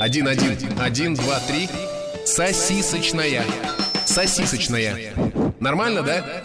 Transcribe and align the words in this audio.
Один-один. 0.00 0.56
Один, 0.80 1.12
два, 1.14 1.38
три. 1.40 1.68
Сосисочная. 2.24 3.44
Сосисочная. 4.06 5.12
Нормально, 5.60 6.02
да? 6.02 6.42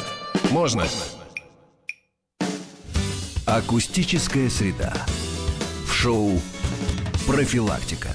Можно. 0.51 0.85
Акустическая 3.46 4.49
среда. 4.49 4.94
В 5.88 5.94
шоу 5.94 6.33
«Профилактика». 7.26 8.10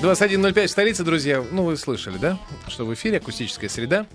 ноль 0.00 0.54
пять 0.54 0.70
столица, 0.70 1.04
друзья. 1.04 1.44
Ну, 1.50 1.64
вы 1.64 1.76
слышали, 1.76 2.16
да? 2.16 2.38
Что 2.68 2.86
в 2.86 2.94
эфире 2.94 3.18
акустическая 3.18 3.68
среда. 3.68 4.06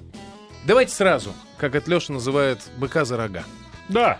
Давайте 0.65 0.95
сразу, 0.95 1.31
как 1.59 1.75
это 1.75 1.91
Леша 1.91 2.11
называет, 2.11 2.57
быка 2.79 3.05
за 3.05 3.17
рога. 3.17 3.43
Да. 3.87 4.19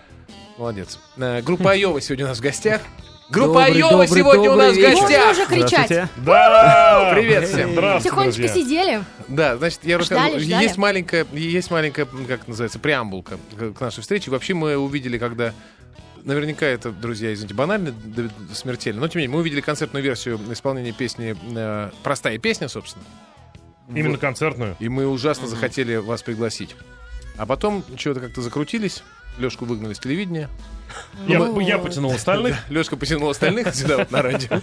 Молодец. 0.58 0.98
Э, 1.16 1.42
Группа 1.42 1.72
Айова 1.72 2.00
сегодня 2.00 2.24
у 2.24 2.28
нас 2.28 2.38
в 2.38 2.42
гостях. 2.42 2.82
Группа 3.28 3.54
Добрый, 3.66 3.74
Айова 3.74 3.90
добрый, 3.90 4.08
сегодня 4.08 4.40
у 4.42 4.54
добрый 4.54 4.66
нас 4.68 4.76
в 4.76 4.80
гостях. 4.80 5.02
Можно 5.02 5.30
уже 5.32 5.46
кричать. 5.46 6.10
Да! 6.16 7.10
Привет 7.14 7.48
всем. 7.48 7.72
Здравствуйте, 7.72 8.08
Тихонечко 8.08 8.42
друзья. 8.42 8.62
сидели. 8.62 9.04
Да, 9.28 9.56
значит, 9.56 9.80
я 9.82 9.98
Ждали, 10.00 10.20
расскажу. 10.20 10.44
ждали. 10.46 10.62
Есть 10.62 10.76
маленькая, 10.76 11.26
есть 11.32 11.70
маленькая, 11.70 12.06
как 12.28 12.46
называется, 12.46 12.78
преамбулка 12.78 13.38
к 13.76 13.80
нашей 13.80 14.00
встрече. 14.02 14.30
Вообще 14.30 14.54
мы 14.54 14.76
увидели, 14.76 15.18
когда 15.18 15.52
Наверняка 16.24 16.66
это, 16.66 16.90
друзья, 16.90 17.32
извините, 17.32 17.54
банально, 17.54 17.94
смертельно. 18.52 19.00
Но 19.00 19.06
тем 19.06 19.20
не 19.20 19.26
менее, 19.26 19.34
мы 19.36 19.40
увидели 19.42 19.60
концертную 19.60 20.02
версию 20.02 20.40
исполнения 20.50 20.90
песни 20.90 21.36
э, 21.56 21.90
«Простая 22.02 22.36
песня», 22.38 22.66
собственно. 22.66 23.04
Именно 23.88 24.14
Вот. 24.14 24.20
концертную. 24.20 24.76
И 24.80 24.88
мы 24.88 25.06
ужасно 25.06 25.46
захотели 25.46 25.94
вас 25.94 26.24
пригласить. 26.24 26.74
А 27.36 27.46
потом 27.46 27.84
чего-то 27.96 28.18
как-то 28.18 28.40
закрутились. 28.42 29.04
Лешку 29.38 29.64
выгнали 29.64 29.92
с 29.94 29.98
телевидения. 29.98 30.48
Я, 31.26 31.38
Ну. 31.40 31.60
я 31.60 31.78
потянул 31.78 32.12
остальных. 32.12 32.56
Лешка 32.70 32.96
потянул 32.96 33.28
остальных 33.28 33.74
сюда 33.74 33.98
вот 33.98 34.10
на 34.10 34.22
радио. 34.22 34.60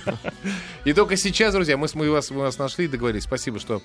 И 0.85 0.93
только 0.93 1.15
сейчас, 1.15 1.53
друзья, 1.53 1.77
мы, 1.77 1.87
с- 1.87 1.95
мы, 1.95 2.09
вас, 2.09 2.31
мы 2.31 2.39
вас 2.41 2.57
нашли 2.57 2.85
и 2.85 2.87
договорились. 2.87 3.23
Спасибо, 3.25 3.59
что, 3.59 3.81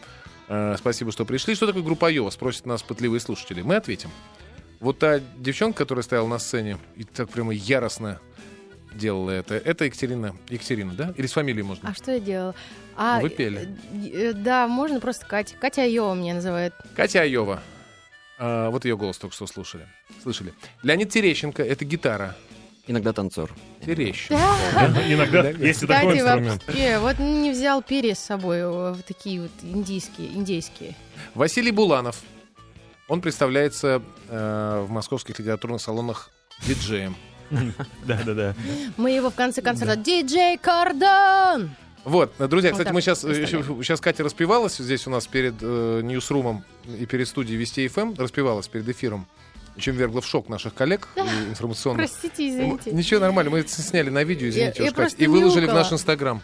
э, 0.49 0.77
спасибо, 0.79 1.13
что 1.13 1.25
пришли. 1.25 1.55
Что 1.55 1.67
такое 1.67 1.83
группа 1.83 2.07
Айова? 2.09 2.31
Спросят 2.31 2.65
нас 2.67 2.83
пытливые 2.83 3.21
слушатели. 3.21 3.61
Мы 3.63 3.77
ответим. 3.77 4.11
Вот 4.81 4.99
та 5.01 5.21
девчонка, 5.37 5.79
которая 5.79 6.03
стояла 6.05 6.29
на 6.29 6.39
сцене 6.39 6.79
и 6.97 7.05
так 7.05 7.29
прямо 7.29 7.53
яростно 7.53 8.21
делала 8.95 9.31
это, 9.33 9.55
это 9.57 9.85
Екатерина. 9.85 10.35
Екатерина, 10.49 10.93
да? 10.95 11.13
Или 11.17 11.27
с 11.27 11.33
фамилией 11.33 11.65
можно? 11.65 11.91
А 11.91 11.95
что 11.95 12.13
я 12.13 12.21
делала? 12.21 12.55
А, 12.97 13.21
вы 13.21 13.29
пели. 13.29 13.69
э, 13.93 14.09
э, 14.31 14.33
Да, 14.33 14.67
можно 14.69 15.01
просто 15.01 15.27
Катя. 15.27 15.55
Катя 15.61 15.83
Айова 15.83 16.15
меня 16.15 16.35
называют. 16.35 16.73
Катя 16.97 17.21
Айова. 17.23 17.61
А, 18.39 18.71
вот 18.71 18.85
ее 18.85 18.97
голос 18.97 19.19
только 19.19 19.35
что 19.35 19.47
слушали. 19.47 19.87
Слышали. 20.23 20.53
Леонид 20.83 21.11
Терещенко— 21.11 21.63
это 21.65 21.85
гитара. 21.85 22.37
Иногда 22.87 23.13
танцор. 23.13 23.51
Терещенко. 23.85 24.41
Иногда 25.09 25.43
Да, 25.43 25.49
есть 25.51 25.83
и 25.83 25.87
такой 25.87 26.17
Кстати, 26.17 26.21
инструмент. 26.21 26.67
вообще, 26.67 26.99
вот 26.99 27.19
не 27.19 27.51
взял 27.51 27.83
перья 27.83 28.15
с 28.15 28.19
собой, 28.21 28.59
э, 28.63 28.95
такие 29.07 29.43
вот 29.43 29.51
индийские, 29.63 30.29
индейские. 30.29 30.95
Василий 31.35 31.71
Буланов. 31.71 32.23
Он 33.09 33.21
представляется 33.21 34.03
э, 34.29 34.85
в 34.87 34.91
московских 34.91 35.39
литературных 35.39 35.81
салонах 35.83 36.31
диджеем. 36.67 37.15
Да, 38.05 38.21
да, 38.27 38.35
да. 38.35 38.55
Мы 38.99 39.11
его 39.13 39.31
в 39.31 39.35
конце 39.35 39.63
концерта 39.63 39.97
диджей 39.97 40.59
Кардон! 40.59 41.71
Вот, 42.05 42.33
э, 42.39 42.47
друзья, 42.49 42.71
кстати, 42.73 42.91
мы 42.91 43.01
сейчас, 43.03 43.21
представляем. 43.21 43.83
сейчас 43.85 44.01
Катя 44.01 44.25
распевалась 44.25 44.77
здесь 44.79 45.07
у 45.07 45.11
нас 45.11 45.27
перед 45.27 45.55
э, 45.61 46.01
Ньюсрумом 46.03 46.65
и 46.99 47.05
перед 47.07 47.29
студией 47.29 47.59
Вести 47.59 47.87
ФМ, 47.89 48.15
распевалась 48.17 48.67
перед 48.69 48.89
эфиром, 48.89 49.27
чем 49.77 49.97
вергла 49.97 50.21
в 50.21 50.27
шок 50.27 50.49
наших 50.49 50.75
коллег 50.75 51.09
информационных. 51.49 52.09
Простите, 52.09 52.49
извините. 52.49 52.93
Ничего, 52.93 53.21
нормально, 53.21 53.51
мы 53.51 53.59
это 53.61 53.71
сняли 53.71 54.09
на 54.11 54.25
видео, 54.25 54.49
извините, 54.49 54.79
Я- 54.79 54.85
я 54.85 54.91
уж, 54.91 54.95
Катя, 54.97 55.03
просто 55.03 55.23
и 55.23 55.27
выложили 55.27 55.65
в 55.65 55.69
мяукала. 55.69 55.83
наш 55.83 55.93
Инстаграм. 55.93 56.43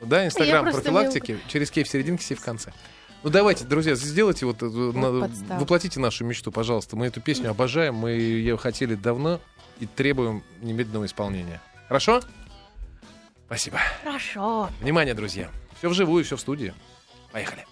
Да, 0.00 0.26
Инстаграм 0.26 0.64
профилактики, 0.70 1.38
через 1.48 1.70
кей 1.70 1.84
в 1.84 1.88
серединке, 1.88 2.24
сей 2.24 2.34
в 2.34 2.40
конце. 2.40 2.72
Ну 3.24 3.30
давайте, 3.30 3.64
друзья, 3.64 3.94
сделайте 3.96 4.46
вот, 4.46 4.62
э, 4.62 4.66
на- 4.66 5.28
воплотите 5.58 5.98
нашу 6.00 6.24
мечту, 6.24 6.50
пожалуйста. 6.52 6.96
Мы 6.96 7.06
эту 7.06 7.20
песню 7.20 7.50
обожаем, 7.50 7.94
мы 7.94 8.10
ее 8.12 8.56
хотели 8.56 8.94
давно 8.94 9.40
и 9.80 9.86
требуем 9.86 10.42
немедленного 10.60 11.06
исполнения. 11.06 11.60
Хорошо? 11.88 12.20
Спасибо. 13.48 13.78
Хорошо. 14.04 14.68
Внимание, 14.78 15.14
друзья. 15.14 15.48
Все 15.78 15.88
вживую, 15.88 16.22
все 16.22 16.36
в 16.36 16.40
студии. 16.40 16.74
Поехали. 17.32 17.64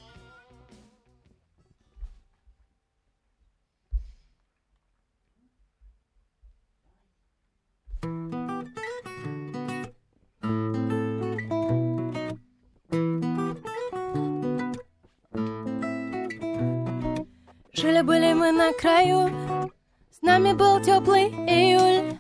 Жили-были 17.75 18.33
мы 18.33 18.51
на 18.53 18.73
краю, 18.73 19.71
с 20.11 20.23
нами 20.23 20.55
был 20.55 20.81
теплый 20.81 21.27
июль. 21.29 22.19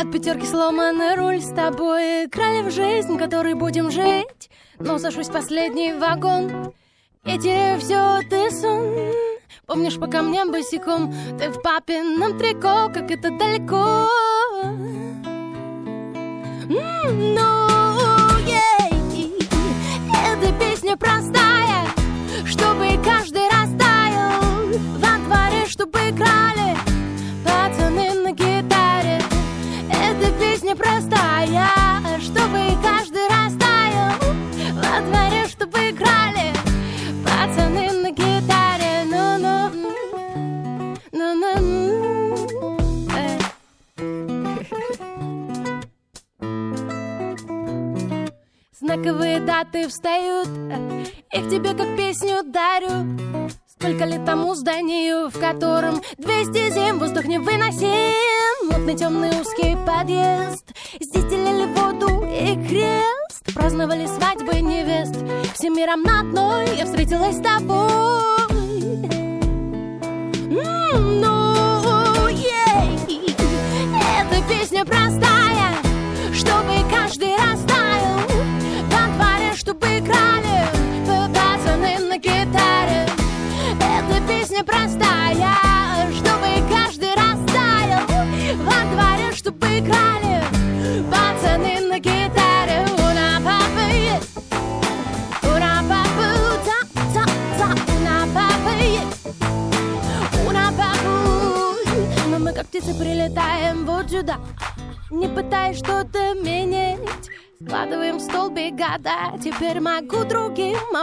От 0.00 0.12
пятерки 0.12 0.46
сломанный 0.46 1.16
руль 1.16 1.40
с 1.40 1.48
тобой 1.48 2.26
играли 2.26 2.62
в 2.62 2.70
жизнь, 2.70 3.18
которой 3.18 3.54
будем 3.54 3.90
жить. 3.90 4.48
Но 4.78 4.96
сажусь 4.98 5.28
в 5.28 5.32
последний 5.32 5.92
вагон 5.92 6.72
и 7.24 7.36
теряю 7.36 7.80
все, 7.80 8.20
ты 8.30 8.48
сон. 8.52 8.94
Помнишь, 9.66 9.98
по 9.98 10.06
камням 10.06 10.52
босиком 10.52 11.12
ты 11.36 11.50
в 11.50 11.60
папином 11.62 12.38
трико, 12.38 12.92
как 12.94 13.10
это 13.10 13.30
далеко. 13.36 14.08
М, 16.68 17.34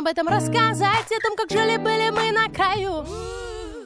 об 0.05 0.11
этом 0.11 0.27
рассказать 0.27 1.11
О 1.11 1.21
том, 1.21 1.35
как 1.35 1.49
жили-были 1.49 2.11
мы 2.11 2.31
на 2.31 2.47
краю. 2.49 3.05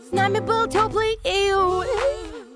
С 0.10 0.12
нами 0.12 0.40
был 0.40 0.68
теплый 0.68 1.14
июль 1.24 1.88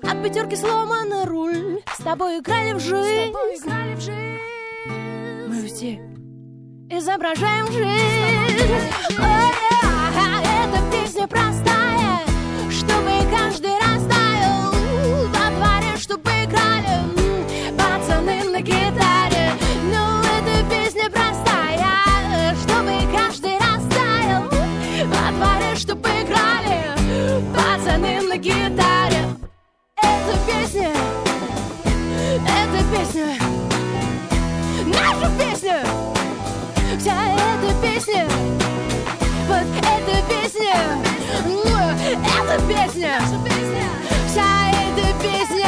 От 0.02 0.22
пятерки 0.22 0.54
сломан 0.54 1.26
руль. 1.26 1.80
С 1.98 2.02
тобой 2.02 2.40
играли 2.40 2.74
в 2.74 2.80
жизнь. 2.80 3.32
Мы 5.48 5.66
все 5.66 5.94
изображаем 6.90 7.66
жизнь. 7.68 8.92
Ой, 9.18 9.54
Эта 10.62 10.90
песня 10.92 11.26
простая 11.26 12.20
Чтобы 12.70 13.12
каждый 13.30 13.70
растаял 13.70 13.83
на 28.34 28.38
гитаре. 28.38 29.28
Эта 30.02 30.36
песня, 30.44 30.90
эта 32.34 32.84
песня 32.92 33.28
Наша 34.86 35.30
песня. 35.38 35.78
Вся 36.98 37.16
эта 37.32 37.74
песня 37.80 38.28
Вот 39.46 39.66
эта 39.78 40.14
песня. 40.28 40.76
Эта 42.40 42.62
песня. 42.66 43.20
Вся 44.26 44.50
эта 44.70 45.06
песня. 45.22 45.63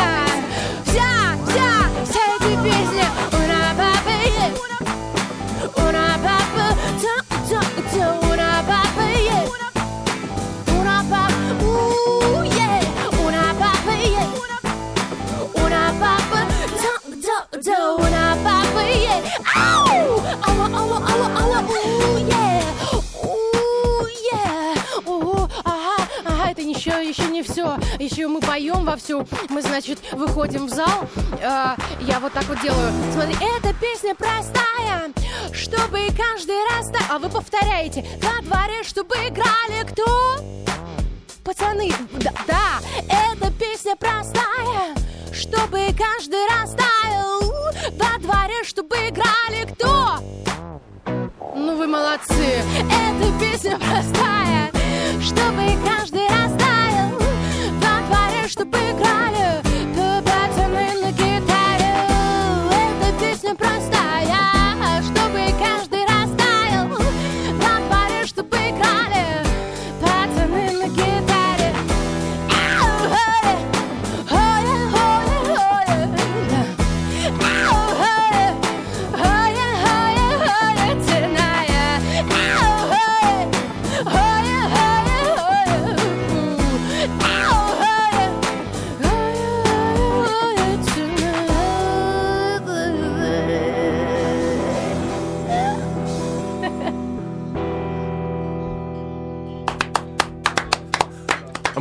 Еще, 27.08 27.24
не 27.26 27.42
все. 27.42 27.76
Еще 27.98 28.26
мы 28.28 28.40
поем 28.40 28.84
вовсю. 28.84 29.26
Мы, 29.48 29.62
значит, 29.62 29.98
выходим 30.12 30.66
в 30.66 30.70
зал. 30.70 31.08
А, 31.42 31.76
я 32.00 32.20
вот 32.20 32.32
так 32.32 32.44
вот 32.44 32.60
делаю. 32.60 32.92
Смотри, 33.12 33.34
эта 33.56 33.72
песня 33.74 34.14
простая, 34.14 35.12
чтобы 35.52 36.08
каждый 36.16 36.56
раз... 36.70 36.90
та- 36.90 37.14
А 37.14 37.18
вы 37.18 37.28
повторяете. 37.28 38.04
Во 38.22 38.42
дворе, 38.42 38.82
чтобы 38.84 39.14
играли 39.16 39.84
кто? 39.90 40.36
Пацаны, 41.44 41.92
да, 42.14 42.32
да, 42.48 42.80
эта 43.08 43.52
песня 43.52 43.94
простая, 43.94 44.96
чтобы 45.32 45.94
каждый 45.96 46.44
раз 46.48 46.72
таял 46.74 47.40
во 47.92 48.18
дворе, 48.18 48.64
чтобы 48.64 48.96
играли 48.96 49.64
кто? 49.72 50.18
Ну 51.54 51.76
вы 51.76 51.86
молодцы, 51.86 52.62
эта 52.80 53.38
песня 53.38 53.78
простая, 53.78 54.72
чтобы 55.22 55.72
каждый 55.88 56.25
дворе, 58.64 58.64
чтобы 58.64 59.45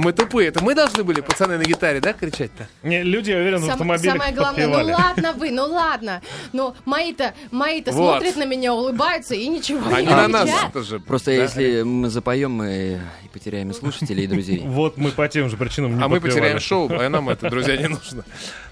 мы 0.06 0.13
тупые. 0.13 0.50
Это 0.50 0.63
мы 0.63 0.75
должны 0.75 1.04
были, 1.04 1.22
пацаны, 1.22 1.57
на 1.57 1.63
гитаре, 1.63 2.00
да, 2.00 2.13
кричать-то? 2.13 2.68
Не, 2.84 3.02
люди, 3.04 3.31
я 3.31 3.38
уверен, 3.38 3.57
в 3.60 3.62
Сам- 3.62 3.72
автомобилях 3.72 4.13
самое 4.13 4.34
главное, 4.34 4.68
ну 4.68 4.74
подпевали. 4.74 4.94
ладно 4.94 5.34
вы, 5.34 5.52
ну 5.52 5.66
ладно. 5.66 6.22
Но 6.54 6.75
мои-то, 6.86 7.34
мои-то 7.52 7.92
Вот. 7.92 8.18
смотрят 8.19 8.36
на 8.38 8.46
меня, 8.46 8.74
улыбаются 8.74 9.34
и 9.34 9.48
ничего 9.48 9.94
Они 9.94 10.07
не 10.07 10.13
на 10.13 10.28
нас 10.28 10.50
тоже. 10.72 11.00
Просто 11.00 11.31
да? 11.31 11.44
если 11.44 11.81
мы 11.81 12.10
запоем, 12.10 12.52
мы 12.52 13.02
и 13.24 13.28
потеряем 13.34 13.72
и 13.72 13.74
слушателей, 13.74 14.25
и 14.25 14.28
друзей. 14.28 14.60
Вот 14.66 14.98
мы 14.98 15.12
по 15.12 15.28
тем 15.28 15.50
же 15.50 15.57
причинам 15.57 15.98
не 15.98 16.04
А 16.04 16.08
мы 16.08 16.22
потеряем 16.22 16.60
шоу, 16.60 16.88
а 16.92 17.10
нам 17.10 17.30
это, 17.30 17.50
друзья, 17.50 17.75
не 17.78 17.88
нужно. 17.90 18.24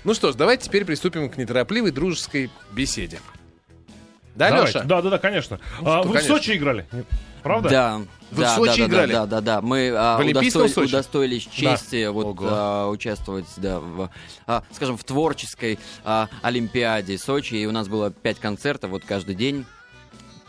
Ну 0.03 0.13
что 0.13 0.31
ж, 0.31 0.35
давайте 0.35 0.65
теперь 0.65 0.85
приступим 0.85 1.29
к 1.29 1.37
неторопливой 1.37 1.91
дружеской 1.91 2.51
беседе. 2.71 3.19
Да, 4.35 4.49
Давайте. 4.49 4.79
Леша? 4.79 4.87
Да, 4.87 5.01
да, 5.01 5.09
да, 5.11 5.17
конечно. 5.19 5.59
А, 5.81 5.99
что, 6.01 6.07
вы 6.09 6.13
конечно. 6.15 6.35
в 6.35 6.37
Сочи 6.37 6.55
играли? 6.57 6.85
Правда? 7.43 7.69
Да. 7.69 8.01
Вы 8.33 8.41
да, 8.43 8.53
в 8.53 8.55
Сочи 8.55 8.69
да, 8.69 8.75
да, 8.77 8.85
играли? 8.87 9.11
Да, 9.13 9.25
да, 9.25 9.41
да. 9.41 9.61
Мы 9.61 9.91
а, 9.95 10.19
удостоили- 10.19 10.67
Сочи? 10.67 10.89
удостоились 10.89 11.43
чести 11.43 12.07
вот 12.07 12.25
Ого. 12.25 12.47
а, 12.49 12.89
участвовать, 12.89 13.45
да, 13.57 13.79
в, 13.79 14.09
а, 14.47 14.63
скажем, 14.71 14.97
в 14.97 15.03
творческой 15.03 15.79
а, 16.03 16.29
Олимпиаде 16.41 17.17
Сочи. 17.17 17.55
И 17.55 17.65
у 17.65 17.71
нас 17.71 17.87
было 17.87 18.11
пять 18.11 18.39
концертов 18.39 18.91
вот 18.91 19.03
каждый 19.05 19.35
день. 19.35 19.65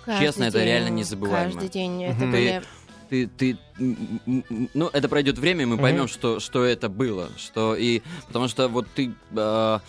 Каждый 0.05 0.27
Честно, 0.27 0.45
это 0.45 0.59
день, 0.59 0.67
реально 0.69 0.89
незабываемо. 0.89 1.53
Каждый 1.53 1.69
день 1.69 2.03
это 2.05 2.21
Ты- 2.21 2.27
были... 2.27 2.63
Ты, 3.11 3.27
ты, 3.27 3.59
ну, 3.77 4.89
это 4.93 5.09
пройдет 5.11 5.39
время, 5.39 5.63
и 5.63 5.67
мы 5.67 5.77
поймем, 5.77 6.09
что, 6.09 6.41
что 6.41 6.65
это 6.65 6.89
было, 6.89 7.29
что 7.37 7.77
и, 7.77 8.01
потому 8.27 8.49
что 8.49 8.67
вот 8.67 8.87
ты 8.95 9.13
а, 9.37 9.81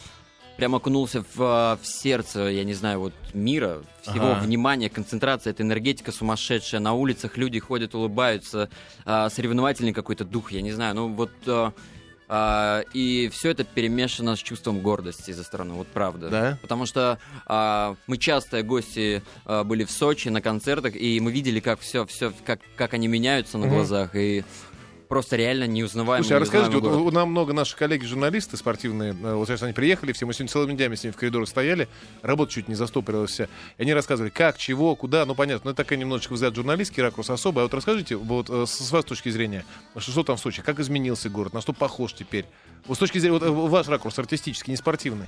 прям 0.57 0.75
окунулся 0.75 1.21
в, 1.21 1.41
а, 1.41 1.77
в 1.81 1.85
сердце, 1.85 2.41
я 2.43 2.63
не 2.63 2.73
знаю, 2.73 2.99
вот 2.99 3.13
мира, 3.33 3.81
всего 4.01 4.31
Ага. 4.33 4.41
внимания, 4.41 4.89
концентрация, 4.89 5.51
это 5.51 5.63
энергетика 5.63 6.11
сумасшедшая, 6.11 6.79
на 6.81 6.93
улицах 6.93 7.37
люди 7.37 7.59
ходят, 7.59 7.95
улыбаются, 7.95 8.69
а, 9.05 9.29
соревновательный 9.29 9.93
какой-то 9.93 10.23
дух, 10.25 10.51
я 10.51 10.61
не 10.61 10.71
знаю, 10.71 10.95
ну 10.95 11.13
вот 11.13 11.31
а, 12.27 12.81
и 12.93 13.29
все 13.31 13.51
это 13.51 13.63
перемешано 13.63 14.35
с 14.35 14.39
чувством 14.39 14.79
гордости 14.81 15.31
за 15.31 15.43
страну, 15.43 15.75
вот 15.75 15.87
правда. 15.87 16.29
Да? 16.29 16.59
Потому 16.61 16.85
что 16.87 17.19
а, 17.45 17.95
мы 18.07 18.17
часто 18.17 18.63
гости 18.63 19.21
а, 19.45 19.63
были 19.63 19.83
в 19.83 19.91
Сочи 19.91 20.29
на 20.29 20.41
концертах, 20.41 20.95
и 20.95 21.19
мы 21.19 21.31
видели, 21.31 21.59
как 21.59 21.79
все, 21.81 22.05
все, 22.07 22.33
как, 22.45 22.61
как 22.77 22.93
они 22.93 23.07
меняются 23.07 23.57
на 23.57 23.67
Мгм. 23.67 23.75
глазах, 23.75 24.15
и 24.15 24.43
просто 25.07 25.35
реально 25.35 25.65
неузнаваемый. 25.65 26.23
Слушай, 26.23 26.37
а 26.37 26.39
расскажите, 26.39 26.71
вот 26.71 26.83
неузнаваемый 26.83 27.01
у 27.01 27.11
город. 27.11 27.13
нам 27.15 27.29
много 27.31 27.53
наших 27.53 27.77
коллеги-журналисты 27.77 28.57
спортивные, 28.57 29.13
э, 29.13 29.33
вот 29.33 29.47
сейчас 29.47 29.63
они 29.63 29.73
приехали, 29.73 30.11
все, 30.11 30.25
мы 30.25 30.33
сегодня 30.33 30.51
целыми 30.51 30.73
днями 30.73 30.95
с 30.95 31.03
ними 31.03 31.13
в 31.13 31.17
коридоре 31.17 31.45
стояли, 31.45 31.87
работа 32.21 32.51
чуть 32.51 32.67
не 32.67 32.75
застопорилась 32.75 33.31
вся, 33.31 33.45
и 33.77 33.81
они 33.81 33.93
рассказывали, 33.93 34.29
как, 34.29 34.57
чего, 34.57 34.95
куда, 34.95 35.25
ну 35.25 35.35
понятно, 35.35 35.61
ну 35.65 35.71
это 35.71 35.83
такая 35.83 35.97
немножечко 35.99 36.33
взгляд 36.33 36.55
журналистский 36.55 37.01
ракурс 37.01 37.29
особый, 37.29 37.61
а 37.61 37.63
вот 37.63 37.73
расскажите, 37.73 38.15
вот 38.15 38.49
э, 38.49 38.65
с, 38.67 38.91
вашей 38.91 39.07
точки 39.07 39.29
зрения, 39.29 39.65
что, 39.97 40.11
что 40.11 40.23
там 40.23 40.37
в 40.37 40.39
Сочи, 40.39 40.61
как 40.61 40.79
изменился 40.79 41.29
город, 41.29 41.53
на 41.53 41.61
что 41.61 41.73
похож 41.73 42.13
теперь? 42.13 42.45
Вот 42.85 42.95
с 42.95 42.99
точки 42.99 43.17
зрения, 43.17 43.39
вот 43.39 43.43
э, 43.43 43.49
ваш 43.49 43.87
ракурс 43.87 44.17
артистический, 44.19 44.71
не 44.71 44.77
спортивный. 44.77 45.27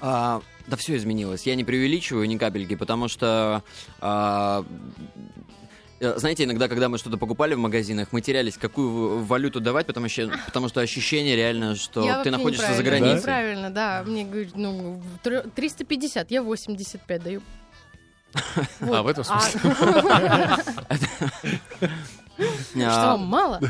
А, 0.00 0.42
да 0.66 0.76
все 0.76 0.96
изменилось. 0.96 1.46
Я 1.46 1.54
не 1.54 1.64
преувеличиваю 1.64 2.28
ни 2.28 2.36
капельки, 2.36 2.74
потому 2.74 3.08
что... 3.08 3.62
а, 4.00 4.64
знаете, 6.00 6.44
иногда, 6.44 6.68
когда 6.68 6.88
мы 6.88 6.98
что-то 6.98 7.16
покупали 7.16 7.54
в 7.54 7.58
магазинах, 7.58 8.08
мы 8.12 8.20
терялись, 8.20 8.56
какую 8.56 9.24
валюту 9.24 9.60
давать, 9.60 9.86
потому 9.86 10.08
что, 10.08 10.30
потому 10.46 10.68
что 10.68 10.80
ощущение 10.80 11.36
реально, 11.36 11.76
что 11.76 12.04
Я 12.04 12.22
ты 12.22 12.30
находишься 12.30 12.74
за 12.74 12.82
границей. 12.82 13.18
Неправильно, 13.18 13.70
да. 13.70 14.02
Мне 14.06 14.24
говорят, 14.24 14.56
ну, 14.56 15.02
тр- 15.22 15.50
350, 15.54 16.30
я 16.30 16.42
85 16.42 17.22
даю. 17.22 17.42
А, 18.80 19.02
в 19.02 19.06
этом 19.06 19.24
смысле. 19.24 19.60
Что, 22.36 23.12
А, 23.12 23.16
мало? 23.16 23.60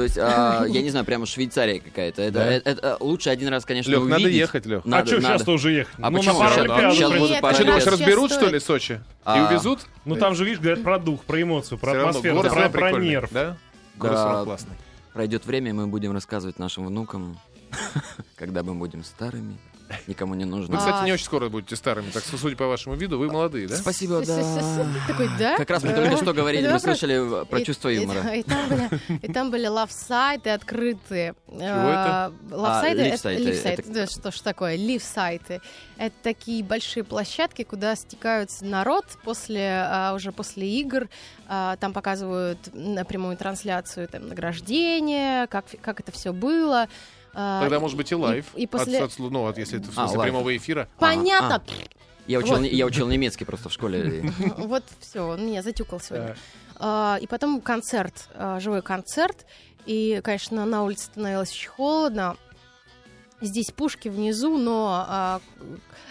То 0.00 0.04
есть, 0.04 0.16
а, 0.18 0.64
я 0.66 0.80
не 0.86 0.88
знаю, 0.88 1.04
прямо 1.04 1.26
Швейцария 1.26 1.78
какая-то. 1.78 2.22
Это, 2.22 2.32
Да? 2.32 2.46
это- 2.50 2.70
это 2.70 2.96
лучше 3.00 3.28
один 3.28 3.48
раз, 3.48 3.66
конечно, 3.66 3.90
Лех, 3.90 4.00
надо 4.04 4.14
увидеть. 4.22 4.34
ехать, 4.34 4.64
Лех. 4.64 4.80
А 4.86 4.88
Надо, 4.88 5.06
что, 5.08 5.16
надо. 5.20 5.26
сейчас-то 5.34 5.52
уже 5.52 5.72
ехать? 5.72 5.94
А 6.00 6.10
ну, 6.10 6.16
почему? 6.18 6.38
на 6.40 6.48
щас 6.48 6.54
пройдет. 6.56 6.70
будут 6.70 6.80
А 6.80 6.92
что, 6.92 6.94
Сейчас 6.94 7.58
думаешь, 7.66 7.82
сейчас 7.82 7.92
разберут, 7.92 8.30
стоит. 8.32 8.42
что 8.46 8.50
ли, 8.54 8.60
Сочи? 8.60 8.92
И 8.94 8.98
А. 9.24 9.46
увезут? 9.50 9.80
Ну 10.06 10.16
там 10.16 10.34
же, 10.34 10.44
видишь, 10.46 10.60
говорят 10.60 10.82
про 10.82 10.98
дух, 10.98 11.24
про 11.24 11.42
эмоцию, 11.42 11.76
про 11.76 11.92
атмосферу, 12.00 12.36
город, 12.36 12.52
про, 12.54 12.68
про 12.70 12.92
нерв. 12.98 13.30
Да? 13.30 13.58
Город 13.98 14.14
Да. 14.14 14.44
классный. 14.44 14.74
Пройдет 15.12 15.44
время, 15.44 15.68
и 15.68 15.72
мы 15.74 15.86
будем 15.86 16.12
рассказывать 16.12 16.58
нашим 16.58 16.86
внукам, 16.86 17.38
когда 18.36 18.62
мы 18.62 18.74
будем 18.74 19.04
старыми, 19.04 19.58
никому 20.06 20.34
не 20.34 20.44
Вы, 20.44 20.50
нужны. 20.50 20.76
кстати, 20.76 21.04
не 21.04 21.10
А. 21.10 21.14
очень 21.14 21.24
скоро 21.24 21.48
будете 21.48 21.76
старыми, 21.76 22.10
так 22.10 22.22
что, 22.22 22.36
судя 22.38 22.56
по 22.56 22.66
вашему 22.66 22.94
виду, 22.94 23.18
вы 23.18 23.30
молодые, 23.30 23.68
да? 23.68 23.76
Спасибо, 23.76 24.24
да. 24.24 24.36
Такой, 25.08 25.28
да? 25.38 25.56
Как 25.56 25.70
раз 25.70 25.82
мы 25.82 25.92
только 25.92 26.16
что 26.16 26.32
говорили, 26.32 26.68
мы 26.70 26.78
слышали 26.78 27.44
про 27.44 27.60
чувство 27.62 27.88
и- 27.88 27.96
юмора. 27.96 28.34
И, 28.34 29.32
там 29.32 29.50
были, 29.50 29.66
live 29.66 30.00
-сайты 30.00 30.50
открытые. 30.50 31.34
это? 31.48 32.32
Live 32.50 32.68
-сайты, 32.68 33.00
А, 33.00 33.04
live 33.04 33.32
-сайты, 33.32 33.82
это- 33.82 33.92
да, 33.92 34.06
что 34.06 34.30
ж 34.30 34.40
такое, 34.40 34.76
live 34.76 35.07
-сайты. 35.07 35.60
Это 35.98 36.14
такие 36.22 36.64
большие 36.64 37.04
площадки, 37.04 37.62
куда 37.62 37.94
стекаются 37.94 38.64
народ 38.64 39.04
после, 39.22 39.84
а, 39.86 40.14
уже 40.14 40.32
после 40.32 40.66
игр. 40.80 41.08
А, 41.48 41.76
Там 41.76 41.92
показывают 41.92 42.58
напрямую 42.72 43.36
трансляцию 43.36 44.08
там, 44.08 44.28
награждения, 44.28 45.46
как, 45.48 45.64
как 45.82 46.00
это 46.00 46.12
все 46.12 46.32
было. 46.32 46.88
А, 47.32 47.60
Тогда, 47.62 47.78
может 47.80 47.96
быть, 47.96 48.10
и 48.10 48.14
live. 48.14 48.46
И, 48.56 48.66
после... 48.66 48.98
От- 49.02 49.12
от- 49.12 49.18
ну, 49.18 49.46
от- 49.46 49.58
если 49.58 49.78
это 49.78 49.88
в 49.88 49.90
А, 49.92 50.02
смысле 50.02 50.18
live. 50.18 50.30
прямого 50.32 50.56
эфира. 50.56 50.88
Понятно. 50.98 51.62
Я 52.26 52.38
учил, 52.38 52.56
Вот. 52.56 52.64
я 52.64 52.86
учил 52.86 53.08
немецкий 53.08 53.44
просто 53.44 53.68
в 53.68 53.72
школе. 53.72 54.32
Вот 54.56 54.84
все, 55.00 55.20
он 55.26 55.46
меня 55.46 55.62
затюкал 55.62 56.00
сегодня. 56.00 56.36
А, 56.76 57.18
И 57.20 57.26
потом 57.26 57.60
концерт, 57.60 58.28
а, 58.34 58.58
живой 58.60 58.82
концерт. 58.82 59.46
И, 59.86 60.20
конечно, 60.22 60.64
на 60.66 60.82
улице 60.84 61.06
становилось 61.06 61.50
очень 61.50 61.68
холодно. 61.70 62.36
Здесь 63.40 63.70
пушки 63.70 64.08
внизу, 64.08 64.58
но 64.58 65.04
а, 65.08 65.40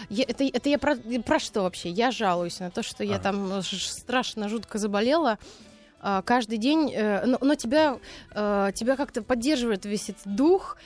я- 0.10 0.26
это, 0.28 0.44
это 0.46 0.68
я 0.70 0.80
про, 0.80 0.96
про 0.96 1.40
что 1.40 1.62
вообще? 1.62 1.90
Я 1.90 2.10
жалуюсь 2.12 2.60
на 2.60 2.72
то, 2.72 2.82
что 2.82 3.04
я 3.04 3.18
А. 3.18 3.20
там 3.20 3.62
ж- 3.62 3.88
страшно, 3.90 4.50
жутко 4.50 4.78
заболела. 4.80 5.38
а, 6.02 6.22
каждый 6.22 6.58
день, 6.58 6.92
э, 6.94 7.26
но, 7.26 7.38
но 7.42 7.56
тебя, 7.56 7.98
э, 8.32 8.72
тебя 8.74 8.96
как-то 8.96 9.22
поддерживает 9.22 9.84
весь 9.86 10.10
этот 10.10 10.34
дух, 10.34 10.78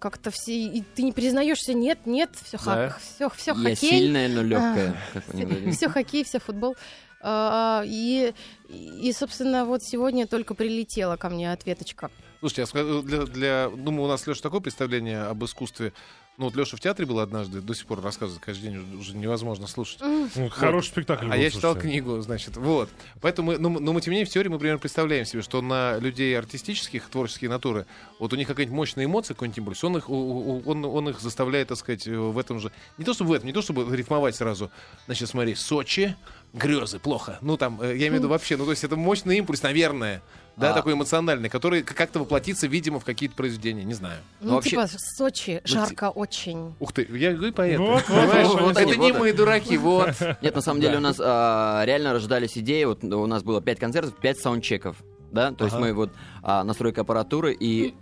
как-то 0.00 0.30
все, 0.30 0.52
и 0.52 0.82
ты 0.94 1.02
не 1.02 1.12
признаешься, 1.12 1.74
нет, 1.74 2.00
нет, 2.06 2.30
все, 2.42 2.58
Да. 2.64 2.96
все, 3.00 3.28
все 3.30 3.52
Я 3.52 3.56
хоккей. 3.56 3.76
сильная, 3.76 4.28
но 4.28 4.42
легкая, 4.42 4.96
не 5.32 5.44
говорили. 5.44 5.70
Все 5.72 5.88
хоккей, 5.88 6.24
все 6.24 6.38
футбол. 6.38 6.76
А, 7.20 7.82
И, 7.84 8.32
и, 8.68 9.12
собственно, 9.12 9.64
вот 9.64 9.82
сегодня 9.82 10.26
только 10.26 10.54
прилетела 10.54 11.16
ко 11.16 11.28
мне 11.28 11.52
ответочка. 11.52 12.10
Слушайте, 12.40 12.62
я 12.62 12.66
скажу, 12.66 13.02
для, 13.02 13.24
для... 13.26 13.68
Думаю, 13.70 14.04
у 14.04 14.08
нас, 14.08 14.24
Леша, 14.26 14.40
такое 14.42 14.60
представление 14.60 15.22
об 15.22 15.44
искусстве. 15.44 15.92
Ну, 16.38 16.44
вот 16.44 16.54
Леша 16.54 16.76
в 16.76 16.80
театре 16.80 17.04
был 17.04 17.18
однажды, 17.18 17.60
до 17.60 17.74
сих 17.74 17.84
пор 17.86 18.00
рассказывает, 18.00 18.40
каждый 18.44 18.70
день 18.70 18.96
уже, 18.96 19.16
невозможно 19.16 19.66
слушать. 19.66 19.98
Ну, 20.00 20.28
Хороший 20.50 20.86
спектакль 20.90 21.26
А 21.32 21.36
я 21.36 21.50
читал 21.50 21.74
книгу, 21.74 22.20
значит, 22.20 22.56
вот. 22.56 22.88
Поэтому, 23.20 23.50
мы- 23.50 23.58
ну, 23.58 23.68
м- 23.76 23.84
но 23.84 23.92
мы, 23.92 24.00
тем 24.00 24.12
не 24.12 24.18
менее, 24.20 24.30
в 24.30 24.32
теории 24.32 24.48
мы 24.48 24.60
примерно 24.60 24.78
представляем 24.78 25.24
себе, 25.24 25.42
что 25.42 25.60
на 25.62 25.98
людей 25.98 26.38
артистических, 26.38 27.08
творческие 27.08 27.50
натуры, 27.50 27.86
вот 28.20 28.32
у 28.32 28.36
них 28.36 28.46
какая-нибудь 28.46 28.76
мощная 28.76 29.06
эмоция, 29.06 29.34
какой-нибудь 29.34 29.58
импульс, 29.58 29.82
он 29.82 29.96
их, 29.96 30.08
он, 30.08 30.84
он 30.84 31.08
их 31.08 31.20
заставляет, 31.20 31.68
так 31.68 31.78
сказать, 31.78 32.06
э, 32.06 32.16
в 32.16 32.38
этом 32.38 32.60
же... 32.60 32.70
Не 32.98 33.04
то 33.04 33.14
чтобы 33.14 33.30
в 33.30 33.32
этом, 33.32 33.48
не 33.48 33.52
то 33.52 33.60
чтобы 33.60 33.96
рифмовать 33.96 34.36
сразу. 34.36 34.70
Значит, 35.06 35.28
смотри, 35.28 35.56
Сочи, 35.56 36.14
грезы, 36.52 37.00
плохо. 37.00 37.38
Ну, 37.40 37.56
там, 37.56 37.80
э, 37.82 37.86
я 37.96 38.06
имею 38.06 38.12
в 38.12 38.16
виду 38.18 38.28
вообще, 38.28 38.56
ну, 38.56 38.64
то 38.64 38.70
есть 38.70 38.84
это 38.84 38.94
мощный 38.94 39.38
импульс, 39.38 39.60
наверное, 39.64 40.22
да, 40.58 40.70
А. 40.70 40.74
такой 40.74 40.94
эмоциональный, 40.94 41.48
который 41.48 41.82
как-то 41.82 42.18
воплотится, 42.20 42.66
видимо, 42.66 43.00
в 43.00 43.04
какие-то 43.04 43.34
произведения, 43.36 43.84
не 43.84 43.94
знаю. 43.94 44.18
Ну, 44.40 44.54
вообще- 44.54 44.70
типа, 44.70 44.86
Сочи, 44.88 45.60
ти- 45.64 45.72
жарко 45.72 46.10
очень. 46.10 46.74
Ух 46.80 46.92
ты, 46.92 47.06
я 47.10 47.32
говорю 47.32 47.52
поэт. 47.52 47.78
Вот, 47.78 48.04
вот, 48.08 48.76
это 48.76 48.96
не 48.96 49.12
мы 49.12 49.32
дураки, 49.32 49.76
вот. 49.76 50.10
Нет, 50.42 50.54
на 50.54 50.60
самом 50.60 50.80
деле 50.80 50.96
у 50.98 51.00
нас 51.00 51.16
а, 51.20 51.82
реально 51.84 52.12
рождались 52.12 52.56
идеи. 52.58 52.84
Вот 52.84 53.04
у 53.04 53.26
нас 53.26 53.42
было 53.42 53.60
пять 53.62 53.78
концертов, 53.78 54.14
пять 54.16 54.38
саундчеков. 54.38 54.96
Да, 55.30 55.52
то 55.52 55.64
есть 55.66 55.76
мы 55.76 55.92
вот 55.92 56.10
а, 56.42 56.64
настройка 56.64 57.02
аппаратуры, 57.02 57.54
и 57.58 57.94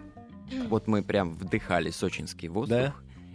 вот 0.68 0.86
мы 0.86 1.02
прям 1.02 1.34
вдыхали 1.34 1.90
сочинский 1.90 2.48
воздух. 2.48 2.78
Да. 2.78 2.94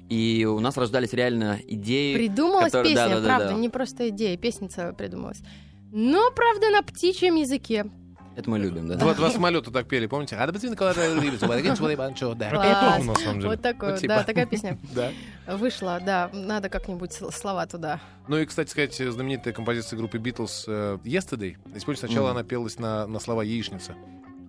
И 0.09 0.45
у 0.45 0.59
нас 0.59 0.75
рождались 0.77 1.13
реально 1.13 1.59
идеи. 1.67 2.15
Придумалась 2.15 2.71
которые- 2.71 2.93
песня, 2.95 3.09
да-да-да-да. 3.09 3.37
правда, 3.37 3.53
не 3.53 3.69
просто 3.69 4.09
идея, 4.09 4.35
песница 4.37 4.93
придумалась. 4.93 5.41
Но, 5.93 6.31
правда, 6.31 6.69
на 6.69 6.81
птичьем 6.83 7.35
языке. 7.35 7.85
Это 8.35 8.49
мы 8.49 8.59
любим, 8.59 8.87
да. 8.87 8.95
Два, 8.95 9.13
два 9.13 9.29
самолета 9.29 9.71
так 9.71 9.87
пели, 9.87 10.07
помните? 10.07 10.35
А. 10.37 10.43
Это 10.45 10.53
на 13.05 13.15
самом 13.15 13.39
деле. 13.39 13.49
Вот 13.49 13.61
такое, 13.61 13.97
типа. 13.97 14.15
да, 14.15 14.23
такая 14.23 14.45
песня 14.45 14.77
Да. 14.95 15.11
вышла, 15.47 15.99
да, 16.05 16.29
надо 16.33 16.69
как-нибудь 16.69 17.11
сл- 17.11 17.31
слова 17.31 17.65
туда. 17.65 17.99
Ну 18.27 18.37
и, 18.37 18.45
кстати 18.45 18.69
сказать, 18.69 18.95
знаменитая 18.95 19.53
композиция 19.53 19.97
группы 19.97 20.17
Beatles 20.17 20.63
э, 20.67 20.97
Yesterday. 21.03 21.57
Помните, 21.63 22.07
сначала 22.07 22.31
она 22.31 22.43
пелась 22.43 22.79
на, 22.79 23.05
на 23.05 23.19
слова 23.19 23.43
яичница. 23.43 23.95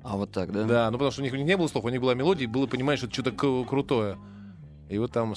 А 0.05 0.17
вот 0.17 0.33
так, 0.33 0.53
да? 0.53 0.65
Да, 0.65 0.91
ну 0.91 0.99
потому 0.99 1.11
что 1.13 1.21
у 1.23 1.25
них, 1.25 1.33
не 1.33 1.57
было 1.57 1.69
слов, 1.69 1.85
у 1.85 1.89
них 1.89 2.01
была 2.01 2.15
мелодия, 2.15 2.45
и 2.45 2.47
было 2.49 2.67
понимать, 2.67 2.99
что 2.99 3.07
это 3.07 3.15
что-то 3.15 3.65
крутое. 3.65 4.17
И 4.93 4.99
вот 4.99 5.11
там 5.11 5.35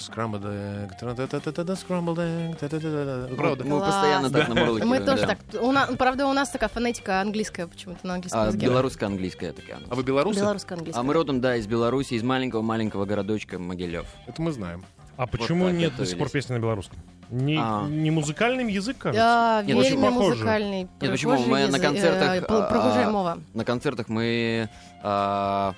та-та-та-та-та. 2.59 3.27
Ну, 3.29 3.35
Правда? 3.37 3.63
Мы 3.63 3.77
Класс. 3.77 3.93
постоянно 3.93 4.29
так 4.29 4.49
намурлыкиваем. 4.49 4.89
Мы 4.89 4.99
тоже 4.99 5.21
да. 5.21 5.27
так. 5.27 5.39
У 5.61 5.71
нас, 5.71 5.89
правда, 5.97 6.27
у 6.27 6.33
нас 6.33 6.49
такая 6.49 6.67
фонетика 6.67 7.21
английская 7.21 7.65
почему-то 7.65 8.05
на 8.05 8.15
английском 8.15 8.41
А, 8.41 8.47
языке. 8.47 8.65
белорусско-английская 8.65 9.53
такая. 9.53 9.79
А 9.89 9.95
вы 9.95 10.03
белорусы? 10.03 10.41
Белорусско-английская. 10.41 10.99
А 10.99 11.03
мы 11.03 11.13
родом, 11.13 11.39
да, 11.39 11.55
из 11.55 11.67
Беларуси, 11.67 12.15
из 12.15 12.23
маленького-маленького 12.23 13.05
городочка 13.05 13.57
Могилев. 13.57 14.07
Это 14.27 14.41
мы 14.41 14.51
знаем. 14.51 14.83
А 15.15 15.25
почему 15.25 15.69
нет 15.69 15.95
до 15.95 16.05
сих 16.05 16.17
пор 16.17 16.29
песни 16.29 16.53
на 16.55 16.59
белорусском? 16.59 16.99
Не, 17.29 17.57
А. 17.57 17.87
не 17.87 18.11
музыкальным 18.11 18.67
язык, 18.67 18.97
кажется? 18.97 19.23
Да, 19.23 19.63
Нет, 19.65 19.77
очень 19.77 19.97
музыкальный. 19.97 20.89
Нет, 20.99 21.11
почему? 21.11 21.37
Мы 21.37 21.59
на 21.59 21.77
язык, 21.77 21.81
концертах, 21.81 22.35
э, 22.35 22.45
а. 22.49 23.37
На 23.53 23.63
концертах 23.63 24.09
мы 24.09 24.69
а, 25.01 25.73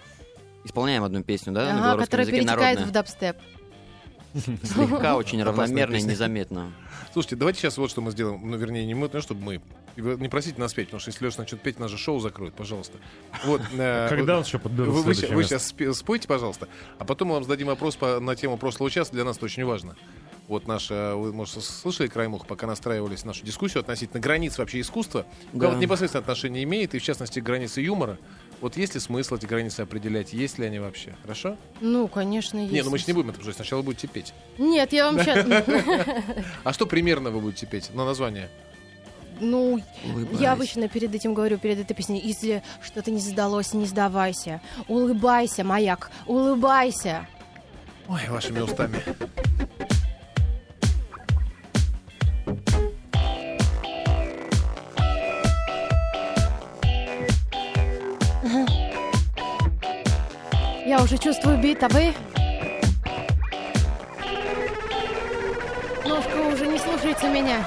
исполняем 0.65 1.03
одну 1.03 1.23
песню, 1.23 1.53
да, 1.53 1.61
на 1.61 1.69
Ага, 1.69 1.77
белорусском 1.77 2.05
которая 2.05 2.25
языке 2.25 2.41
перетекает 2.41 2.79
народная. 2.79 2.85
в 2.89 2.91
дабстеп. 2.91 3.37
Слегка, 4.63 5.15
очень 5.15 5.41
равномерно 5.43 5.95
и 5.95 6.01
незаметно. 6.03 6.71
Слушайте, 7.13 7.35
давайте 7.35 7.59
сейчас 7.61 7.77
вот 7.77 7.89
что 7.89 8.01
мы 8.01 8.11
сделаем. 8.11 8.39
Ну, 8.49 8.57
вернее, 8.57 8.85
не 8.85 8.93
мы, 8.93 9.09
ну, 9.11 9.21
чтобы 9.21 9.41
мы. 9.41 9.61
Не 9.95 10.29
просите 10.29 10.59
нас 10.59 10.73
петь, 10.75 10.87
потому 10.87 10.99
что 10.99 11.09
если 11.09 11.25
Леша 11.25 11.41
начнет 11.41 11.59
петь, 11.61 11.79
нас 11.79 11.89
же 11.89 11.97
шоу 11.97 12.19
закроют, 12.19 12.53
пожалуйста. 12.53 12.99
Вот. 13.45 13.61
э, 13.73 14.07
Когда 14.09 14.33
вы- 14.33 14.39
нас 14.39 14.47
еще 14.47 14.59
подберут 14.59 14.93
Вы, 14.93 15.01
вы 15.01 15.07
вы 15.35 15.43
сейчас 15.43 15.73
спойте, 15.97 16.27
пожалуйста, 16.27 16.67
а 16.99 17.05
потом 17.05 17.29
мы 17.29 17.33
вам 17.35 17.43
зададим 17.43 17.67
вопрос 17.67 17.95
по- 17.95 18.19
на 18.19 18.35
тему 18.35 18.57
прошлого 18.57 18.91
часа. 18.91 19.11
Для 19.13 19.23
нас 19.23 19.37
это 19.37 19.45
очень 19.45 19.65
важно. 19.65 19.95
Вот 20.47 20.65
наша, 20.67 21.15
вы, 21.15 21.33
может, 21.33 21.61
слышали, 21.63 22.07
Краймух, 22.07 22.45
пока 22.47 22.67
настраивались 22.67 23.25
нашу 23.25 23.43
дискуссию 23.45 23.81
относительно 23.81 24.21
границ 24.21 24.57
вообще 24.57 24.79
искусства. 24.79 25.25
Да. 25.51 25.61
кого-то 25.61 25.79
непосредственное 25.79 26.21
отношение 26.21 26.63
имеет, 26.63 26.93
и 26.95 26.99
в 26.99 27.03
частности 27.03 27.39
границы 27.39 27.81
юмора. 27.81 28.17
Вот 28.59 28.75
есть 28.75 28.95
ли 28.95 28.99
смысл 28.99 29.35
эти 29.35 29.45
границы 29.45 29.81
определять, 29.81 30.33
есть 30.33 30.57
ли 30.57 30.65
они 30.65 30.79
вообще? 30.79 31.15
Хорошо? 31.21 31.57
Ну, 31.79 32.07
конечно, 32.07 32.57
есть. 32.59 32.73
Не, 32.73 32.81
ну 32.81 32.89
мы 32.89 32.97
же 32.97 33.03
не 33.07 33.13
будем 33.13 33.29
это 33.29 33.37
обсуждать, 33.37 33.57
сначала 33.57 33.83
будете 33.83 34.07
петь. 34.07 34.33
Нет, 34.57 34.93
я 34.93 35.11
вам 35.11 35.19
сейчас... 35.19 35.45
А 36.63 36.73
что 36.73 36.87
примерно 36.87 37.29
вы 37.29 37.39
будете 37.39 37.67
петь? 37.67 37.93
На 37.93 38.03
название? 38.05 38.49
Ну, 39.39 39.79
Улыбаясь. 40.03 40.39
я 40.39 40.53
обычно 40.53 40.87
перед 40.87 41.13
этим 41.13 41.35
говорю, 41.35 41.59
перед 41.59 41.79
этой 41.79 41.93
песней, 41.93 42.19
если 42.19 42.63
что-то 42.81 43.11
не 43.11 43.19
сдалось, 43.19 43.73
не 43.73 43.85
сдавайся. 43.85 44.61
Улыбайся, 44.87 45.63
маяк, 45.63 46.09
улыбайся. 46.25 47.27
Ой, 48.07 48.21
вашими 48.29 48.59
устами. 48.59 49.03
Я 60.87 61.01
уже 61.03 61.17
чувствую 61.17 61.57
бит, 61.57 61.83
а 61.83 61.89
вы? 61.89 62.13
Ножка 66.05 66.37
уже 66.49 66.65
не 66.65 66.79
слушается 66.79 67.27
меня. 67.27 67.57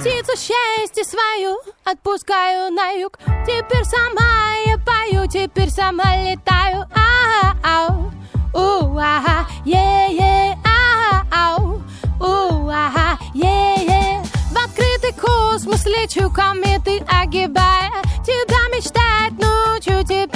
Птицу 0.00 0.36
счастья 0.36 1.04
свою 1.04 1.60
отпускаю 1.84 2.72
на 2.72 2.90
юг. 2.90 3.20
Теперь 3.46 3.84
сама 3.84 4.56
я 4.66 4.76
пою, 4.78 5.28
теперь 5.28 5.70
сама 5.70 6.16
летаю. 6.16 6.88
Ау, 8.54 8.94
у, 8.94 8.98
ага, 8.98 9.46
е-е, 9.64 10.56
ау, 11.30 11.80
у, 12.20 12.68
ага, 12.68 13.18
е-е. 13.34 14.22
В 14.50 14.56
открытый 14.56 15.14
космос 15.18 15.86
лечу 15.86 16.30
кометы, 16.30 17.02
огибая. 17.08 17.90
Тебя 18.24 18.68
мечтать 18.74 19.32
ночью, 19.38 20.04
теперь 20.04 20.31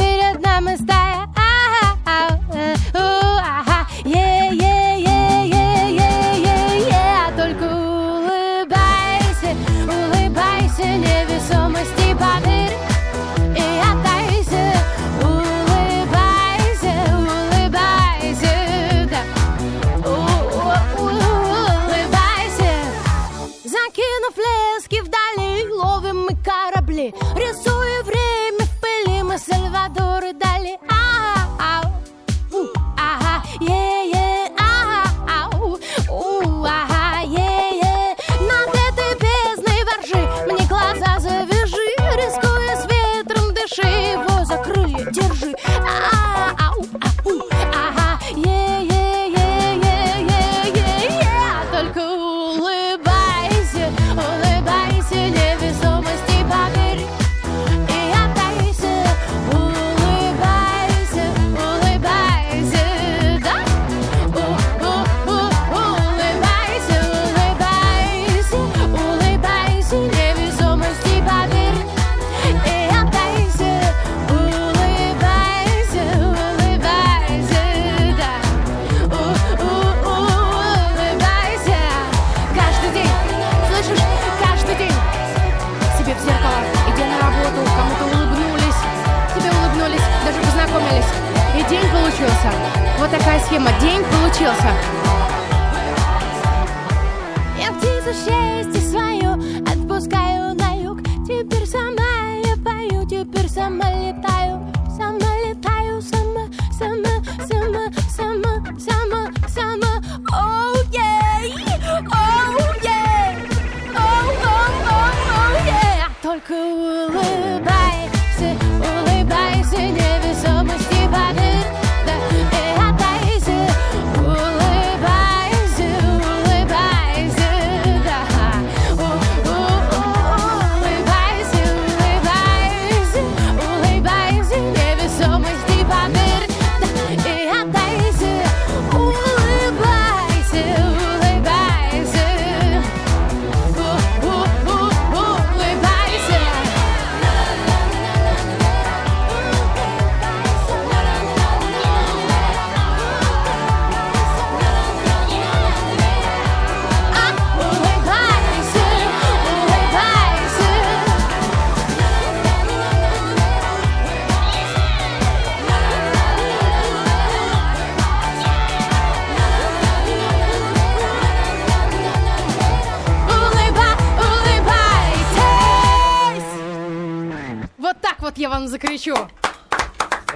Вот 178.36 178.42
я 178.42 178.50
вам 178.50 178.68
закричу. 178.68 179.16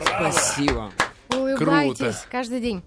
Спасибо. 0.06 0.90
Улыбайтесь 1.28 2.26
каждый 2.30 2.62
день. 2.62 2.82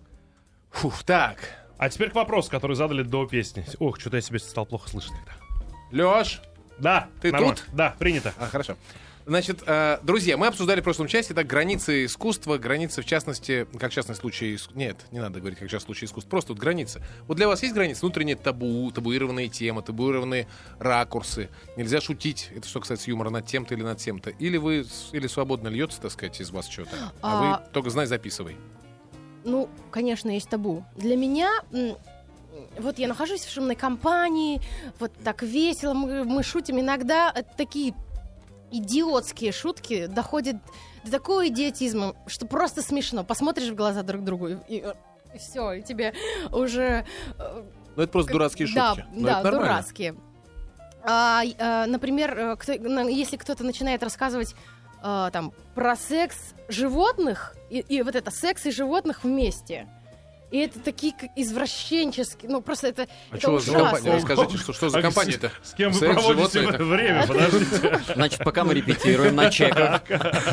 Фух, 0.72 1.04
так. 1.04 1.38
А 1.78 1.88
теперь 1.90 2.10
к 2.10 2.16
вопросу, 2.16 2.50
который 2.50 2.76
задали 2.76 3.04
до 3.04 3.28
песни. 3.28 3.64
Ох, 3.78 4.00
что-то 4.00 4.16
я 4.16 4.22
себе 4.22 4.40
стал 4.40 4.66
плохо 4.66 4.90
слышать 4.90 5.12
тогда. 5.12 5.34
Лёш. 5.92 6.42
Да, 6.80 7.10
Ты 7.22 7.32
нормально. 7.32 7.58
тут? 7.58 7.66
Да, 7.76 7.94
принято. 8.00 8.34
А, 8.40 8.48
хорошо. 8.48 8.76
Значит, 9.26 9.64
э, 9.66 10.00
друзья, 10.04 10.36
мы 10.36 10.48
обсуждали 10.48 10.82
в 10.82 10.84
прошлом 10.84 11.08
части 11.08 11.32
так, 11.32 11.48
границы 11.48 12.06
искусства, 12.06 12.58
границы, 12.58 13.02
в 13.02 13.06
частности, 13.06 13.66
как 13.80 13.92
частный 13.92 14.16
случай... 14.16 14.58
Нет, 14.76 14.98
не 15.12 15.20
надо 15.20 15.40
говорить, 15.40 15.60
как 15.60 15.70
частный 15.70 15.86
случай 15.88 16.06
искусства, 16.06 16.30
просто 16.30 16.52
вот 16.54 16.60
границы. 16.60 17.02
Вот 17.28 17.38
для 17.38 17.48
вас 17.48 17.64
есть 17.64 17.74
границы? 17.74 18.02
Внутренние 18.02 18.36
табу, 18.36 18.92
табуированные 18.92 19.48
темы, 19.48 19.82
табуированные 19.82 20.48
ракурсы. 20.78 21.50
Нельзя 21.78 22.02
шутить, 22.02 22.50
это 22.54 22.68
что 22.68 22.82
касается 22.82 23.10
юмора, 23.10 23.30
над 23.30 23.46
тем-то 23.46 23.74
или 23.76 23.84
над 23.84 23.98
тем-то. 23.98 24.30
Или 24.32 24.58
вы, 24.58 24.86
или 25.14 25.28
свободно 25.28 25.70
льется, 25.70 26.02
так 26.02 26.12
сказать, 26.12 26.42
из 26.42 26.52
вас 26.52 26.68
что-то. 26.68 26.98
А, 27.22 27.56
А- 27.56 27.60
вы 27.62 27.72
только 27.72 27.90
знай, 27.92 28.08
записывай. 28.08 28.58
Ну, 29.46 29.70
конечно, 29.92 30.30
есть 30.30 30.50
табу. 30.50 30.84
Для 30.98 31.16
меня, 31.16 31.50
вот 32.78 33.00
я 33.00 33.08
нахожусь 33.08 33.42
в 33.42 33.52
шумной 33.52 33.76
компании, 33.76 34.62
вот 35.00 35.14
так 35.24 35.44
весело, 35.44 35.94
мы, 35.94 36.26
мы 36.26 36.44
шутим. 36.44 36.80
Иногда 36.80 37.32
такие 37.58 37.94
идиотские 38.78 39.52
шутки 39.52 40.08
доходят 40.08 40.58
до 41.06 41.12
такого 41.12 41.48
идиотизма, 41.48 42.16
что 42.28 42.46
просто 42.46 42.82
смешно. 42.82 43.24
Посмотришь 43.24 43.70
в 43.70 43.76
глаза 43.76 44.04
друг 44.04 44.24
другу 44.24 44.50
и, 44.68 44.84
все, 45.38 45.74
и 45.74 45.82
тебе 45.82 46.14
уже 46.52 47.06
э, 47.38 47.64
Ну, 47.96 48.04
это 48.04 48.12
просто 48.12 48.32
дурацкие 48.34 48.68
да, 48.74 48.96
шутки. 48.96 49.06
Но 49.14 49.28
да, 49.28 49.40
это 49.40 49.44
нормально. 49.52 49.68
дурацкие. 49.74 50.16
А, 51.06 51.42
и, 51.44 51.56
а, 51.60 51.86
например, 51.86 52.38
э, 52.38 52.56
кто- 52.56 52.72
если 52.74 53.38
кто-то 53.38 53.64
начинает 53.64 54.04
рассказывать 54.04 54.56
а, 55.02 55.30
там 55.32 55.52
про 55.76 55.96
секс 55.96 56.54
животных 56.70 57.56
и, 57.70 57.80
и 57.80 58.02
вот 58.04 58.16
это 58.16 58.32
секс 58.32 58.66
и 58.66 58.72
животных 58.72 59.24
вместе. 59.24 59.88
И 60.54 60.58
это 60.60 60.80
такие 60.80 61.14
извращенческие, 61.36 62.52
ну 62.52 62.62
просто 62.62 62.90
это, 62.90 63.08
А 63.32 63.36
это 63.36 63.40
что 63.40 63.58
за 63.60 63.72
ужасно. 63.72 63.90
компания? 63.90 64.16
Расскажите, 64.18 64.58
что, 64.60 64.74
что 64.74 64.90
за 64.90 65.00
А 65.00 65.02
компания-то? 65.02 65.52
С, 65.64 65.72
с 65.72 65.74
кем 65.74 65.92
вы 65.92 66.00
Секс, 66.00 66.14
проводите 66.14 66.60
животные? 66.60 66.84
время? 66.88 67.28
Подождите. 67.28 68.00
Значит, 68.14 68.44
пока 68.44 68.64
мы 68.64 68.76
репетируем 68.76 69.36
на 69.36 69.50
чеках. 69.50 70.04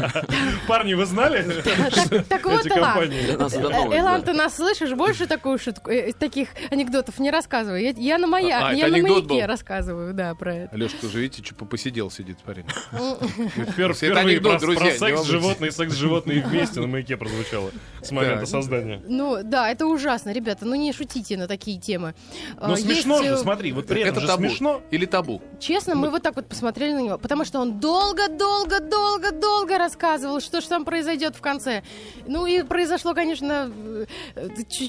Парни, 0.66 0.94
вы 0.94 1.04
знали 1.04 1.42
Так, 2.30 2.46
вот, 2.46 2.66
Элан, 2.66 3.12
это 3.12 3.44
Э, 3.60 3.98
Элан, 3.98 4.22
ты 4.22 4.32
нас 4.32 4.56
слышишь? 4.56 4.92
Больше 4.94 5.26
такую 5.26 5.58
шутку, 5.58 5.90
э, 5.90 6.12
таких 6.14 6.48
анекдотов 6.70 7.18
не 7.18 7.30
рассказывай. 7.30 7.92
Я, 7.98 8.16
на 8.16 8.26
моя, 8.26 8.68
А, 8.68 8.72
я 8.72 8.86
это 8.86 8.96
на 8.96 9.02
маяке 9.02 9.44
рассказываю, 9.44 10.14
да, 10.14 10.34
про 10.34 10.54
это. 10.54 10.76
Леша, 10.78 10.94
ты 10.98 11.08
же 11.10 11.20
видите, 11.20 11.44
что 11.44 11.66
посидел 11.66 12.10
сидит 12.10 12.38
парень. 12.38 12.64
Это 12.90 13.70
Впервые 13.72 14.12
анекдот, 14.14 14.60
про, 14.60 14.90
секс 14.92 15.24
животные, 15.24 15.70
секс 15.72 15.94
животные 15.94 16.42
вместе 16.42 16.80
на 16.80 16.86
маяке 16.86 17.18
прозвучало 17.18 17.70
с 18.02 18.10
момента 18.12 18.40
Да. 18.40 18.46
создания. 18.46 19.02
Ну, 19.06 19.40
да, 19.42 19.70
это 19.70 19.89
ужасно, 19.90 20.30
ребята. 20.32 20.64
Ну, 20.64 20.74
не 20.74 20.92
шутите 20.92 21.36
на 21.36 21.46
такие 21.46 21.78
темы. 21.78 22.14
Ну 22.60 22.72
А, 22.72 22.76
смешно 22.76 23.22
же, 23.22 23.36
смотри, 23.36 23.72
вот 23.72 23.86
при 23.86 24.00
этом 24.02 24.12
Это 24.12 24.20
же 24.20 24.26
табу. 24.26 24.42
смешно. 24.48 24.82
Или 24.90 25.06
табу? 25.06 25.42
Честно, 25.60 25.94
мы 25.94 26.10
вот 26.10 26.22
так 26.22 26.36
вот 26.36 26.46
посмотрели 26.48 26.92
на 26.94 27.00
него, 27.00 27.18
потому 27.18 27.44
что 27.44 27.60
он 27.60 27.80
долго-долго-долго-долго 27.80 29.78
рассказывал, 29.78 30.40
что 30.40 30.60
же 30.60 30.68
там 30.68 30.84
произойдет 30.84 31.36
в 31.36 31.40
конце. 31.40 31.82
Ну 32.26 32.46
и 32.46 32.62
произошло, 32.62 33.14
конечно, 33.14 33.70
э, 33.94 34.06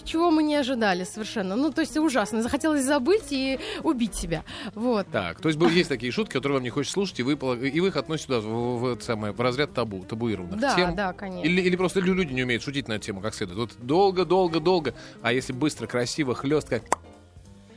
чего 0.06 0.32
мы 0.32 0.44
не 0.44 0.56
ожидали 0.56 1.04
совершенно. 1.04 1.56
Ну, 1.56 1.72
то 1.72 1.82
есть 1.82 1.98
ужасно. 1.98 2.42
Захотелось 2.42 2.84
забыть 2.84 3.32
и 3.32 3.60
убить 3.84 4.16
себя. 4.16 4.44
Вот. 4.76 5.08
Так, 5.12 5.40
то 5.42 5.50
есть 5.50 5.60
был- 5.60 5.70
есть 5.70 5.90
такие 5.90 6.12
шутки, 6.12 6.34
которые 6.34 6.58
вам 6.58 6.64
не 6.64 6.70
хочется 6.70 6.94
слушать, 6.94 7.20
и 7.20 7.24
вы, 7.24 7.34
и 7.34 7.80
вы 7.80 7.88
их 7.88 7.96
относите 7.96 8.28
туда, 8.28 8.40
в, 8.42 8.80
в 8.80 8.86
это 8.94 9.04
самое, 9.04 9.34
в 9.34 9.40
разряд 9.42 9.74
табу, 9.74 10.04
табуированных 10.04 10.60
Да, 10.60 10.76
тем. 10.76 10.96
да, 10.96 11.14
конечно. 11.14 11.48
Или, 11.48 11.62
или 11.62 11.76
просто 11.76 12.00
лю- 12.00 12.14
люди 12.14 12.34
не 12.34 12.44
умеют 12.44 12.64
шутить 12.64 12.88
на 12.88 12.94
эту 12.94 13.06
тему 13.06 13.22
как 13.22 13.34
следует. 13.36 13.60
Вот 13.60 13.72
долго-долго-долго, 13.80 14.91
а 15.22 15.34
если 15.34 15.54
быстро, 15.54 15.88
красиво, 15.88 16.36
хлестко, 16.36 16.82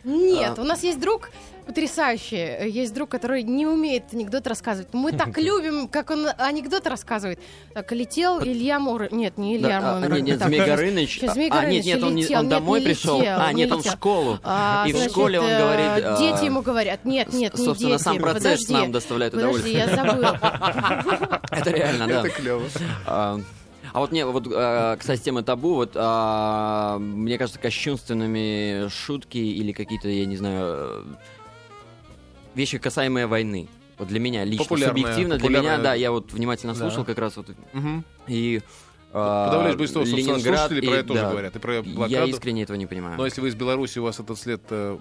Нет, 0.04 0.58
у 0.58 0.64
нас 0.64 0.82
есть 0.82 1.00
друг 1.00 1.30
потрясающий. 1.66 2.36
э, 2.36 2.68
Есть 2.68 2.92
друг, 2.92 3.08
который 3.08 3.42
не 3.42 3.66
умеет 3.66 4.02
анекдот 4.12 4.46
рассказывать. 4.46 4.92
Мы 4.92 5.12
так 5.16 5.38
любим, 5.38 5.88
как 5.88 6.10
он 6.10 6.26
анекдоты 6.36 6.90
рассказывает. 6.90 7.38
Так, 7.72 7.90
летел 7.92 8.38
Илья 8.42 8.78
Мур... 8.78 9.10
Нет, 9.10 9.38
не 9.38 9.56
Илья 9.56 9.80
Да, 9.80 9.92
а, 9.92 10.00
Муромец. 10.00 10.16
нет, 10.18 10.26
нет, 10.26 10.38
Так, 10.40 10.48
Змей 10.48 10.60
Горыныч. 10.60 11.20
Змей 11.22 11.48
А, 11.50 11.64
нет, 11.64 11.84
нет, 11.86 12.02
он, 12.02 12.14
не- 12.16 12.22
летел. 12.22 12.38
он 12.40 12.44
Нет, 12.44 12.50
домой 12.50 12.80
не 12.80 12.84
пришел. 12.86 13.18
летел, 13.18 13.38
А, 13.40 13.52
не 13.54 13.62
нет, 13.62 13.72
он 13.72 13.82
в 13.82 13.86
школу. 13.90 14.38
А, 14.44 14.84
И 14.86 14.92
в 14.92 15.04
школе 15.08 15.40
он 15.40 15.46
э, 15.46 15.58
говорит... 15.58 16.04
а, 16.04 16.18
Дети 16.18 16.44
ему 16.44 16.60
говорят, 16.60 17.06
нет, 17.06 17.32
нет, 17.32 17.54
не 17.58 17.64
Собственно, 17.64 17.92
дети. 17.92 18.02
сам 18.02 18.18
процесс 18.18 18.42
подожди, 18.42 18.72
нам 18.74 18.92
доставляет 18.92 19.32
Подожди, 19.32 19.56
удовольствие. 19.70 19.86
я 19.88 19.96
забыла. 19.96 21.40
Это 21.50 21.70
реально, 21.70 22.06
да. 22.08 22.18
это 22.20 22.28
клево. 22.28 22.62
А, 23.94 24.00
вот 24.00 24.10
не, 24.10 24.26
вот, 24.26 24.48
а, 24.52 24.96
кстати, 24.96 25.22
тема 25.22 25.44
табу, 25.44 25.74
вот, 25.74 25.92
а, 25.94 26.98
мне 26.98 27.38
кажется, 27.38 27.60
кощунственными 27.60 28.88
шутки 28.88 29.38
или 29.38 29.70
какие-то, 29.70 30.08
я 30.08 30.26
не 30.26 30.36
знаю, 30.36 30.64
э, 30.66 31.02
вещи, 32.56 32.78
касаемые 32.78 33.28
войны. 33.28 33.68
Вот 33.96 34.08
для 34.08 34.18
меня 34.18 34.42
лично, 34.44 34.64
Популярная, 34.64 34.96
субъективно, 35.00 35.34
для 35.36 35.42
популярная. 35.44 35.74
меня, 35.74 35.82
да, 35.84 35.94
я 35.94 36.10
вот 36.10 36.32
внимательно 36.32 36.74
Да. 36.74 36.80
слушал 36.80 37.04
как 37.04 37.18
раз 37.18 37.36
вот 37.36 37.46
Мгм. 37.72 38.04
и 38.26 38.62
а, 39.12 39.46
Подавляющее 39.46 39.78
большинство, 39.78 40.02
Ленинград 40.02 40.58
слушателей 40.58 40.88
про 40.88 40.96
и- 40.96 40.98
это 40.98 41.08
тоже 41.08 41.20
да. 41.20 41.30
говорят. 41.30 41.54
И 41.54 41.58
про 41.60 41.74
Я 41.74 41.82
блокаду. 41.84 42.26
искренне 42.26 42.62
этого 42.64 42.76
не 42.76 42.86
понимаю. 42.86 43.16
Но 43.16 43.24
если 43.26 43.40
вы 43.40 43.46
из 43.46 43.54
Беларуси, 43.54 44.00
у 44.00 44.02
вас 44.02 44.18
этот 44.18 44.36
след 44.40 44.60
э, 44.70 44.98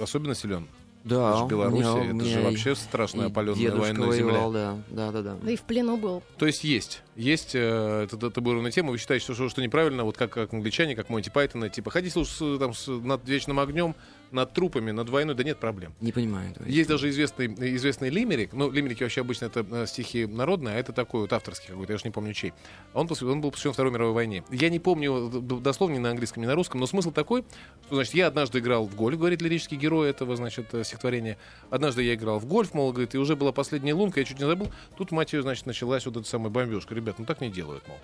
особенно 0.00 0.36
силен. 0.36 0.68
Да, 1.04 1.28
это 1.30 1.38
же 1.38 1.44
у 1.44 1.46
Беларусь, 1.48 1.78
меня- 1.80 1.94
у 1.94 1.98
это 2.04 2.14
меня 2.14 2.24
же 2.24 2.40
и- 2.40 2.44
вообще 2.44 2.74
страшная 2.74 3.26
опаленная 3.26 3.58
дедушка 3.60 3.80
военная 3.80 4.12
земля. 4.12 4.32
воевал, 4.32 4.52
да, 4.52 4.76
да, 4.88 5.12
да, 5.12 5.22
да. 5.22 5.36
Да 5.42 5.50
и 5.50 5.56
в 5.56 5.62
плену 5.62 5.96
был. 5.96 6.22
То 6.38 6.46
есть 6.46 6.64
есть. 6.64 7.02
Есть 7.16 7.54
э, 7.54 8.02
это, 8.04 8.16
это 8.16 8.30
табуированная 8.30 8.70
тема. 8.70 8.90
Вы 8.90 8.98
считаете, 8.98 9.24
что, 9.24 9.34
что, 9.34 9.48
что 9.48 9.62
неправильно, 9.62 10.04
вот 10.04 10.16
как, 10.16 10.30
как 10.30 10.52
англичане, 10.52 10.94
как 10.96 11.08
Монти 11.08 11.30
Пайтона, 11.30 11.68
типа, 11.68 11.90
ходить 11.90 12.12
слушай, 12.12 12.56
с, 12.56 12.58
там, 12.58 12.74
с- 12.74 12.86
над 12.88 13.26
вечным 13.28 13.58
огнем, 13.60 13.94
над 14.30 14.52
трупами, 14.52 14.90
над 14.90 15.08
войной, 15.08 15.34
да 15.34 15.42
нет 15.44 15.58
проблем. 15.58 15.94
Не 16.00 16.12
понимаю 16.12 16.50
этого. 16.50 16.66
Есть 16.66 16.88
даже 16.88 17.08
известный, 17.08 17.46
известный 17.76 18.10
лимерик. 18.10 18.52
Ну, 18.52 18.70
лимерики 18.70 19.02
вообще 19.02 19.22
обычно 19.22 19.46
это 19.46 19.64
э, 19.70 19.86
стихи 19.86 20.26
народные, 20.26 20.76
а 20.76 20.78
это 20.78 20.92
такой 20.92 21.22
вот 21.22 21.32
авторский 21.32 21.68
какой-то, 21.68 21.92
я 21.92 21.96
уж 21.96 22.04
не 22.04 22.10
помню 22.10 22.32
чей. 22.34 22.52
Он, 22.94 23.06
посвя- 23.06 23.30
он 23.32 23.40
был 23.40 23.50
посвящен 23.50 23.72
Второй 23.72 23.92
мировой 23.92 24.12
войне. 24.14 24.44
Я 24.50 24.68
не 24.70 24.78
помню 24.78 25.28
д- 25.30 25.60
дословно 25.60 25.94
ни 25.94 25.98
на 25.98 26.10
английском, 26.10 26.42
ни 26.42 26.46
на 26.46 26.54
русском, 26.54 26.80
но 26.80 26.86
смысл 26.86 27.10
такой, 27.10 27.44
что, 27.86 27.94
значит, 27.96 28.14
я 28.14 28.26
однажды 28.26 28.58
играл 28.58 28.86
в 28.86 28.94
гольф, 28.94 29.18
говорит 29.18 29.40
лирический 29.42 29.76
герой 29.76 30.10
этого, 30.10 30.36
значит, 30.36 30.74
э, 30.74 30.84
стихотворения. 30.84 31.38
Однажды 31.70 32.02
я 32.02 32.14
играл 32.14 32.38
в 32.38 32.46
гольф, 32.46 32.74
мол, 32.74 32.92
говорит, 32.92 33.14
и 33.14 33.18
уже 33.18 33.36
была 33.36 33.52
последняя 33.52 33.94
лунка, 33.94 34.20
я 34.20 34.24
чуть 34.26 34.38
не 34.38 34.44
забыл. 34.46 34.68
Тут, 34.96 35.10
мать 35.10 35.32
ее, 35.32 35.42
значит, 35.42 35.66
началась 35.66 36.04
вот 36.06 36.16
эта 36.16 36.26
самая 36.28 36.50
бомбежка. 36.50 36.94
Ребят, 36.94 37.18
ну 37.18 37.24
так 37.24 37.40
не 37.40 37.48
делают, 37.50 37.86
мол. 37.88 37.96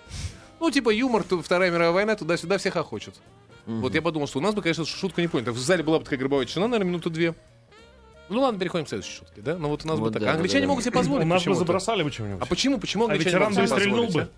Ну, 0.59 0.71
типа 0.71 0.89
юмор, 0.89 1.23
Вторая 1.23 1.69
мировая 1.69 1.91
война, 1.91 2.15
туда-сюда 2.15 2.57
всех 2.57 2.77
охочет. 2.77 3.15
Вот 3.65 3.95
я 3.95 4.01
подумал, 4.01 4.27
что 4.27 4.39
у 4.39 4.41
нас 4.41 4.53
бы, 4.53 4.61
конечно, 4.61 4.85
шутка 4.85 5.21
не 5.21 5.27
понята. 5.27 5.51
В 5.51 5.57
зале 5.57 5.83
была 5.83 5.97
бы 5.99 6.03
такая 6.03 6.19
гробовая 6.19 6.45
тишина, 6.45 6.67
наверное, 6.67 6.89
минуты 6.91 7.09
две. 7.09 7.33
Ну 8.29 8.41
ладно, 8.41 8.59
переходим 8.59 8.85
к 8.85 8.89
следующей 8.89 9.17
шутке, 9.17 9.41
да? 9.41 9.57
Ну 9.57 9.69
вот 9.69 9.85
у 9.85 9.87
нас 9.87 9.99
Вот 9.99 10.07
бы 10.07 10.13
так. 10.13 10.21
да, 10.23 10.31
А 10.31 10.33
англичане 10.35 10.61
да, 10.61 10.65
да. 10.65 10.69
могут 10.69 10.83
себе 10.83 10.93
позволить 10.93 11.25
У 11.25 11.27
нас 11.27 11.43
бы 11.45 11.53
забросали 11.55 12.03
бы 12.03 12.09
чем-нибудь. 12.11 12.41
А 12.41 12.45
почему? 12.47 12.79
Почему 12.79 13.03
А 13.03 13.11
англичане 13.11 13.35
ветеран 13.35 13.53
могут 13.53 13.61
бы 13.61 13.67
себе 13.67 13.77
стрельнул 13.79 14.05
позволить, 14.05 14.27
бы. 14.27 14.33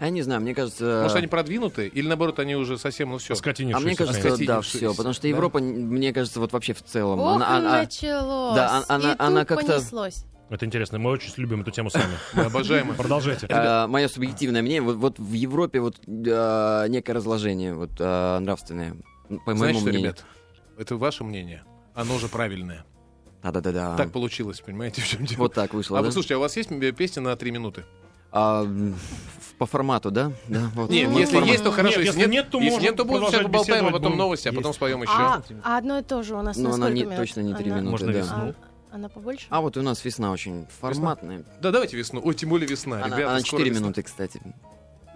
Я 0.00 0.10
не 0.10 0.22
знаю, 0.22 0.40
мне 0.40 0.54
кажется... 0.54 1.00
а? 1.00 1.02
Может, 1.02 1.16
они 1.18 1.26
продвинуты? 1.26 1.86
Или, 1.88 2.08
наоборот, 2.08 2.38
они 2.40 2.56
уже 2.56 2.78
совсем, 2.78 3.10
ну 3.10 3.18
все. 3.18 3.34
А 3.34 3.80
мне 3.80 3.94
кажется, 3.94 4.36
да, 4.46 4.60
все, 4.62 4.94
потому 4.94 5.12
что 5.12 5.22
да. 5.22 5.28
Европа, 5.28 5.58
мне 5.60 6.12
кажется, 6.12 6.40
вот 6.40 6.52
вообще 6.52 6.72
в 6.72 6.82
целом, 6.82 7.20
Ох, 7.20 7.36
она, 7.36 7.56
она- 7.56 7.78
началось. 7.82 8.56
Да, 8.56 8.82
а- 8.88 8.94
она- 8.94 9.12
и 9.12 9.16
она 9.18 9.40
тут 9.40 9.48
как-то- 9.48 9.72
понеслось. 9.74 10.24
Это 10.50 10.66
интересно, 10.66 10.98
мы 10.98 11.10
очень 11.10 11.32
любим 11.38 11.62
эту 11.62 11.70
тему 11.70 11.90
сами. 11.90 12.12
Мы 12.34 12.44
обожаем 12.44 12.90
их. 12.90 12.96
Продолжайте. 12.96 13.46
А, 13.50 13.86
мое 13.86 14.08
субъективное 14.08 14.60
мнение, 14.62 14.82
вот, 14.82 14.96
вот 14.96 15.18
в 15.18 15.32
Европе 15.32 15.80
вот 15.80 15.96
а, 16.08 16.86
некое 16.86 17.14
разложение 17.14 17.74
вот 17.74 17.92
а, 17.98 18.38
нравственное, 18.40 18.94
по 19.46 19.54
Знаете 19.54 19.60
моему 19.60 19.78
что, 19.80 19.88
мнению. 19.88 20.10
ребят? 20.10 20.24
Это 20.78 20.96
ваше 20.96 21.24
мнение. 21.24 21.64
Оно 21.94 22.18
же 22.18 22.28
правильное. 22.28 22.84
Да-да-да-да. 23.42 23.96
Так 23.96 24.12
получилось, 24.12 24.60
понимаете, 24.60 25.00
в 25.02 25.06
чем 25.06 25.24
дело? 25.24 25.38
Вот 25.40 25.54
так 25.54 25.72
вышло, 25.74 25.98
А 25.98 26.02
да? 26.02 26.06
вы 26.06 26.12
слушайте, 26.12 26.34
а 26.34 26.38
у 26.38 26.40
вас 26.40 26.56
есть 26.56 26.68
песня 26.96 27.22
на 27.22 27.36
три 27.36 27.50
минуты? 27.50 27.84
А, 28.30 28.66
по 29.58 29.66
формату, 29.66 30.10
да? 30.10 30.32
да 30.48 30.70
вот. 30.74 30.90
Нет, 30.90 31.08
Вот 31.08 31.20
если 31.20 31.34
формат. 31.34 31.50
есть, 31.50 31.64
то 31.64 31.70
хорошо. 31.70 31.98
Нет, 32.00 32.06
если 32.06 32.18
если 32.18 32.20
нет, 32.20 32.44
нет, 32.44 32.50
то 32.50 32.60
если 32.60 32.82
нет, 32.82 32.96
то 32.96 33.04
будем 33.04 33.26
сейчас 33.28 33.42
поболтаем, 33.42 33.86
а 33.86 33.90
потом 33.92 34.16
новости, 34.16 34.48
а 34.48 34.52
потом 34.52 34.74
споем 34.74 35.02
еще. 35.02 35.12
А, 35.14 35.42
а 35.62 35.78
одно 35.78 35.98
и 35.98 36.02
то 36.02 36.22
же 36.22 36.34
у 36.34 36.42
нас 36.42 36.56
Ну, 36.56 36.70
на 36.70 36.74
она 36.74 36.90
не- 36.90 37.02
минут? 37.02 37.16
точно 37.16 37.40
не 37.40 37.54
три 37.54 37.70
минуты, 37.70 37.90
Можно 37.90 38.12
да. 38.12 38.54
А, 38.94 38.96
она 38.96 39.08
побольше? 39.08 39.46
А 39.50 39.60
вот 39.60 39.76
у 39.76 39.82
нас 39.82 40.04
весна 40.04 40.30
очень 40.30 40.66
форматная. 40.80 41.44
Да, 41.60 41.72
давайте 41.72 41.96
весну. 41.96 42.20
Ой, 42.24 42.32
тем 42.34 42.48
более 42.48 42.68
весна. 42.68 42.98
Она, 42.98 43.16
Ребята, 43.16 43.30
она 43.30 43.40
скоро 43.40 43.60
4 43.60 43.70
весна. 43.70 43.82
минуты, 43.82 44.02
кстати. 44.04 44.40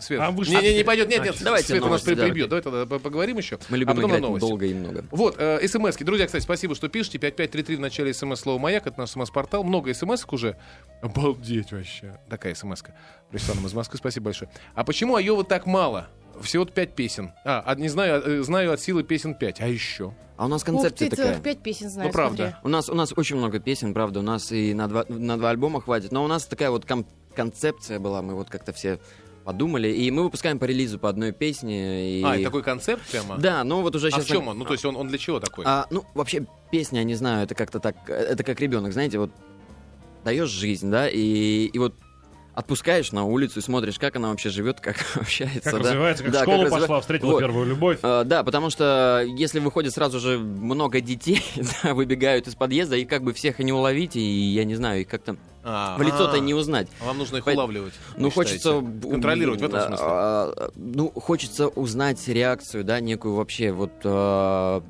Свет. 0.00 0.20
А 0.20 0.30
вы 0.30 0.46
не, 0.46 0.56
не, 0.56 0.74
не 0.74 0.84
пойдет, 0.84 1.08
нет, 1.08 1.24
нет. 1.24 1.36
Давайте 1.40 1.68
Свет 1.68 1.82
у 1.82 1.86
нас 1.86 2.04
новости, 2.04 2.14
да, 2.14 2.24
прибьет. 2.24 2.48
Давай 2.48 2.62
тогда 2.62 2.86
по- 2.86 2.98
поговорим 3.00 3.36
еще. 3.38 3.58
Мы 3.68 3.76
а 3.76 3.78
любим 3.78 3.94
потом 3.94 4.02
на 4.02 4.14
играть 4.14 4.22
новости. 4.22 4.48
долго 4.48 4.66
и 4.66 4.74
много. 4.74 5.04
Вот, 5.10 5.36
э, 5.38 5.66
смс-ки. 5.66 6.04
Друзья, 6.04 6.26
кстати, 6.26 6.42
спасибо, 6.42 6.74
что 6.76 6.88
пишете. 6.88 7.18
5533 7.18 7.76
в 7.76 7.80
начале 7.80 8.14
смс 8.14 8.40
слова 8.40 8.58
«Маяк». 8.60 8.86
Это 8.86 8.98
наш 8.98 9.10
смс-портал. 9.10 9.64
Много 9.64 9.92
смс 9.94 10.24
уже. 10.30 10.56
Обалдеть 11.02 11.72
вообще. 11.72 12.18
Такая 12.28 12.54
смс-ка. 12.54 12.94
Пришла 13.30 13.54
нам 13.56 13.66
из 13.66 13.74
Москвы. 13.74 13.98
Спасибо 13.98 14.26
большое. 14.26 14.50
А 14.74 14.84
почему 14.84 15.16
Айова 15.16 15.42
так 15.42 15.66
мало? 15.66 16.08
Всего-то 16.42 16.72
5 16.72 16.94
песен. 16.94 17.32
А, 17.44 17.62
а, 17.66 17.74
не 17.74 17.88
знаю, 17.88 18.22
э, 18.24 18.42
знаю 18.42 18.72
от 18.72 18.80
силы 18.80 19.02
песен 19.02 19.34
5. 19.34 19.60
А 19.60 19.66
еще? 19.68 20.14
А 20.36 20.44
у 20.46 20.48
нас 20.48 20.62
Ух 20.62 20.66
концепция 20.66 21.10
ты, 21.10 21.16
такая. 21.16 21.40
пять 21.40 21.58
песен 21.62 21.90
знаю, 21.90 22.08
Ну, 22.08 22.12
правда. 22.12 22.36
смотри. 22.36 22.56
У 22.62 22.68
нас, 22.68 22.88
у 22.88 22.94
нас 22.94 23.12
очень 23.16 23.36
много 23.36 23.58
песен, 23.58 23.92
правда, 23.92 24.20
у 24.20 24.22
нас 24.22 24.52
и 24.52 24.72
на 24.72 24.86
два, 24.86 25.04
на 25.08 25.36
два 25.36 25.50
альбома 25.50 25.80
хватит, 25.80 26.12
но 26.12 26.22
у 26.22 26.28
нас 26.28 26.44
такая 26.46 26.70
вот 26.70 26.84
кон- 26.86 27.06
концепция 27.34 27.98
была, 27.98 28.22
мы 28.22 28.34
вот 28.36 28.48
как-то 28.48 28.72
все 28.72 29.00
подумали, 29.44 29.88
и 29.88 30.10
мы 30.12 30.22
выпускаем 30.22 30.60
по 30.60 30.64
релизу 30.66 30.98
по 31.00 31.08
одной 31.08 31.32
песне. 31.32 32.20
И... 32.20 32.22
А, 32.24 32.36
и 32.36 32.44
такой 32.44 32.62
концепт 32.62 33.02
прямо? 33.10 33.36
Да, 33.38 33.64
ну 33.64 33.82
вот 33.82 33.96
уже 33.96 34.08
А 34.08 34.10
сейчас... 34.12 34.26
в 34.26 34.28
чем 34.28 34.46
он? 34.46 34.58
Ну, 34.58 34.64
то 34.64 34.74
есть 34.74 34.84
он, 34.84 34.94
он 34.94 35.08
для 35.08 35.18
чего 35.18 35.40
такой? 35.40 35.64
А, 35.66 35.86
ну, 35.90 36.04
вообще, 36.14 36.46
песня, 36.70 36.98
я 37.00 37.04
не 37.04 37.14
знаю, 37.14 37.42
это 37.44 37.56
как-то 37.56 37.80
так, 37.80 38.08
это 38.08 38.44
как 38.44 38.60
ребенок, 38.60 38.92
знаете, 38.92 39.18
вот 39.18 39.32
даешь 40.24 40.50
жизнь, 40.50 40.88
да, 40.90 41.08
и, 41.08 41.64
и 41.66 41.78
вот 41.78 41.94
отпускаешь 42.58 43.12
на 43.12 43.24
улицу 43.24 43.60
и 43.60 43.62
смотришь, 43.62 43.98
как 44.00 44.16
она 44.16 44.30
вообще 44.30 44.48
живет, 44.50 44.80
как 44.80 44.96
общается, 45.14 45.60
Как 45.70 45.74
да. 45.74 45.78
развивается, 45.90 46.24
как 46.24 46.32
Да, 46.32 46.38
в 46.40 46.42
школу 46.42 46.64
развива- 46.64 46.80
пошла, 46.80 47.00
встретила 47.00 47.30
Вот. 47.32 47.38
первую 47.40 47.66
любовь. 47.66 47.98
А, 48.02 48.24
да, 48.24 48.42
потому 48.42 48.68
что 48.70 49.24
если 49.26 49.60
выходит 49.60 49.92
сразу 49.94 50.18
же 50.18 50.38
много 50.38 51.00
детей, 51.00 51.42
да, 51.82 51.94
выбегают 51.94 52.48
из 52.48 52.56
подъезда, 52.56 52.96
и 52.96 53.04
как 53.04 53.22
бы 53.22 53.32
всех 53.32 53.60
и 53.60 53.64
не 53.64 53.72
уловить, 53.72 54.16
и 54.16 54.20
я 54.20 54.64
не 54.64 54.74
знаю, 54.74 55.02
их 55.02 55.08
как-то 55.08 55.36
А, 55.64 55.96
в 55.96 56.02
лицо-то 56.02 56.36
а, 56.36 56.38
не 56.38 56.54
узнать. 56.54 56.88
а 57.00 57.06
Вам 57.06 57.18
нужно 57.18 57.38
их 57.38 57.46
улавливать. 57.46 57.94
Ну, 58.16 58.30
хочется... 58.30 58.80
Контролировать 59.02 59.60
в 59.60 59.64
этом 59.64 59.80
смысле. 59.80 60.06
а, 60.08 60.70
ну, 60.76 61.10
хочется 61.10 61.68
узнать 61.68 62.26
реакцию, 62.28 62.84
да, 62.84 63.00
некую 63.00 63.34
вообще 63.34 63.72
вот 63.72 63.92
а, 64.04 64.82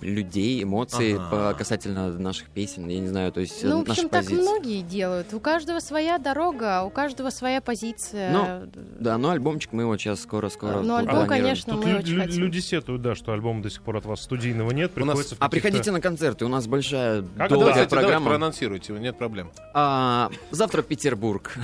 людей, 0.00 0.62
эмоций 0.62 1.18
касательно 1.58 2.10
наших 2.18 2.48
песен, 2.50 2.88
я 2.88 3.00
не 3.00 3.08
знаю, 3.08 3.32
то 3.32 3.40
есть 3.40 3.62
Ну, 3.62 3.80
э, 3.80 3.84
в 3.84 3.88
нашей 3.88 4.06
общем, 4.06 4.08
так 4.08 4.30
многие 4.30 4.82
делают. 4.82 5.32
У 5.34 5.40
каждого 5.40 5.80
своя 5.80 6.18
дорога, 6.18 6.82
у 6.82 6.90
каждого 6.90 7.30
своя 7.30 7.60
позиция. 7.60 8.32
Ну, 8.32 8.70
Да, 8.98 9.18
ну 9.18 9.30
альбомчик 9.30 9.72
мы 9.72 9.86
вот 9.86 10.00
сейчас 10.00 10.20
скоро-скоро 10.22 10.80
Ну, 10.80 10.96
альбом, 10.96 11.26
конечно, 11.26 11.74
мы 11.74 11.96
очень 11.98 12.18
хотим. 12.20 12.40
люди 12.40 12.58
сетуют, 12.58 13.02
да, 13.02 13.14
что 13.14 13.32
альбома 13.32 13.62
до 13.62 13.70
сих 13.70 13.82
пор 13.82 13.96
от 13.96 14.04
вас 14.06 14.22
студийного 14.22 14.70
нет. 14.70 14.92
У 14.96 15.00
нас- 15.00 15.08
Приходится 15.10 15.34
в 15.36 15.38
А 15.40 15.48
приходите 15.48 15.90
на 15.92 16.00
концерты, 16.00 16.44
у 16.44 16.48
нас 16.48 16.66
большая 16.66 17.22
долгая 17.22 17.48
давайте, 17.48 17.58
давайте 17.58 17.88
программа. 17.96 18.26
проанонсируйте, 18.26 18.92
нет 18.94 19.18
проблем. 19.18 19.50
А, 19.82 20.30
завтра 20.50 20.82
Петербург, 20.82 21.54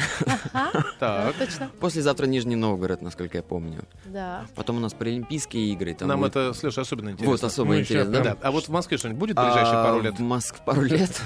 Ага, 0.54 0.84
Так. 0.98 1.34
точно. 1.34 1.70
послезавтра 1.80 2.24
Нижний 2.26 2.56
Новгород, 2.56 3.02
насколько 3.02 3.36
я 3.36 3.42
помню. 3.42 3.84
Да. 4.06 4.46
Потом 4.54 4.78
у 4.78 4.80
нас 4.80 4.94
Паралимпийские 4.94 5.66
игры. 5.74 5.92
Там 5.94 6.08
Нам 6.08 6.20
будет- 6.20 6.30
это, 6.30 6.54
с 6.54 6.62
Лешей, 6.62 6.82
особенно 6.82 7.10
интересно. 7.10 7.30
Вот 7.32 7.44
особо 7.44 7.78
интересно? 7.78 8.20
Да. 8.22 8.36
А 8.40 8.50
вот 8.50 8.64
в 8.64 8.70
Москве 8.70 8.96
что-нибудь 8.96 9.18
будет 9.20 9.36
в 9.38 9.42
ближайшие 9.42 9.76
А, 9.76 9.84
пару 9.84 10.00
лет? 10.00 10.14
В 10.18 10.22
Москве 10.22 10.60
пару 10.64 10.80
лет. 10.82 11.20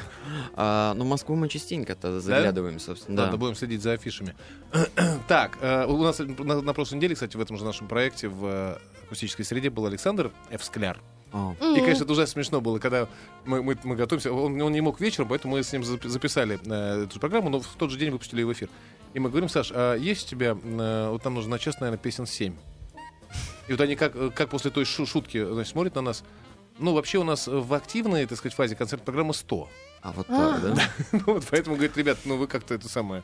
А, 0.56 0.94
Ну, 0.94 1.04
в 1.04 1.08
Москву 1.08 1.36
мы 1.36 1.48
частенько-то 1.48 2.20
заглядываем, 2.20 2.80
собственно. 2.80 3.20
Ладно, 3.22 3.32
Да. 3.36 3.38
будем 3.38 3.54
следить 3.54 3.82
за 3.82 3.92
афишами. 3.92 4.34
так, 5.28 5.58
э, 5.60 5.86
у 5.86 5.96
нас 6.02 6.18
на, 6.18 6.60
на 6.60 6.72
прошлой 6.74 6.96
неделе, 6.96 7.14
кстати, 7.14 7.36
в 7.36 7.40
этом 7.40 7.56
же 7.56 7.64
нашем 7.64 7.86
проекте 7.86 8.26
в 8.28 8.44
э, 8.46 8.78
акустической 9.06 9.44
среде 9.44 9.70
был 9.70 9.86
Александр 9.86 10.32
Ф. 10.50 10.62
О, 11.32 11.54
И, 11.60 11.80
конечно, 11.80 12.04
это 12.04 12.12
ужасно 12.12 12.32
смешно 12.32 12.60
было, 12.60 12.78
когда 12.78 13.08
мы, 13.44 13.62
мы, 13.62 13.78
мы 13.84 13.94
готовимся. 13.96 14.32
Он, 14.32 14.60
он 14.60 14.72
не 14.72 14.80
мог 14.80 15.00
вечером, 15.00 15.28
поэтому 15.28 15.56
мы 15.56 15.62
с 15.62 15.72
ним 15.72 15.82
запи- 15.82 16.08
записали 16.08 16.58
э, 16.64 17.04
эту 17.04 17.20
программу, 17.20 17.50
но 17.50 17.60
в 17.60 17.66
тот 17.78 17.90
же 17.90 17.98
день 17.98 18.10
выпустили 18.10 18.40
ее 18.40 18.46
в 18.46 18.52
эфир. 18.52 18.68
И 19.14 19.20
мы 19.20 19.28
говорим, 19.30 19.48
Саш, 19.48 19.70
а 19.74 19.94
есть 19.96 20.26
у 20.26 20.30
тебя, 20.30 20.56
э, 20.60 21.08
вот 21.10 21.24
нам 21.24 21.34
нужно 21.34 21.52
на 21.52 21.58
час, 21.58 21.78
наверное, 21.80 21.98
песен 21.98 22.26
7. 22.26 22.54
И 23.68 23.72
вот 23.72 23.80
они 23.80 23.94
как, 23.94 24.16
э, 24.16 24.30
как 24.34 24.50
после 24.50 24.70
той 24.72 24.84
шу- 24.84 25.06
шутки 25.06 25.44
значит, 25.44 25.70
смотрят 25.72 25.94
на 25.94 26.02
нас. 26.02 26.24
Ну, 26.78 26.94
вообще 26.94 27.18
у 27.18 27.24
нас 27.24 27.46
в 27.46 27.74
активной, 27.74 28.26
так 28.26 28.38
сказать, 28.38 28.54
фазе 28.56 28.74
концерт-программы 28.74 29.32
100. 29.34 29.68
А 30.02 30.12
вот 30.12 30.26
так, 30.26 30.62
да? 30.62 30.82
Ну, 31.12 31.20
вот 31.26 31.44
поэтому, 31.50 31.76
говорит, 31.76 31.96
ребят, 31.96 32.18
ну 32.24 32.36
вы 32.36 32.46
как-то 32.46 32.74
это 32.74 32.88
самое. 32.88 33.22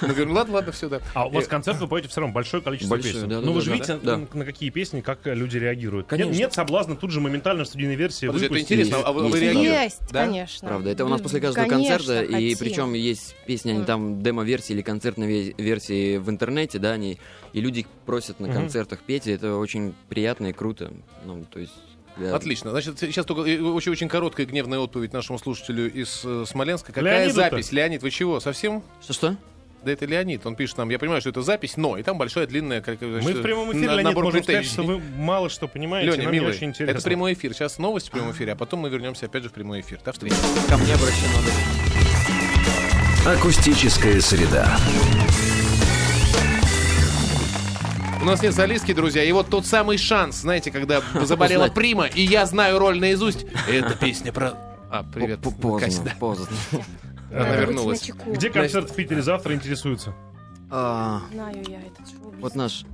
Мы 0.00 0.08
говорим, 0.08 0.32
ладно, 0.32 0.54
ладно, 0.54 0.72
все, 0.72 0.88
да. 0.88 1.00
А 1.14 1.26
у 1.26 1.30
вас 1.30 1.46
концерт 1.46 1.78
вы 1.78 1.88
поете 1.88 2.08
все 2.08 2.20
равно 2.20 2.32
большое 2.32 2.62
количество 2.62 2.94
Большое, 2.94 3.14
песен. 3.14 3.28
да, 3.28 3.40
да, 3.40 3.46
ну 3.46 3.52
вы 3.52 3.60
же 3.60 3.72
видите, 3.72 3.96
на, 4.02 4.44
какие 4.44 4.70
песни, 4.70 5.02
как 5.02 5.20
люди 5.24 5.58
реагируют. 5.58 6.06
Конечно. 6.06 6.32
Нет, 6.32 6.54
соблазна 6.54 6.96
тут 6.96 7.10
же 7.10 7.20
моментально 7.20 7.64
в 7.64 7.68
студийной 7.68 7.96
версии 7.96 8.28
это 8.46 8.58
интересно, 8.58 8.98
а 9.04 9.12
вы, 9.12 9.28
реагируете? 9.38 9.82
Есть, 9.84 10.00
конечно. 10.10 10.68
Правда, 10.68 10.90
это 10.90 11.04
у 11.04 11.08
нас 11.08 11.20
после 11.20 11.40
каждого 11.40 11.66
концерта, 11.66 12.22
и 12.22 12.54
причем 12.54 12.94
есть 12.94 13.34
песни, 13.46 13.72
они 13.72 13.84
там 13.84 14.22
демо-версии 14.22 14.72
или 14.72 14.82
концертной 14.82 15.28
ве- 15.28 15.54
версии 15.62 16.16
в 16.16 16.30
интернете, 16.30 16.78
да, 16.78 16.92
они, 16.92 17.18
и 17.52 17.60
люди 17.60 17.86
просят 18.06 18.40
на 18.40 18.52
концертах 18.52 19.00
петь, 19.00 19.26
и 19.26 19.32
это 19.32 19.56
очень 19.56 19.94
приятно 20.08 20.46
и 20.46 20.52
круто. 20.52 20.92
Ну, 21.24 21.44
то 21.44 21.60
есть... 21.60 21.72
для- 22.16 22.34
Отлично. 22.34 22.70
Значит, 22.70 22.98
сейчас 22.98 23.24
только 23.26 23.48
э, 23.48 23.60
очень, 23.60 23.92
очень 23.92 24.08
короткая 24.08 24.46
гневная 24.46 24.78
отповедь 24.78 25.12
нашему 25.12 25.38
слушателю 25.38 25.92
из 25.92 26.22
э, 26.24 26.44
Смоленска. 26.46 26.92
Какая 26.92 27.24
Леониду-то? 27.24 27.34
запись? 27.50 27.72
Леонид, 27.72 28.02
вы 28.02 28.10
чего? 28.10 28.40
Совсем? 28.40 28.82
Что-что? 29.02 29.36
Да 29.84 29.92
это 29.92 30.04
Леонид. 30.06 30.44
Он 30.46 30.56
пишет 30.56 30.78
нам, 30.78 30.88
я 30.90 30.98
понимаю, 30.98 31.20
что 31.20 31.30
это 31.30 31.42
запись, 31.42 31.76
но 31.76 31.96
и 31.96 32.02
там 32.02 32.18
большая 32.18 32.46
длинная... 32.46 32.80
Как, 32.80 33.00
Мы 33.00 33.20
значит, 33.20 33.38
в 33.38 33.42
прямом 33.42 33.70
эфире, 33.72 33.86
на- 33.86 33.90
Леонид, 33.92 34.04
набор 34.04 34.24
можем 34.24 34.42
сказать, 34.42 34.66
что 34.66 34.82
вы 34.82 34.98
мало 34.98 35.48
что 35.48 35.68
понимаете, 35.68 36.10
Леня, 36.12 36.24
нам 36.24 36.32
милый, 36.32 36.50
очень 36.50 36.68
интересно. 36.68 36.96
это 36.96 37.04
прямой 37.04 37.34
эфир. 37.34 37.52
Сейчас 37.54 37.78
новости 37.78 38.08
в 38.08 38.12
прямом 38.12 38.32
эфире, 38.32 38.52
а 38.52 38.56
потом 38.56 38.80
мы 38.80 38.88
вернемся 38.90 39.26
опять 39.26 39.44
же 39.44 39.48
в 39.48 39.52
прямой 39.52 39.80
эфир. 39.82 40.00
До 40.04 40.12
встречи. 40.12 40.34
Ко 40.68 40.76
мне 40.76 40.92
обращено. 40.94 41.38
Акустическая 43.26 44.20
среда. 44.20 44.76
У 48.26 48.28
нас 48.28 48.42
нет 48.42 48.56
солистки, 48.56 48.92
друзья, 48.92 49.22
и 49.22 49.30
вот 49.30 49.50
тот 49.50 49.66
самый 49.66 49.98
шанс, 49.98 50.40
знаете, 50.40 50.72
когда 50.72 51.00
заболела 51.22 51.62
Узнать. 51.62 51.74
Прима, 51.74 52.06
и 52.06 52.22
я 52.22 52.44
знаю 52.44 52.80
роль 52.80 52.98
наизусть. 52.98 53.46
Это 53.68 53.94
песня 54.00 54.32
про... 54.32 54.54
А, 54.90 55.04
привет. 55.04 55.38
Поздно, 55.62 56.12
поздно. 56.18 56.48
Она 57.30 57.54
вернулась. 57.60 58.10
Где 58.26 58.50
концерт 58.50 58.90
в 58.90 58.96
Питере 58.96 59.22
завтра 59.22 59.54
интересуется? 59.54 60.12
А, 60.72 61.20
Знаю 61.32 61.64
я 61.68 61.78
этот 61.78 62.10
шоу. 62.10 62.34
Вот 62.40 62.56
наш... 62.56 62.84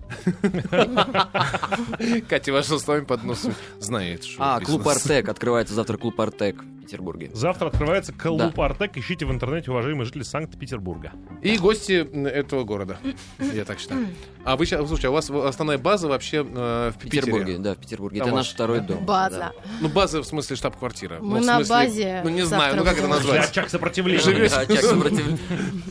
Катя 2.29 2.53
вошла 2.53 2.79
с 2.79 2.87
вами 2.87 3.07
под 3.07 3.25
нос. 3.25 3.47
Знает, 3.81 4.25
что 4.25 4.37
А, 4.39 4.61
клуб 4.61 4.87
Артек. 4.87 5.31
Открывается 5.31 5.73
завтра 5.73 5.97
клуб 5.97 6.21
Артек 6.21 6.63
в 6.83 6.85
Петербурге. 6.87 7.31
Завтра 7.33 7.67
открывается 7.69 8.13
клуб 8.13 8.53
Да. 8.57 8.65
Артек. 8.67 8.97
Ищите 8.97 9.25
в 9.25 9.31
интернете, 9.33 9.71
уважаемые 9.71 10.05
жители 10.05 10.23
Санкт-Петербурга. 10.23 11.13
И 11.41 11.57
гости 11.59 11.93
этого 12.29 12.65
города. 12.65 12.99
Я 13.39 13.65
так 13.65 13.79
считаю. 13.79 14.07
А 14.45 14.57
вы 14.57 14.67
сейчас, 14.67 14.81
слушайте, 14.87 15.09
а 15.09 15.11
у 15.11 15.15
вас 15.15 15.31
основная 15.31 15.79
база 15.79 16.09
вообще 16.09 16.39
э, 16.39 16.93
в 16.95 16.99
Питере? 16.99 17.23
Петербурге, 17.23 17.59
да, 17.59 17.75
в 17.75 17.79
Петербурге. 17.79 18.19
Там 18.19 18.29
Это 18.29 18.37
ваш, 18.37 18.47
наш 18.47 18.55
второй 18.55 18.81
дом. 18.81 19.05
База. 19.05 19.39
да. 19.39 19.53
Ну, 19.81 19.89
база 19.89 20.21
в 20.23 20.27
смысле 20.27 20.57
штаб-квартира. 20.57 21.19
Мы 21.21 21.41
Ну, 21.41 21.47
на 21.47 21.57
смысле, 21.57 21.75
базе 21.75 22.21
Ну, 22.25 22.31
не 22.31 22.43
знаю, 22.43 22.77
ну 22.77 22.85
как 22.85 22.99
это 22.99 23.07
назвать? 23.09 23.51
Очаг 23.51 23.71
сопротивления. 23.71 24.21
Живете? 24.23 24.55
Очаг 24.57 24.81
сопротивления. 24.81 25.39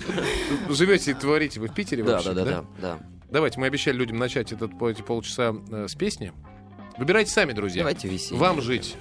Живете 0.69 1.12
и 1.12 1.13
творите 1.13 1.60
вы 1.60 1.67
в 1.67 1.73
Питере 1.73 2.04
Да, 2.04 2.13
вообще, 2.13 2.34
да, 2.34 2.45
да, 2.45 2.51
да, 2.51 2.65
да. 2.82 2.99
Давайте, 3.30 3.60
мы 3.62 3.67
обещали 3.67 3.95
людям 3.95 4.17
начать 4.17 4.51
этот, 4.51 4.77
по- 4.77 4.89
эти 4.89 5.01
полчаса 5.01 5.56
э, 5.71 5.88
с 5.88 5.95
песни. 5.95 6.34
Выбирайте 6.97 7.32
сами, 7.32 7.54
друзья. 7.54 7.82
Давайте 7.82 8.08
весенний. 8.08 8.39
Вам 8.39 8.62
жить. 8.62 8.95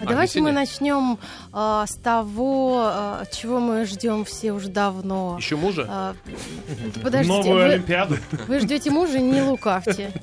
А 0.00 0.06
давайте 0.06 0.40
мы 0.42 0.52
начнем 0.52 1.18
а, 1.52 1.86
с 1.86 1.94
того, 1.94 2.82
а, 2.84 3.24
чего 3.32 3.60
мы 3.60 3.86
ждем 3.86 4.26
все 4.26 4.52
уже 4.52 4.68
давно. 4.68 5.36
Еще 5.38 5.56
мужа? 5.56 5.86
А, 5.88 6.14
подождите, 7.02 7.32
Новую 7.32 7.54
вы, 7.54 7.62
Олимпиаду. 7.72 8.18
вы 8.46 8.60
ждете 8.60 8.90
мужа, 8.90 9.18
не 9.18 9.42
лукавьте. 9.42 10.12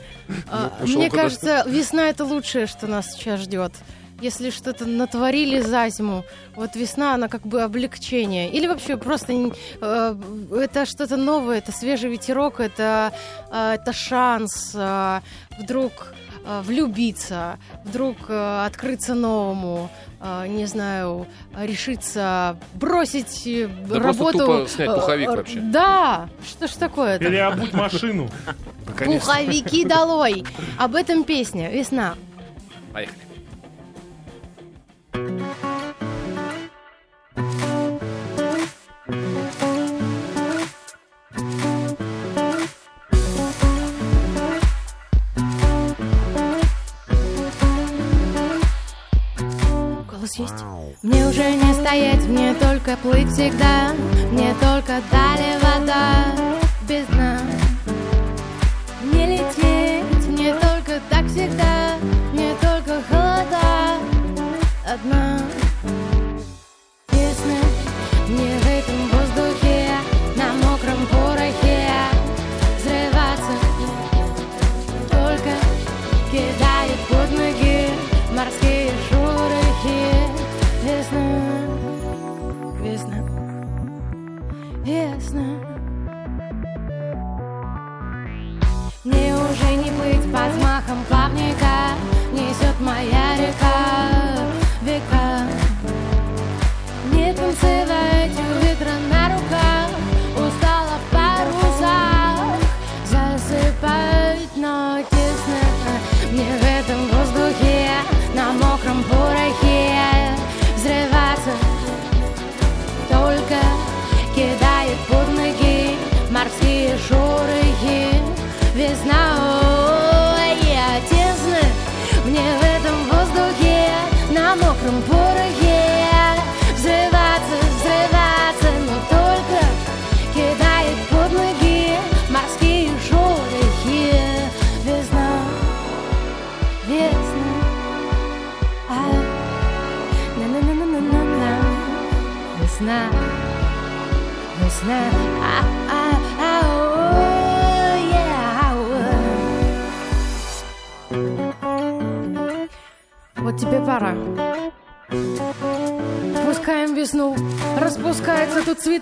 А, 0.51 0.71
Ну, 0.85 0.97
Мне 0.97 1.09
кажется, 1.09 1.63
весна 1.65 2.09
это 2.09 2.23
лучшее, 2.25 2.67
что 2.67 2.85
нас 2.85 3.13
сейчас 3.13 3.39
ждет. 3.41 3.71
Если 4.19 4.49
что-то 4.49 4.85
натворили 4.85 5.61
за 5.61 5.87
зиму, 5.89 6.25
вот 6.55 6.75
весна, 6.75 7.13
она 7.13 7.27
как 7.27 7.41
бы 7.45 7.61
облегчение. 7.61 8.49
Или 8.51 8.67
вообще 8.67 8.97
просто 8.97 9.31
э, 9.33 10.15
это 10.51 10.85
что-то 10.85 11.17
новое, 11.17 11.59
это 11.59 11.71
свежий 11.71 12.09
ветерок, 12.09 12.59
это, 12.59 13.13
э, 13.51 13.75
это 13.79 13.93
шанс 13.93 14.71
э, 14.73 15.21
вдруг 15.59 16.13
влюбиться, 16.63 17.57
вдруг 17.85 18.17
э, 18.29 18.65
открыться 18.65 19.13
новому, 19.13 19.89
э, 20.21 20.47
не 20.47 20.65
знаю, 20.65 21.27
решиться 21.55 22.57
бросить 22.73 23.43
э, 23.45 23.67
Да 23.87 23.99
просто 23.99 24.23
работу. 24.23 24.37
тупо 24.39 24.67
снять 24.69 24.89
э, 24.89 24.95
пуховик 24.95 25.29
э, 25.29 25.35
вообще. 25.35 25.59
Да, 25.59 26.29
что 26.47 26.67
ж 26.67 26.71
такое-то? 26.71 27.23
Переобуть 27.25 27.73
машину. 27.73 28.29
Наконец-то. 28.85 29.27
Пуховики 29.27 29.85
долой. 29.85 30.43
Об 30.77 30.95
этом 30.95 31.23
песня 31.23 31.69
«Весна». 31.69 32.15
Поехали. 32.93 33.17
Мне 52.27 52.53
только 52.53 52.97
плыть 52.97 53.31
всегда 53.31 53.93
Мне 54.31 54.53
только 54.59 55.01
дали 55.11 55.57
вода 55.61 56.25
без 56.87 57.05
дна. 57.07 57.39
Не 59.13 59.37
лететь, 59.37 60.27
мне 60.27 60.53
только 60.53 60.99
так 61.09 61.25
всегда 61.27 61.95
Мне 62.33 62.53
только 62.61 63.01
холода 63.09 63.97
одна 64.85 65.39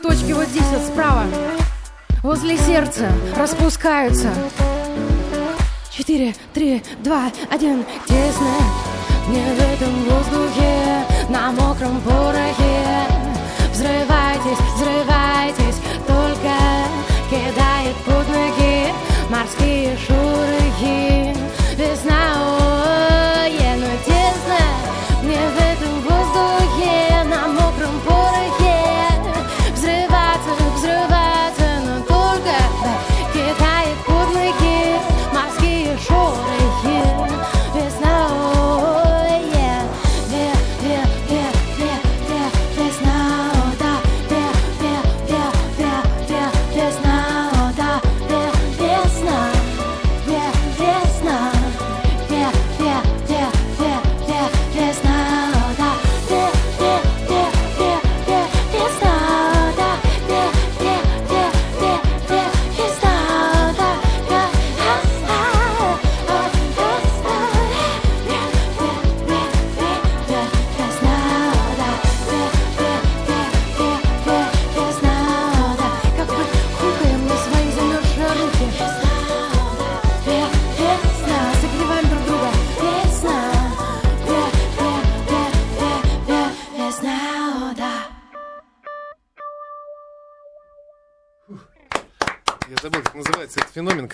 Цветочки 0.05 0.33
вот 0.33 0.47
здесь 0.47 0.67
вот 0.71 0.83
справа. 0.83 1.23
Возле 2.21 2.57
сердца 2.57 3.11
распускаются. 3.35 4.29
Четыре, 5.89 6.35
три, 6.53 6.83
два, 7.03 7.31
один. 7.49 7.83
Тесно 8.07 8.45
мне 9.27 9.43
в 9.43 9.59
этом 9.59 10.03
воздухе, 10.03 11.05
на 11.29 11.51
мокром 11.53 11.99
порохе. 12.01 12.24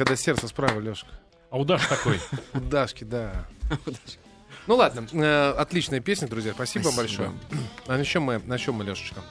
Когда 0.03 0.15
сердце 0.15 0.47
справа, 0.47 0.79
Лешка. 0.79 1.09
А 1.51 1.59
удаш 1.59 1.85
такой. 1.85 2.19
У 2.55 2.59
Дашки, 2.59 3.03
да. 3.03 3.45
Ну 4.65 4.75
ладно, 4.75 5.05
э, 5.11 5.53
отличная 5.57 5.99
песня, 5.99 6.27
друзья. 6.27 6.53
Спасибо, 6.53 6.85
вам 6.85 6.95
большое. 6.95 7.31
А 7.87 7.97
на 7.97 8.03
чем 8.05 8.23
мы, 8.23 8.39
на 8.39 8.57
чем 8.57 8.75
мы, 8.75 8.83
Лешечка? 8.83 9.21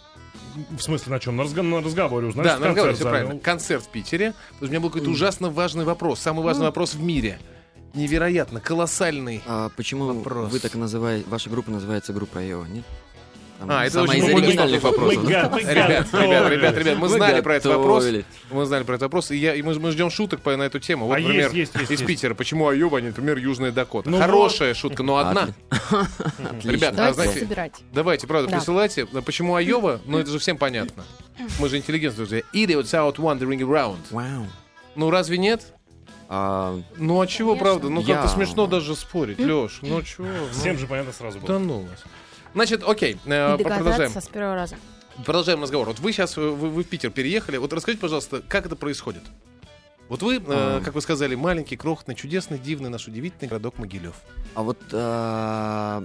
В 0.71 0.81
смысле, 0.81 1.13
на 1.13 1.19
чем? 1.19 1.37
На, 1.37 1.43
разго- 1.43 1.63
на 1.63 1.81
разговоре 1.81 2.27
Да, 2.27 2.31
узнаешь, 2.31 2.61
на 2.61 2.69
разговоре, 2.69 2.95
все 2.95 3.03
правильно. 3.03 3.39
Концерт 3.41 3.85
в 3.85 3.89
Питере. 3.89 4.33
У 4.61 4.67
меня 4.67 4.79
был 4.79 4.91
какой-то 4.91 5.11
ужасно 5.11 5.51
важный 5.51 5.85
вопрос. 5.85 6.21
Самый 6.21 6.45
важный 6.45 6.67
вопрос 6.67 6.95
в 6.95 7.03
мире. 7.03 7.41
Невероятно, 7.95 8.61
колоссальный. 8.61 9.43
А 9.47 9.71
почему 9.71 10.07
Вопрос. 10.07 10.53
вы 10.53 10.61
так 10.61 10.75
называете, 10.77 11.29
ваша 11.29 11.51
группа 11.51 11.73
называется 11.73 12.13
группа 12.13 12.39
Айова, 12.39 12.65
нет? 12.67 12.85
Там 13.61 13.71
А, 13.71 13.85
это 13.85 13.93
самая 13.93 14.09
очень 14.09 14.25
из 14.25 14.35
оригинальных 14.35 14.83
вопросов. 14.83 15.23
Ребят, 15.29 15.55
ребят, 15.61 16.51
ребят, 16.51 16.79
ребят, 16.79 16.99
мы 16.99 17.09
знали 17.09 17.41
про 17.43 17.57
этот 17.57 17.77
вопрос. 17.77 18.07
Мы 18.51 18.65
знали 18.65 18.85
про 18.85 18.95
этот 18.95 19.03
вопрос, 19.03 19.31
и, 19.31 19.37
я, 19.37 19.55
и 19.55 19.61
мы, 19.61 19.79
мы 19.79 19.91
ждем 19.91 20.11
шуток 20.11 20.41
по, 20.41 20.57
на 20.57 20.63
эту 20.63 20.81
тему. 20.81 21.07
Вот, 21.07 21.17
А 21.17 21.21
например, 21.21 21.53
есть, 21.53 21.55
есть, 21.55 21.75
есть, 21.75 21.91
из 21.91 22.01
есть. 22.01 22.07
Питера. 22.07 22.35
Почему 22.35 22.69
Айова, 22.69 22.97
а 22.99 23.01
не, 23.03 23.09
например, 23.09 23.37
Южная 23.37 23.71
Дакота? 23.71 24.09
Ну 24.09 24.19
Хорошая 24.19 24.73
шутка, 24.73 25.03
но 25.03 25.19
одна. 25.19 25.49
Ребят, 26.65 26.95
а 26.95 26.97
Давайте 26.97 27.15
знаете, 27.15 27.41
собирать. 27.41 27.73
давайте, 27.93 28.27
правда, 28.27 28.51
Да. 28.51 28.57
присылайте. 28.57 29.05
Почему 29.07 29.55
Айова? 29.55 30.01
Ну, 30.07 30.19
это 30.19 30.31
же 30.31 30.39
всем 30.39 30.57
понятно. 30.57 31.05
Мы 31.59 31.69
же 31.69 31.77
интеллигентные 31.77 32.27
друзья. 32.27 32.43
Idiots 32.55 32.93
out 32.95 33.17
wandering 33.17 33.61
around. 33.61 33.99
Ну, 34.97 35.11
разве 35.11 35.37
нет? 35.39 35.75
А, 36.33 36.81
Ну, 36.97 37.21
а 37.21 37.27
чего, 37.27 37.51
Конечно. 37.55 37.65
правда? 37.65 37.89
Ну, 37.91 38.03
как-то 38.03 38.23
Я- 38.23 38.29
смешно 38.29 38.67
даже 38.67 38.95
спорить, 38.97 39.39
Леш. 39.39 39.81
Ну, 39.83 40.01
чего? 40.03 40.27
Ну, 40.27 40.49
Всем 40.53 40.79
же 40.79 40.87
понятно 40.87 41.13
сразу 41.13 41.41
Да 41.41 41.47
было. 41.47 41.59
ну 41.59 41.81
вас. 41.81 42.05
Значит, 42.55 42.83
окей, 42.87 43.17
э, 43.27 43.59
продолжаем. 43.59 44.11
с 44.11 44.29
первого 44.29 44.55
раза. 44.55 44.77
Продолжаем 45.25 45.63
разговор. 45.63 45.89
Вот 45.89 46.01
вы 46.01 46.13
сейчас 46.13 46.37
вы, 46.37 46.53
вы 46.55 46.83
в 46.83 46.87
Питер 46.87 47.11
переехали. 47.11 47.57
Вот 47.59 47.73
расскажите, 47.73 48.01
пожалуйста, 48.01 48.43
как 48.49 48.67
это 48.67 48.75
происходит? 48.77 49.23
Вот 50.09 50.23
вы, 50.23 50.37
э, 50.37 50.41
А. 50.49 50.81
как 50.85 50.95
вы 50.95 51.01
сказали, 51.03 51.35
маленький, 51.37 51.77
крохотный, 51.77 52.15
чудесный, 52.17 52.59
дивный 52.59 52.91
наш 52.91 53.07
удивительный 53.07 53.49
городок 53.49 53.79
Могилев. 53.79 54.17
а 54.55 54.63
вот 54.63 54.79
а, 54.93 56.05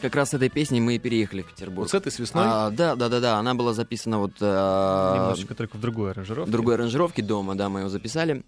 как 0.00 0.16
раз 0.16 0.30
с 0.30 0.34
этой 0.34 0.48
песней 0.48 0.80
мы 0.80 0.96
и 0.96 0.98
переехали 0.98 1.42
в 1.42 1.46
Петербург. 1.52 1.78
Вот 1.84 1.90
с 1.90 1.94
этой 1.94 2.10
с 2.10 2.18
весной. 2.18 2.44
А, 2.46 2.70
да, 2.70 2.96
да, 2.96 3.08
да, 3.08 3.20
да. 3.20 3.36
Она 3.38 3.54
была 3.54 3.72
записана 3.72 4.18
вот 4.18 4.32
а, 4.40 5.14
Немножечко 5.16 5.54
только 5.54 5.76
в 5.76 5.80
другой 5.80 6.10
аранжировке. 6.10 6.48
в 6.48 6.52
другой 6.52 6.74
аранжировке 6.74 7.22
дома, 7.22 7.54
да, 7.54 7.68
мы 7.68 7.80
ее 7.80 7.88
записали. 7.88 8.42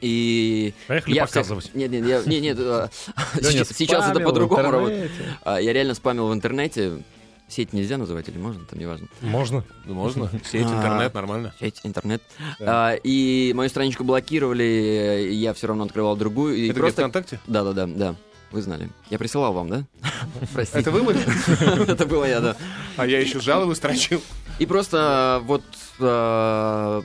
И 0.00 0.74
Поехали 0.88 1.14
я 1.14 1.26
показывать. 1.26 1.64
всяк- 1.64 1.74
Нет, 1.74 1.90
нет, 1.90 2.06
я- 2.06 2.22
нет, 2.24 2.42
нет, 2.42 2.58
а, 2.60 2.90
Леня 3.40 3.64
сейчас, 3.64 4.10
это 4.10 4.20
по-другому 4.20 4.70
работает. 4.70 5.10
А, 5.42 5.58
Я 5.58 5.72
реально 5.72 5.94
спамил 5.94 6.28
в 6.28 6.32
интернете. 6.34 7.02
Сеть 7.48 7.72
нельзя 7.72 7.96
называть 7.96 8.28
или 8.28 8.38
можно, 8.38 8.64
там 8.64 8.76
неважно. 8.78 9.06
Можно. 9.20 9.64
Можно. 9.84 10.28
Сеть, 10.50 10.66
А. 10.66 10.76
интернет, 10.78 11.14
нормально. 11.14 11.54
Сеть, 11.60 11.80
интернет. 11.84 12.20
И 13.04 13.52
мою 13.54 13.68
страничку 13.70 14.02
блокировали, 14.04 15.28
я 15.32 15.54
все 15.54 15.68
равно 15.68 15.84
открывал 15.84 16.16
другую. 16.16 16.56
И 16.56 16.68
Это 16.68 16.80
просто... 16.80 17.02
ВКонтакте? 17.02 17.38
Да, 17.46 17.62
да, 17.62 17.72
да, 17.72 17.86
да. 17.86 18.14
Вы 18.52 18.62
знали. 18.62 18.88
Я 19.10 19.18
присылал 19.18 19.52
вам, 19.52 19.68
да? 19.68 19.84
Простите. 20.52 20.80
Это 20.80 20.90
вы 20.90 21.02
были? 21.02 21.20
Это 21.90 22.06
было 22.06 22.24
я, 22.24 22.40
да. 22.40 22.56
А 22.96 23.06
я 23.06 23.20
еще 23.20 23.40
жалобы 23.40 23.74
строчил. 23.74 24.22
И 24.58 24.66
просто 24.66 25.42
вот 25.44 25.64
э, 25.98 27.02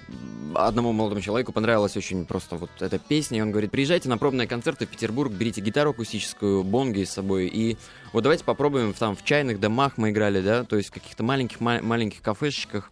одному 0.56 0.94
молодому 0.94 1.22
человеку 1.22 1.52
понравилась 1.52 1.98
очень 1.98 2.26
просто 2.26 2.56
вот 2.56 2.70
эта 2.80 2.98
песня, 2.98 3.40
и 3.40 3.42
он 3.42 3.52
говорит, 3.52 3.72
приезжайте 3.72 4.08
на 4.08 4.18
пробные 4.18 4.48
концерты 4.48 4.86
в 4.86 4.90
Петербург, 4.90 5.32
берите 5.32 5.60
гитару 5.62 5.92
акустическую, 5.92 6.64
бонги 6.64 7.04
с 7.04 7.12
собой, 7.12 7.48
и 7.48 7.78
вот 8.14 8.24
давайте 8.24 8.44
попробуем, 8.46 8.94
там 8.94 9.16
в 9.16 9.26
чайных 9.26 9.60
домах 9.60 9.94
мы 9.98 10.12
играли, 10.12 10.42
да, 10.42 10.64
то 10.64 10.78
есть 10.78 10.90
в 10.90 10.94
каких-то 10.94 11.24
маленьких 11.24 11.60
ма- 11.60 11.82
маленьких 11.82 12.22
кафешечках, 12.22 12.92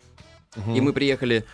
и 0.75 0.81
мы 0.81 0.91
приехали 0.93 1.45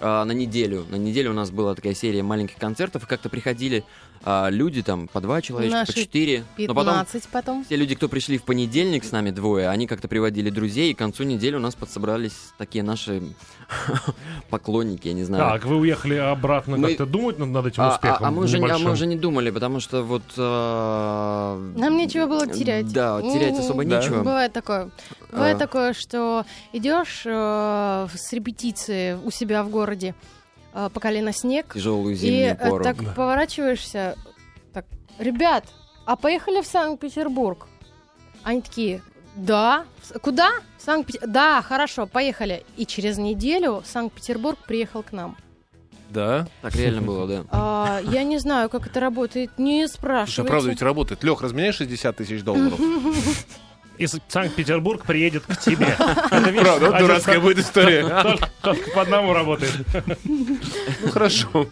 а, 0.00 0.24
на 0.24 0.32
неделю. 0.32 0.86
На 0.90 0.96
неделю 0.96 1.30
у 1.30 1.34
нас 1.34 1.50
была 1.50 1.74
такая 1.74 1.94
серия 1.94 2.22
маленьких 2.22 2.56
концертов, 2.56 3.04
и 3.04 3.06
как-то 3.06 3.28
приходили 3.28 3.84
а, 4.26 4.48
люди, 4.48 4.82
там, 4.82 5.06
по 5.08 5.20
два 5.20 5.42
человечка, 5.42 5.74
по 5.74 5.80
Наши 5.86 5.92
четыре. 5.92 6.44
Но 6.58 6.68
потом 6.74 6.94
15 6.94 7.28
потом. 7.28 7.64
все 7.64 7.76
люди, 7.76 7.94
кто 7.94 8.08
пришли 8.08 8.38
в 8.38 8.42
понедельник 8.44 9.04
с 9.04 9.12
нами 9.12 9.30
двое, 9.30 9.68
они 9.68 9.86
как-то 9.86 10.08
приводили 10.08 10.50
друзей, 10.50 10.90
и 10.90 10.94
к 10.94 10.98
концу 10.98 11.24
недели 11.24 11.56
у 11.56 11.58
нас 11.60 11.74
подсобрались 11.74 12.34
такие 12.58 12.82
наши 12.82 13.22
поклонники, 14.50 15.08
я 15.08 15.14
не 15.14 15.24
знаю. 15.24 15.44
Так, 15.44 15.64
вы 15.64 15.76
уехали 15.76 16.14
обратно 16.16 16.76
Мы- 16.76 16.88
как-то 16.88 17.06
думать 17.06 17.38
над, 17.38 17.48
над 17.50 17.66
этим 17.66 17.82
а, 17.82 17.94
успехом 17.94 18.24
а- 18.24 18.28
а 18.28 18.30
мы 18.30 18.42
уже, 18.44 18.58
не- 18.58 18.68
а 18.70 18.78
мы 18.78 18.90
уже 18.92 19.06
не 19.06 19.16
думали, 19.16 19.50
потому 19.50 19.80
что 19.80 20.02
вот... 20.02 20.22
а, 20.38 21.58
Нам 21.76 21.96
нечего 21.96 22.26
было 22.26 22.46
терять. 22.46 22.92
Да, 22.92 23.20
терять 23.22 23.58
особо 23.58 23.82
М, 23.82 23.88
нечего. 23.88 24.18
Бывает 24.18 24.52
такое. 24.52 24.90
Бывает 25.30 25.56
А. 25.56 25.58
такое, 25.58 25.92
что 25.94 26.44
идешь 26.72 27.22
э, 27.26 28.06
с 28.14 28.32
репетиции 28.32 29.18
у 29.24 29.30
себя 29.30 29.62
в 29.64 29.70
городе 29.70 30.14
по 30.74 31.00
колено 31.00 31.32
снег, 31.32 31.72
Тяжелую 31.74 32.14
и 32.14 32.16
зимнюю 32.16 32.52
э, 32.52 32.54
пору. 32.56 32.82
так 32.82 32.96
поворачиваешься, 33.14 34.16
так, 34.72 34.84
ребят, 35.18 35.64
а 36.04 36.16
поехали 36.16 36.60
в 36.60 36.66
Санкт-Петербург? 36.66 37.66
Они 38.42 38.60
такие, 38.60 39.00
да, 39.36 39.84
куда? 40.20 40.52
Санкт-Петербург. 40.78 41.32
Да, 41.32 41.62
хорошо, 41.62 42.06
поехали. 42.06 42.64
И 42.76 42.86
через 42.86 43.18
неделю 43.18 43.82
Санкт-Петербург 43.86 44.58
приехал 44.66 45.02
к 45.02 45.12
нам. 45.12 45.36
Да. 46.10 46.46
Так 46.62 46.76
реально 46.76 47.02
было, 47.02 47.26
да. 47.26 47.44
А, 47.50 48.00
я 48.04 48.22
не 48.22 48.38
знаю, 48.38 48.68
как 48.68 48.86
это 48.86 49.00
работает, 49.00 49.58
не 49.58 49.86
Слушай, 49.86 49.94
а 49.94 49.98
спрашивайте. 49.98 50.48
правда 50.50 50.70
ведь 50.70 50.82
работает. 50.82 51.24
Лех, 51.24 51.40
разменяй 51.40 51.72
60 51.72 52.16
тысяч 52.16 52.42
долларов. 52.42 52.78
И 53.98 54.06
с- 54.06 54.18
Санкт-Петербург 54.28 55.04
приедет 55.04 55.44
к 55.46 55.56
тебе. 55.58 55.86
Это, 55.86 56.50
видишь, 56.50 56.62
Правда, 56.62 56.90
вот 56.90 56.98
дурацкая 56.98 57.38
будет 57.40 57.58
история. 57.58 58.04
Только, 58.22 58.50
только 58.62 58.90
по 58.90 59.02
одному 59.02 59.32
работает. 59.32 59.72
Ну 60.14 60.58
хорошо. 61.12 61.68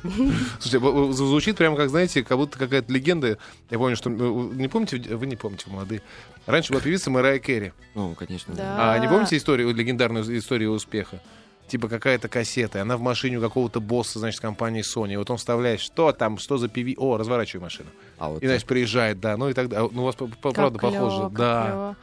Слушайте, 0.61 1.13
звучит 1.15 1.57
прямо 1.57 1.77
как, 1.77 1.91
знаете, 1.91 2.23
как 2.23 2.37
будто 2.39 2.59
какая-то 2.59 2.93
легенда. 2.93 3.39
Я 3.71 3.79
помню, 3.79 3.97
что... 3.97 4.11
э, 4.11 4.15
Не 4.15 4.69
помните, 4.69 4.99
вы 5.17 5.27
не 5.27 5.37
помните, 5.37 5.65
молодые. 5.69 6.03
Раньше 6.47 6.73
была 6.73 6.81
певица 6.83 7.11
Мэрайя 7.11 7.39
Керри. 7.39 7.73
Ну, 7.95 8.15
конечно. 8.15 8.55
Да. 8.55 8.95
А 8.95 8.99
не 8.99 9.09
помните 9.09 9.37
историю, 9.37 9.75
легендарную 9.75 10.39
историю 10.39 10.71
успеха? 10.73 11.21
Типа 11.73 11.89
какая-то 11.89 12.29
кассета, 12.29 12.77
и 12.77 12.81
она 12.83 12.99
в 12.99 13.01
машине 13.01 13.39
у 13.39 13.41
какого-то 13.41 13.81
босса, 13.81 14.19
значит, 14.19 14.43
компании 14.43 14.83
Sony. 14.83 15.15
И 15.15 15.17
вот 15.17 15.31
он 15.31 15.39
вставляет, 15.39 15.81
что 15.81 16.13
там, 16.13 16.37
что 16.37 16.59
за 16.59 16.69
певи... 16.69 16.95
О, 16.99 17.17
разворачивай 17.17 17.63
машину. 17.63 17.89
А 18.19 18.29
вот 18.29 18.43
И, 18.43 18.47
значит, 18.47 18.67
приезжает, 18.67 19.21
да, 19.21 19.39
ну 19.39 19.49
и 19.49 19.55
так 19.55 19.71
далее. 19.71 19.89
Ну, 19.91 20.03
у 20.03 20.05
вас, 20.05 20.15
правда, 20.15 20.79
клёво, 20.79 20.93
похоже. 20.93 21.23
как 21.23 21.33
Да, 21.33 21.65
клёво. 21.65 21.97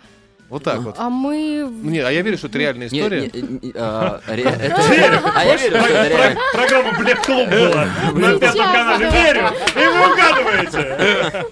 Вот 0.49 0.63
так 0.63 0.79
вот. 0.79 0.95
А 0.97 1.09
мы... 1.09 1.67
Нет, 1.83 2.05
а 2.05 2.11
я 2.11 2.21
верю, 2.21 2.37
что 2.37 2.47
это 2.47 2.57
реальная 2.57 2.89
Не- 2.89 2.99
история. 2.99 3.29
не- 3.33 3.59
не- 3.67 3.73
а, 3.75 4.19
А 4.27 4.35
я 4.35 5.55
верю, 5.55 5.77
что 5.77 5.87
это 5.87 6.07
реально. 6.07 6.39
Программа 6.53 6.89
Black 6.99 7.25
Клуб 7.25 7.49
была 7.49 7.87
на 8.13 8.39
пятом 8.39 8.65
канале. 8.71 9.09
Верю, 9.09 9.41
и 9.75 9.87
вы 9.87 10.13
угадываете. 10.13 11.45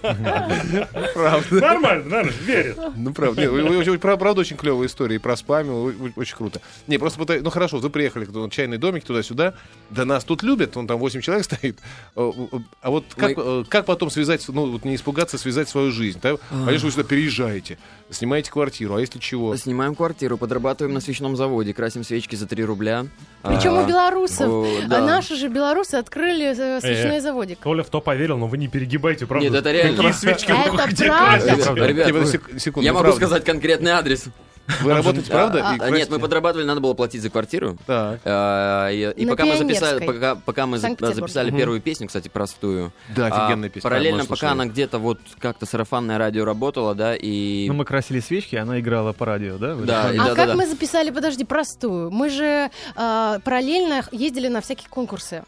Правда. 1.14 1.56
Нормально, 1.56 2.04
нормально, 2.06 2.32
верит. 2.46 2.78
Ну, 2.96 3.14
правда. 3.14 4.18
Правда, 4.18 4.42
очень 4.42 4.58
клевая 4.58 4.88
история. 4.88 5.16
И 5.16 5.20
про 5.20 5.36
спамил, 5.36 5.94
очень 6.16 6.36
круто. 6.36 6.62
Не, 6.88 6.98
просто 6.98 7.20
Ну, 7.42 7.50
хорошо, 7.50 7.78
вы 7.78 7.90
приехали 7.90 8.26
в 8.26 8.50
чайный 8.50 8.78
домик 8.78 9.04
туда-сюда. 9.04 9.54
Да 9.90 10.06
нас 10.06 10.24
тут 10.24 10.44
любят, 10.44 10.76
он 10.78 10.88
там 10.88 10.98
8 10.98 11.22
человек 11.22 11.46
стоит. 11.46 11.78
А 12.16 12.90
вот 12.90 13.06
как, 13.16 13.34
э, 13.38 13.64
как 13.70 13.86
потом 13.86 14.10
связать, 14.10 14.44
ну, 14.48 14.72
вот 14.72 14.86
не 14.86 14.96
испугаться, 14.96 15.38
связать 15.38 15.70
свою 15.70 15.92
жизнь? 15.92 16.20
да? 16.22 16.36
Конечно, 16.50 16.88
вы 16.88 16.92
сюда 16.92 17.04
переезжаете, 17.04 17.78
снимаете 18.10 18.52
квартиру, 18.52 18.87
а 18.96 19.00
если 19.02 19.20
чего? 19.20 19.56
Снимаем 19.56 19.96
квартиру, 19.96 20.38
подрабатываем 20.38 20.94
на 20.94 21.00
свечном 21.02 21.36
заводе, 21.36 21.74
красим 21.74 22.04
свечки 22.04 22.36
за 22.36 22.48
3 22.48 22.64
рубля. 22.64 23.06
Причем 23.44 23.76
А, 23.76 23.84
у 23.84 23.88
белорусов. 23.88 24.48
о, 24.48 24.66
А 24.86 24.88
да. 24.88 25.06
наши 25.06 25.36
же 25.36 25.48
белорусы 25.50 25.96
открыли 25.96 26.46
э, 26.58 26.80
свечной 26.82 27.18
Э. 27.18 27.22
заводик. 27.22 27.60
Коля 27.60 27.84
в 27.84 27.90
то 27.90 28.02
поверил, 28.02 28.38
но 28.38 28.48
вы 28.48 28.58
не 28.58 28.68
перегибайте, 28.68 29.26
правда? 29.26 29.46
Нет, 29.48 29.56
это 29.56 29.72
реально. 29.72 29.98
Какие 29.98 30.12
свечки 30.14 30.52
Это 30.52 30.72
правда. 31.64 31.88
Ребят, 31.88 32.08
я 32.78 32.94
могу 32.94 33.12
сказать 33.14 33.44
конкретный 33.44 33.92
адрес. 33.92 34.26
Вы 34.82 34.94
работаете, 34.94 35.32
правда? 35.32 35.62
а, 35.66 35.76
А. 35.80 35.90
Нет, 35.90 36.10
мы 36.10 36.20
подрабатывали, 36.20 36.66
надо 36.66 36.82
было 36.82 36.94
платить 36.94 37.22
за 37.22 37.30
квартиру. 37.30 37.78
А, 37.88 38.90
И, 38.90 39.26
пока 39.26 39.46
мы 39.46 39.58
записали, 39.58 40.06
пока, 40.46 40.66
мы 40.66 40.78
записали 40.78 41.52
первую 41.52 41.82
песню, 41.82 42.08
кстати, 42.08 42.28
простую. 42.28 42.92
Да, 43.16 43.28
офигенная 43.28 43.70
песня. 43.70 43.90
Параллельно, 43.90 44.26
пока 44.26 44.52
она 44.52 44.66
где-то 44.66 45.00
вот 45.00 45.20
как-то 45.40 45.66
сарафанное 45.66 46.18
радио 46.18 46.46
работала, 46.46 46.96
да, 46.96 47.16
и 47.16 47.66
Ну, 47.68 47.74
мы 47.74 47.86
красили 47.86 48.20
свечки, 48.20 48.56
она 48.56 48.80
играла 48.80 49.14
по 49.14 49.26
радио, 49.26 49.58
да? 49.58 49.76
Да, 49.76 50.10
А 50.18 50.36
как 50.36 50.56
мы 50.56 50.66
записали, 50.68 51.12
подожди, 51.12 51.44
простую? 51.46 52.12
Мы 52.12 52.30
же 52.30 52.70
параллельно 52.96 54.04
ездили 54.12 54.48
на 54.48 54.62
всякие 54.62 54.90
конкурсы. 54.90 55.44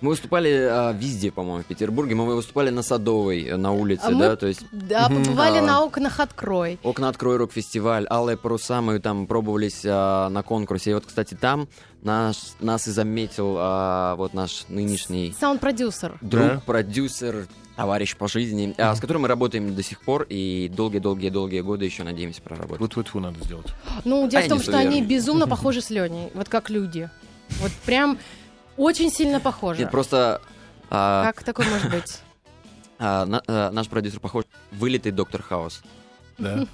Мы 0.00 0.10
выступали 0.10 0.50
а, 0.70 0.92
везде, 0.92 1.30
по-моему, 1.30 1.62
в 1.62 1.66
Петербурге. 1.66 2.14
Мы 2.14 2.34
выступали 2.34 2.70
на 2.70 2.82
Садовой, 2.82 3.44
э, 3.44 3.56
на 3.56 3.72
улице, 3.72 4.02
А 4.04 4.10
мы- 4.10 4.20
да, 4.20 4.36
то 4.36 4.46
есть 4.46 4.62
Да, 4.72 5.08
побывали 5.08 5.58
А. 5.58 5.62
на 5.62 5.82
окнах 5.84 6.20
«Открой». 6.20 6.78
Окна 6.82 7.08
открой 7.08 7.36
рок-фестиваль, 7.36 8.06
Алые 8.10 8.36
паруса, 8.36 8.80
мы 8.80 8.98
там 8.98 9.26
пробовались 9.26 9.82
а, 9.84 10.28
на 10.28 10.42
конкурсе. 10.42 10.90
И 10.90 10.94
вот, 10.94 11.06
кстати, 11.06 11.34
там 11.34 11.68
наш, 12.02 12.36
нас 12.60 12.86
и 12.88 12.90
заметил 12.90 13.56
а, 13.58 14.14
вот 14.16 14.34
наш 14.34 14.64
нынешний 14.68 15.34
Саунд-продюсер. 15.38 16.18
друг, 16.20 16.44
Да. 16.46 16.62
продюсер, 16.64 17.46
товарищ 17.76 18.14
по 18.16 18.28
жизни, 18.28 18.74
а, 18.78 18.94
с 18.94 19.00
которым 19.00 19.22
мы 19.22 19.28
работаем 19.28 19.74
до 19.74 19.82
сих 19.82 20.00
пор 20.02 20.26
и 20.28 20.70
долгие-долгие-долгие 20.74 21.60
годы 21.60 21.84
еще 21.86 22.02
надеемся 22.04 22.42
проработать. 22.42 22.80
Вот 22.80 22.94
вот 22.96 23.22
надо 23.22 23.42
сделать. 23.44 23.68
Ну, 24.04 24.26
дело 24.28 24.42
А 24.42 24.46
в 24.46 24.48
том, 24.48 24.60
что 24.60 24.72
не 24.72 24.78
они 24.86 25.02
безумно 25.02 25.46
похожи 25.46 25.80
с 25.80 25.88
Леней. 25.90 26.30
Вот 26.34 26.48
как 26.48 26.68
люди. 26.70 27.08
Вот 27.60 27.72
прям 27.86 28.18
очень 28.80 29.10
сильно 29.10 29.40
похожи. 29.40 29.80
Нет, 29.82 29.90
просто 29.90 30.40
а, 30.90 31.24
Как 31.24 31.42
такое 31.44 31.68
может 31.68 31.90
быть? 31.90 32.20
а, 32.98 33.24
на- 33.26 33.42
а, 33.46 33.70
наш 33.70 33.88
продюсер 33.88 34.20
похож 34.20 34.44
вылитый 34.72 35.12
доктор 35.12 35.42
Хаус. 35.42 35.82
Да. 36.40 36.66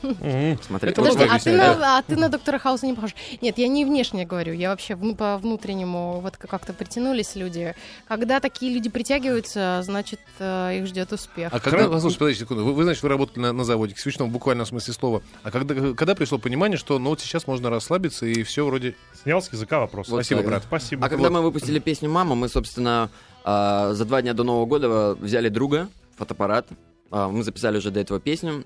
Смотри, 0.66 0.92
Подожди, 0.92 1.24
а 1.24 1.26
объясняет, 1.26 1.44
ты, 1.44 1.52
на, 1.80 1.98
а 1.98 2.02
ты 2.02 2.16
на 2.16 2.28
доктора 2.28 2.58
Хауса 2.58 2.86
не 2.86 2.94
похож. 2.94 3.14
Нет, 3.40 3.58
я 3.58 3.68
не 3.68 3.84
внешне 3.84 4.24
говорю, 4.24 4.52
я 4.52 4.70
вообще 4.70 4.96
по 4.96 5.38
внутреннему, 5.38 6.20
вот 6.20 6.36
как- 6.36 6.50
как-то 6.50 6.72
притянулись 6.72 7.34
люди. 7.34 7.74
Когда 8.08 8.40
такие 8.40 8.72
люди 8.72 8.88
притягиваются, 8.88 9.80
значит, 9.84 10.20
э, 10.38 10.78
их 10.78 10.86
ждет 10.86 11.12
успех. 11.12 11.52
А 11.52 11.60
когда, 11.60 11.88
послушайте, 11.88 12.18
подождите 12.18 12.44
секунду, 12.44 12.64
вы, 12.64 12.72
вы, 12.72 12.84
значит, 12.84 13.02
вы 13.02 13.08
работали 13.08 13.40
на, 13.40 13.52
на 13.52 13.64
заводе, 13.64 13.94
в 13.94 14.00
свечном 14.00 14.30
буквальном 14.30 14.66
смысле 14.66 14.94
слова. 14.94 15.22
А 15.42 15.50
когда, 15.50 15.74
когда 15.94 16.14
пришло 16.14 16.38
понимание, 16.38 16.78
что 16.78 16.98
ну 16.98 17.10
вот 17.10 17.20
сейчас 17.20 17.46
можно 17.46 17.70
расслабиться 17.70 18.26
и 18.26 18.42
все 18.42 18.64
вроде... 18.64 18.94
Снял 19.22 19.42
с 19.42 19.52
языка 19.52 19.80
вопрос. 19.80 20.08
Вот 20.08 20.16
Спасибо, 20.16 20.40
так, 20.40 20.50
брат. 20.50 20.62
Спасибо. 20.64 21.06
А 21.06 21.08
когда 21.08 21.30
мы 21.30 21.42
выпустили 21.42 21.78
песню 21.78 22.08
«Мама», 22.08 22.34
мы, 22.34 22.48
собственно, 22.48 23.10
а, 23.44 23.92
за 23.94 24.04
два 24.04 24.22
дня 24.22 24.34
до 24.34 24.44
Нового 24.44 24.66
года 24.66 25.14
взяли 25.14 25.48
друга, 25.48 25.88
фотоаппарат, 26.16 26.66
а, 27.10 27.28
мы 27.28 27.42
записали 27.42 27.78
уже 27.78 27.90
до 27.90 28.00
этого 28.00 28.20
песню, 28.20 28.64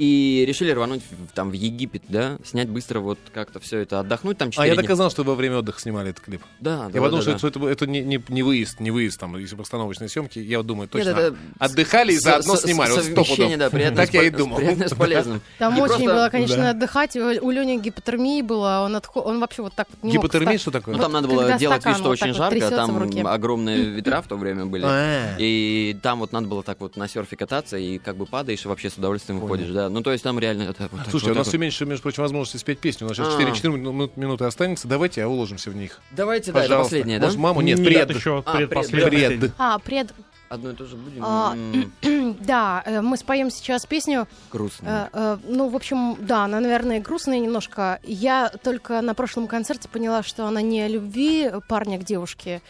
и 0.00 0.44
решили 0.48 0.70
рвануть 0.70 1.02
в- 1.10 1.34
там 1.34 1.50
в 1.50 1.52
Египет, 1.52 2.02
да, 2.08 2.38
снять 2.42 2.70
быстро 2.70 3.00
вот 3.00 3.18
как-то 3.34 3.60
все 3.60 3.80
это, 3.80 4.00
отдохнуть 4.00 4.38
там 4.38 4.48
А 4.48 4.50
четыре 4.52 4.74
я 4.74 4.82
дня. 4.82 4.94
знал, 4.96 5.10
что 5.10 5.24
во 5.24 5.34
время 5.34 5.58
отдыха 5.58 5.78
снимали 5.78 6.08
этот 6.08 6.24
клип. 6.24 6.40
Да, 6.58 6.88
да, 6.88 6.90
я 6.94 7.02
подумал, 7.02 7.22
да, 7.22 7.36
что 7.36 7.50
да. 7.50 7.58
это, 7.58 7.68
это 7.68 7.86
не, 7.86 8.00
не, 8.00 8.22
не 8.28 8.42
выезд, 8.42 8.80
не 8.80 8.90
выезд 8.90 9.20
там, 9.20 9.36
если 9.36 9.56
постановочные 9.56 10.08
съемки. 10.08 10.38
Я 10.38 10.56
вот 10.58 10.66
думаю, 10.66 10.88
точно. 10.88 11.08
Нет, 11.10 11.18
это 11.18 11.36
Отдыхали 11.58 12.12
и 12.14 12.16
с- 12.18 12.22
заодно 12.22 12.56
с- 12.56 12.62
снимали. 12.62 12.92
Вот 12.92 13.04
совмещение, 13.04 13.56
пудов. 13.58 13.58
да, 13.58 13.70
приятное 13.70 14.06
Так 14.06 14.14
я 14.14 14.22
и 14.22 14.30
с 14.30 14.34
думал. 14.34 14.58
с 14.58 14.94
полезным. 14.94 15.42
Там 15.58 15.76
И 15.76 15.80
очень 15.82 15.88
просто- 15.96 16.04
было, 16.06 16.28
конечно, 16.30 16.56
да. 16.56 16.70
отдыхать. 16.70 17.16
У, 17.16 17.50
Лени 17.50 17.78
гипотермии 17.78 18.40
было, 18.40 18.82
он, 18.86 18.98
он 19.22 19.40
вообще 19.40 19.60
вот 19.60 19.74
так 19.74 19.86
вот 19.90 20.02
не 20.02 20.12
Гипотермия, 20.12 20.56
что 20.56 20.70
такое? 20.70 20.96
Ну, 20.96 21.02
там 21.02 21.12
надо 21.12 21.28
было 21.28 21.58
делать 21.58 21.84
вид, 21.84 21.94
что 21.96 22.04
вот 22.04 22.12
очень 22.12 22.28
вот 22.28 22.36
жарко, 22.36 22.70
там 22.70 23.26
огромные 23.26 23.82
ветра 23.90 24.22
в 24.22 24.28
то 24.28 24.36
время 24.36 24.64
были. 24.64 24.84
А. 24.86 25.34
И 25.38 25.94
там 26.02 26.20
вот 26.20 26.32
надо 26.32 26.46
было 26.46 26.62
так 26.62 26.80
вот 26.80 26.96
на 26.96 27.06
серфе 27.06 27.36
кататься, 27.36 27.76
и 27.76 27.98
как 27.98 28.16
бы 28.16 28.24
падаешь, 28.24 28.64
и 28.64 28.68
вообще 28.68 28.88
с 28.88 28.94
удовольствием 28.94 29.40
выходишь, 29.40 29.68
да. 29.68 29.89
Ну, 29.92 30.02
то 30.02 30.12
есть 30.12 30.24
там 30.24 30.38
реально 30.38 30.62
это 30.64 30.88
вот 30.90 31.00
так, 31.02 31.10
Слушайте, 31.10 31.28
вот 31.32 31.36
у 31.36 31.38
нас 31.40 31.48
все 31.48 31.58
меньше, 31.58 31.86
между 31.86 32.02
прочим, 32.02 32.22
возможности 32.22 32.56
спеть 32.56 32.78
песню. 32.80 33.06
У 33.06 33.08
нас 33.08 33.16
сейчас 33.16 33.28
А. 33.34 33.38
4, 33.38 33.52
4 33.54 33.74
мину- 33.74 34.10
минуты 34.16 34.44
останется. 34.44 34.88
Давайте, 34.88 35.22
а 35.24 35.28
уложимся 35.28 35.70
в 35.70 35.76
них. 35.76 36.00
Давайте, 36.10 36.52
да, 36.52 36.60
это 36.60 36.68
Пожалуйста. 36.68 36.90
последнее, 36.96 37.18
да? 37.18 37.26
Может, 37.26 37.38
маму? 37.40 37.60
Нет, 37.60 37.78
Нет, 37.78 37.86
пред. 37.88 38.16
еще 38.16 38.42
А, 38.46 38.56
предпоследний. 38.56 39.38
Пред. 39.38 39.52
А, 39.58 39.78
пред... 39.78 40.14
Одно 40.48 40.70
и 40.70 40.74
то 40.74 40.84
же 40.84 40.96
будем. 40.96 41.22
А, 41.24 41.54
Да, 42.40 42.82
э, 42.84 43.00
мы 43.00 43.16
споем 43.16 43.50
сейчас 43.50 43.86
песню. 43.86 44.26
Грустно. 44.50 45.08
Э, 45.12 45.18
э, 45.18 45.38
Ну, 45.48 45.68
в 45.68 45.76
общем, 45.76 46.16
да, 46.20 46.44
она, 46.44 46.58
наверное, 46.58 47.00
грустная 47.00 47.38
немножко. 47.38 48.00
Я 48.02 48.48
только 48.64 49.00
на 49.00 49.14
прошлом 49.14 49.46
концерте 49.46 49.88
поняла, 49.88 50.22
что 50.24 50.46
она 50.46 50.60
не 50.60 50.80
о 50.80 50.88
любви 50.88 51.50
парня 51.68 51.98
к 52.00 52.04
девушке, 52.04 52.62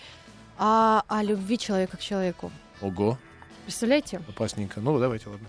а 0.58 1.04
о 1.08 1.22
любви 1.22 1.56
человека 1.56 1.96
к 1.96 2.00
человеку. 2.00 2.50
Ого, 2.82 3.18
Представляете? 3.64 4.20
опасненько. 4.28 4.80
Ну, 4.80 4.98
давайте, 4.98 5.30
ладно. 5.30 5.48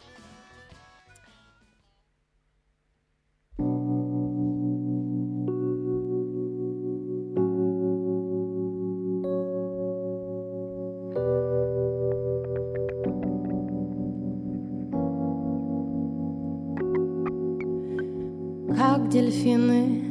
Дельфины. 19.12 20.02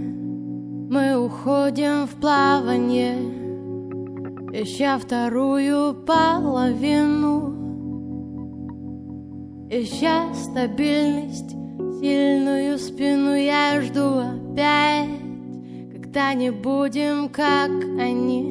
Мы 0.91 1.17
уходим 1.17 2.07
в 2.07 2.17
плавание, 2.21 3.17
ища 4.53 4.99
вторую 4.99 5.95
половину, 5.95 7.55
ища 9.71 10.35
стабильность, 10.35 11.53
сильную 12.01 12.79
спину 12.79 13.35
я 13.35 13.81
жду 13.81 14.19
опять, 14.19 15.09
когда 15.93 16.35
не 16.35 16.51
будем 16.51 17.31
как 17.31 17.71
они. 17.71 18.43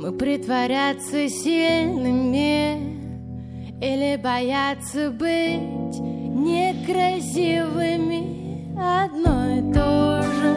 Мы 0.00 0.12
притворяться 0.12 1.28
сильными 1.28 2.94
или 3.82 4.16
бояться 4.16 5.10
быть 5.10 6.00
некрасивыми 6.00 8.43
одно 8.76 9.56
и 9.56 9.72
то 9.72 10.22
же. 10.22 10.56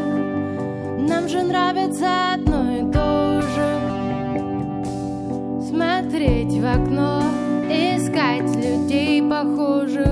Нам 1.08 1.28
же 1.28 1.44
нравится 1.44 2.34
одно 2.34 2.78
и 2.78 2.92
то 2.92 3.42
же. 3.42 3.70
Смотреть 5.70 6.60
в 6.60 6.66
окно, 6.66 7.24
искать 7.70 8.56
людей 8.56 9.22
похожих. 9.22 10.08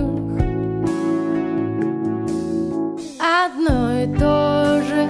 Одно 3.19 4.01
и 4.01 4.07
то 4.17 4.81
же. 4.87 5.09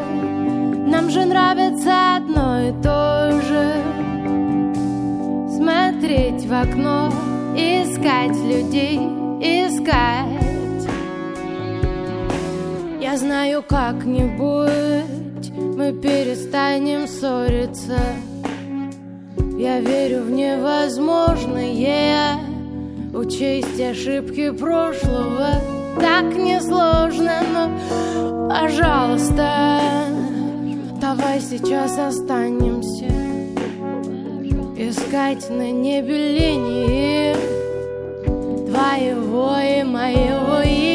Нам 0.87 1.09
же 1.09 1.25
нравится 1.25 2.15
одно 2.17 2.69
и 2.69 2.71
то 2.81 3.41
же. 3.41 3.73
Смотреть 5.57 6.45
в 6.45 6.53
окно, 6.53 7.11
искать 7.55 8.37
людей, 8.37 8.99
искать. 9.41 10.34
Я 13.15 13.19
знаю, 13.19 13.63
как-нибудь 13.63 15.49
мы 15.77 15.93
перестанем 15.93 17.07
ссориться. 17.07 17.97
Я 19.57 19.79
верю 19.79 20.23
в 20.23 20.31
невозможное, 20.31 21.61
учесть 23.13 23.79
ошибки 23.79 24.51
прошлого. 24.51 25.61
Так 25.97 26.25
несложно, 26.35 27.41
но, 27.53 28.49
пожалуйста, 28.49 29.79
давай 30.99 31.39
сейчас 31.39 31.97
останемся. 31.97 33.13
Искать 34.77 35.49
на 35.49 35.71
небе 35.71 36.17
линии 36.37 37.33
твоего 38.67 39.55
и 39.57 39.83
моего 39.83 40.59
имени 40.63 40.94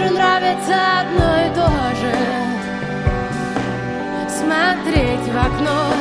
Нам 0.00 0.08
же 0.08 0.14
нравится 0.14 1.00
одно 1.00 1.36
и 1.36 1.54
то 1.54 1.68
же. 2.00 2.14
Смотреть 4.30 5.28
в 5.28 5.36
окно, 5.36 5.92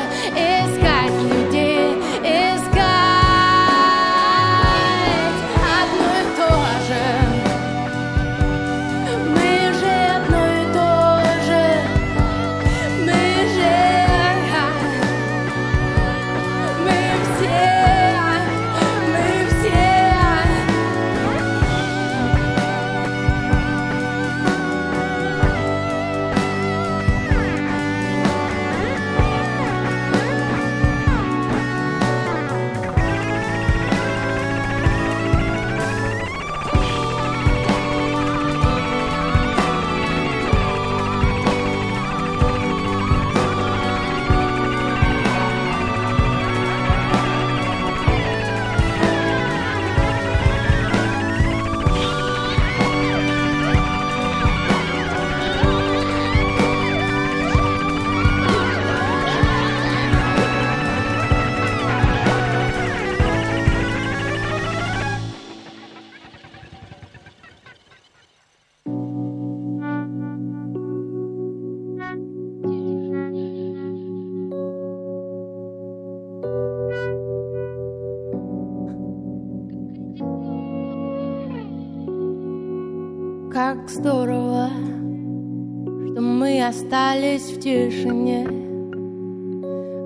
мы 86.40 86.66
остались 86.66 87.52
в 87.52 87.60
тишине, 87.60 88.48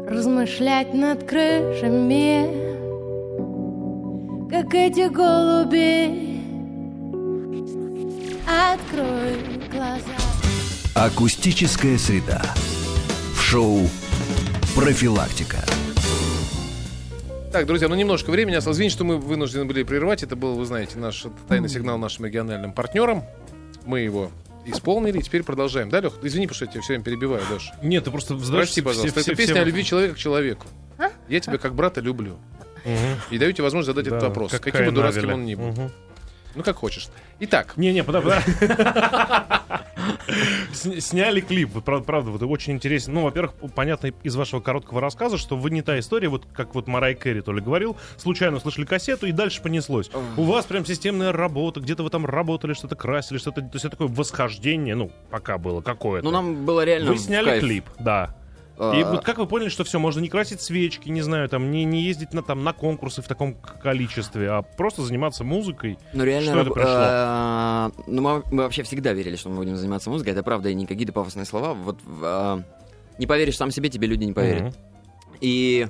размышлять 0.09 0.91
над 0.91 1.23
крышами, 1.25 2.47
как 4.49 4.73
эти 4.73 5.07
голуби. 5.09 6.41
Открой 8.47 9.35
глаза. 9.71 10.01
Акустическая 10.95 11.99
среда. 11.99 12.41
В 13.35 13.39
шоу 13.39 13.81
«Профилактика». 14.75 15.57
Так, 17.51 17.67
друзья, 17.67 17.87
ну 17.89 17.93
немножко 17.93 18.31
времени 18.31 18.55
осталось. 18.55 18.77
Извините, 18.77 18.95
что 18.95 19.03
мы 19.03 19.17
вынуждены 19.17 19.65
были 19.65 19.83
прервать. 19.83 20.23
Это 20.23 20.35
был, 20.35 20.55
вы 20.55 20.65
знаете, 20.65 20.97
наш 20.97 21.27
тайный 21.47 21.69
сигнал 21.69 21.99
нашим 21.99 22.25
региональным 22.25 22.73
партнерам. 22.73 23.21
Мы 23.85 23.99
его 23.99 24.31
исполнили, 24.65 25.19
и 25.19 25.21
теперь 25.21 25.43
продолжаем. 25.43 25.89
Да, 25.89 25.99
Лех? 25.99 26.13
Извини, 26.21 26.47
потому 26.47 26.55
что 26.55 26.65
я 26.65 26.71
тебя 26.71 26.81
все 26.81 26.93
время 26.93 27.03
перебиваю, 27.03 27.41
Леш. 27.51 27.71
Нет, 27.81 28.03
ты 28.05 28.11
просто 28.11 28.37
задаешь 28.37 28.65
Прости, 28.67 28.81
все- 28.81 28.83
пожалуйста. 28.83 29.19
все- 29.21 29.31
Это 29.31 29.35
все- 29.41 29.47
песня 29.47 29.61
о 29.61 29.63
любви 29.65 29.83
человека 29.83 30.15
к 30.15 30.17
человеку. 30.17 30.67
Я 31.29 31.39
тебя 31.39 31.57
как 31.57 31.73
брата 31.75 32.01
люблю. 32.01 32.37
И 33.29 33.37
даю 33.37 33.51
тебе 33.53 33.63
возможность 33.63 33.87
задать 33.95 34.09
Да, 34.09 34.17
этот 34.17 34.29
вопрос. 34.29 34.51
как 34.51 34.61
Каким 34.61 34.85
бы 34.87 34.91
дурацким 34.91 35.23
Авеля. 35.23 35.33
он 35.35 35.45
ни 35.45 35.55
был. 35.55 35.67
Мгм. 35.67 35.91
Ну, 36.55 36.63
как 36.63 36.75
хочешь. 36.77 37.07
Итак, 37.39 37.73
Не-не, 37.77 38.03
подожди. 38.03 38.29
Сня- 40.73 40.99
Сняли 40.99 41.41
клип, 41.41 41.71
правда, 41.83 42.05
правда, 42.05 42.31
вот 42.31 42.41
очень 42.43 42.73
интересно. 42.73 43.13
Ну, 43.13 43.21
во-первых, 43.23 43.53
понятно 43.75 44.07
из 44.23 44.35
вашего 44.35 44.59
короткого 44.59 45.01
рассказа, 45.01 45.37
что 45.37 45.55
вы 45.55 45.69
не 45.71 45.81
та 45.81 45.99
история, 45.99 46.29
вот 46.29 46.45
как 46.53 46.75
вот 46.75 46.87
Марай 46.87 47.15
Кэрри 47.15 47.41
то 47.41 47.53
ли 47.53 47.61
говорил, 47.61 47.97
случайно 48.17 48.57
услышали 48.57 48.85
кассету 48.85 49.25
и 49.27 49.31
дальше 49.31 49.61
понеслось. 49.61 50.09
У 50.37 50.43
вас 50.43 50.65
прям 50.65 50.85
системная 50.85 51.31
работа, 51.31 51.79
где-то 51.79 52.03
вы 52.03 52.09
там 52.09 52.25
работали, 52.25 52.73
что-то 52.73 52.95
красили, 52.95 53.37
что-то, 53.37 53.61
то 53.61 53.69
есть 53.73 53.85
это 53.85 53.91
такое 53.91 54.07
восхождение, 54.07 54.95
ну, 54.95 55.11
пока 55.29 55.57
было 55.57 55.81
какое-то. 55.81 56.25
Ну, 56.25 56.31
нам 56.31 56.65
было 56.65 56.83
реально 56.83 57.11
Вы 57.11 57.17
сняли 57.17 57.59
клип, 57.59 57.85
да. 57.99 58.35
А, 58.77 58.93
И 58.93 59.03
вот 59.03 59.23
как 59.23 59.37
вы 59.37 59.45
поняли, 59.45 59.69
что 59.69 59.83
все, 59.83 59.99
можно 59.99 60.19
не 60.19 60.29
красить 60.29 60.61
свечки, 60.61 61.09
не 61.09 61.21
знаю, 61.21 61.47
там, 61.49 61.69
не, 61.71 61.83
не 61.85 62.01
ездить 62.01 62.33
на, 62.33 62.41
там, 62.41 62.63
на 62.63 62.73
конкурсы 62.73 63.21
в 63.21 63.27
таком 63.27 63.53
количестве, 63.53 64.49
а 64.49 64.61
просто 64.61 65.03
заниматься 65.03 65.43
музыкой? 65.43 65.99
Ну, 66.13 66.23
реально, 66.23 66.51
Что 66.51 66.61
это 66.61 66.71
пришло? 66.71 66.91
а, 66.91 67.91
ну, 68.07 68.21
мы, 68.21 68.43
мы 68.51 68.63
вообще 68.63 68.83
всегда 68.83 69.13
верили, 69.13 69.35
что 69.35 69.49
мы 69.49 69.57
будем 69.57 69.75
заниматься 69.75 70.09
музыкой. 70.09 70.33
Это 70.33 70.43
правда, 70.43 70.69
и 70.69 70.73
не 70.73 70.85
какие-то 70.87 71.13
пафосные 71.13 71.45
слова. 71.45 71.73
Вот 71.73 71.99
а, 72.23 72.61
не 73.19 73.27
поверишь 73.27 73.57
сам 73.57 73.69
себе, 73.71 73.89
тебе 73.89 74.07
люди 74.07 74.23
не 74.23 74.33
поверят. 74.33 74.75
И 75.39 75.87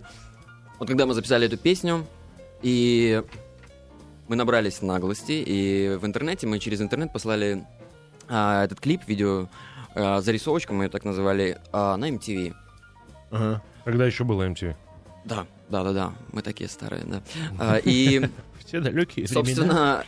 вот 0.80 0.88
когда 0.88 1.06
мы 1.06 1.14
записали 1.14 1.48
эту 1.48 1.58
песню, 1.58 2.06
и 2.62 3.22
мы 4.28 4.36
набрались 4.36 4.82
наглости, 4.82 5.44
и 5.46 5.96
в 5.96 6.06
интернете 6.06 6.48
мы 6.48 6.60
через 6.60 6.82
интернет 6.82 7.14
послали 7.14 7.66
а, 8.28 8.64
этот 8.66 8.80
клип, 8.80 9.02
видео, 9.08 9.48
а, 9.96 10.22
зарисовочку, 10.22 10.74
мы 10.74 10.86
ее 10.86 10.90
так 10.90 11.04
называли, 11.06 11.60
а, 11.72 11.96
на 11.98 12.10
MTV. 12.10 12.54
Когда 13.86 14.06
еще 14.06 14.24
было 14.24 14.48
MTV? 14.48 14.76
Да, 15.26 15.46
да, 15.70 15.84
да, 15.84 15.94
да, 15.94 16.14
мы 16.32 16.42
такие 16.42 16.70
старые, 16.70 17.04
да. 17.06 17.24
А, 17.58 17.78
и 17.78 18.20
В 18.60 18.66
те 18.66 18.80
далекие. 18.80 19.28
Собственно, 19.28 20.04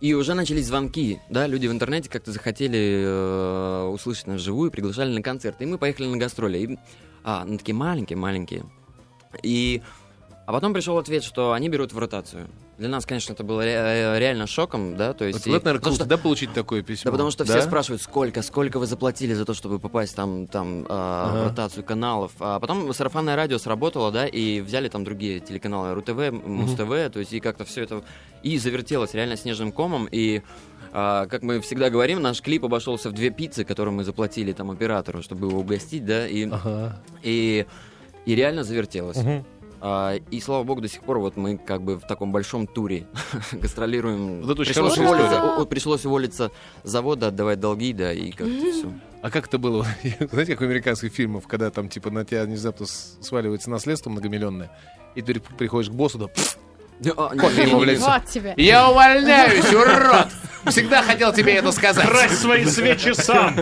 и 0.00 0.14
уже 0.14 0.34
начались 0.34 0.66
звонки, 0.66 1.20
да, 1.28 1.46
люди 1.46 1.66
в 1.66 1.72
интернете 1.72 2.08
как-то 2.08 2.32
захотели 2.32 3.02
э, 3.04 3.82
услышать 3.92 4.28
нас 4.28 4.40
вживую, 4.40 4.70
приглашали 4.70 5.12
на 5.12 5.22
концерты, 5.22 5.64
и 5.64 5.66
мы 5.66 5.76
поехали 5.76 6.06
на 6.06 6.16
гастроли, 6.16 6.58
и, 6.58 6.78
а, 7.24 7.44
ну, 7.44 7.58
такие 7.58 7.74
маленькие-маленькие, 7.74 8.64
и, 9.42 9.82
а 10.48 10.52
потом 10.52 10.72
пришел 10.72 10.96
ответ, 10.96 11.22
что 11.24 11.52
они 11.52 11.68
берут 11.68 11.92
в 11.92 11.98
ротацию. 11.98 12.48
Для 12.78 12.88
нас, 12.88 13.04
конечно, 13.04 13.34
это 13.34 13.44
было 13.44 13.60
ре- 13.62 14.18
реально 14.18 14.46
шоком, 14.46 14.96
да, 14.96 15.12
то 15.12 15.26
есть... 15.26 15.40
это, 15.40 15.50
наверное, 15.50 15.74
потому 15.74 15.96
круто, 15.96 16.04
что- 16.04 16.04
да, 16.06 16.16
получить 16.16 16.54
такое 16.54 16.82
письмо? 16.82 17.02
да 17.04 17.10
потому 17.10 17.30
что 17.30 17.44
Да? 17.44 17.52
все 17.58 17.68
спрашивают, 17.68 18.00
сколько, 18.00 18.40
сколько 18.40 18.78
вы 18.78 18.86
заплатили 18.86 19.34
за 19.34 19.44
то, 19.44 19.52
чтобы 19.52 19.78
попасть 19.78 20.16
там, 20.16 20.46
там 20.46 20.86
а, 20.88 21.42
в 21.44 21.48
ротацию 21.50 21.84
каналов. 21.84 22.32
А 22.40 22.58
потом 22.60 22.90
сарафанное 22.94 23.36
радио 23.36 23.58
сработало, 23.58 24.10
да, 24.10 24.26
и 24.26 24.62
взяли 24.62 24.88
там 24.88 25.04
другие 25.04 25.40
телеканалы 25.40 25.92
РУ-ТВ, 25.92 26.32
Муз-ТВ, 26.46 27.12
то 27.12 27.18
есть 27.18 27.34
и 27.34 27.40
как-то 27.40 27.66
все 27.66 27.82
это 27.82 28.02
и 28.42 28.56
завертелось 28.56 29.12
реально 29.12 29.36
снежным 29.36 29.70
комом, 29.70 30.08
и 30.10 30.40
а, 30.94 31.26
как 31.26 31.42
мы 31.42 31.60
всегда 31.60 31.90
говорим, 31.90 32.22
наш 32.22 32.40
клип 32.40 32.64
обошелся 32.64 33.10
в 33.10 33.12
две 33.12 33.28
пиццы, 33.28 33.64
которые 33.64 33.92
мы 33.92 34.02
заплатили 34.02 34.54
там 34.54 34.70
оператору, 34.70 35.22
чтобы 35.22 35.48
его 35.48 35.60
угостить, 35.60 36.06
да, 36.06 36.26
и, 36.26 36.48
и, 37.22 37.66
и 38.24 38.34
реально 38.34 38.64
завертелось. 38.64 39.18
Мгм. 39.18 39.44
А, 39.80 40.16
и 40.30 40.40
слава 40.40 40.64
богу, 40.64 40.80
до 40.80 40.88
сих 40.88 41.02
пор 41.02 41.18
вот 41.18 41.36
мы 41.36 41.56
как 41.56 41.82
бы 41.82 41.96
в 41.98 42.06
таком 42.06 42.32
большом 42.32 42.66
туре 42.66 43.06
гастролируем. 43.52 44.42
Вот 44.42 44.50
это 44.50 44.60
очень 44.62 44.72
пришлось, 44.74 44.98
уволиться, 44.98 45.66
пришлось 45.66 46.04
уволиться 46.04 46.50
с 46.82 46.90
завода, 46.90 47.28
отдавать 47.28 47.60
долги, 47.60 47.92
да, 47.92 48.12
и 48.12 48.30
как-то 48.32 48.72
все. 48.72 48.92
А 49.22 49.30
как 49.30 49.46
это 49.46 49.58
было? 49.58 49.86
Знаете, 50.32 50.52
как 50.52 50.60
в 50.60 50.64
американских 50.64 51.12
фильмах, 51.12 51.44
когда 51.46 51.70
там 51.70 51.88
типа 51.88 52.10
на 52.10 52.24
тебя 52.24 52.44
внезапно 52.44 52.86
сваливается 52.86 53.70
наследство 53.70 54.10
многомиллионное, 54.10 54.70
и 55.14 55.22
ты 55.22 55.34
приходишь 55.40 55.90
к 55.90 55.94
боссу, 55.94 56.18
да, 56.18 56.26
«Пф, 56.28 56.58
кофе 57.38 57.62
ему 57.62 57.78
в 57.78 57.84
лицо. 57.84 58.04
Вот 58.06 58.24
тебе. 58.26 58.54
Я 58.56 58.90
увольняюсь, 58.90 59.72
урод! 59.72 60.28
Всегда 60.66 61.02
хотел 61.02 61.32
тебе 61.32 61.54
это 61.54 61.70
сказать. 61.70 62.04
Крась 62.06 62.36
свои 62.38 62.64
свечи 62.64 63.12
сам! 63.14 63.54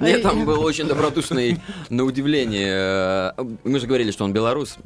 Нет, 0.00 0.22
там 0.22 0.44
был 0.46 0.62
очень 0.64 0.86
добродушный, 0.86 1.60
на 1.90 2.04
удивление. 2.04 3.32
э, 3.36 3.44
Мы 3.64 3.78
же 3.78 3.86
говорили, 3.86 4.10
что 4.10 4.24
он 4.24 4.32
белорус. 4.32 4.78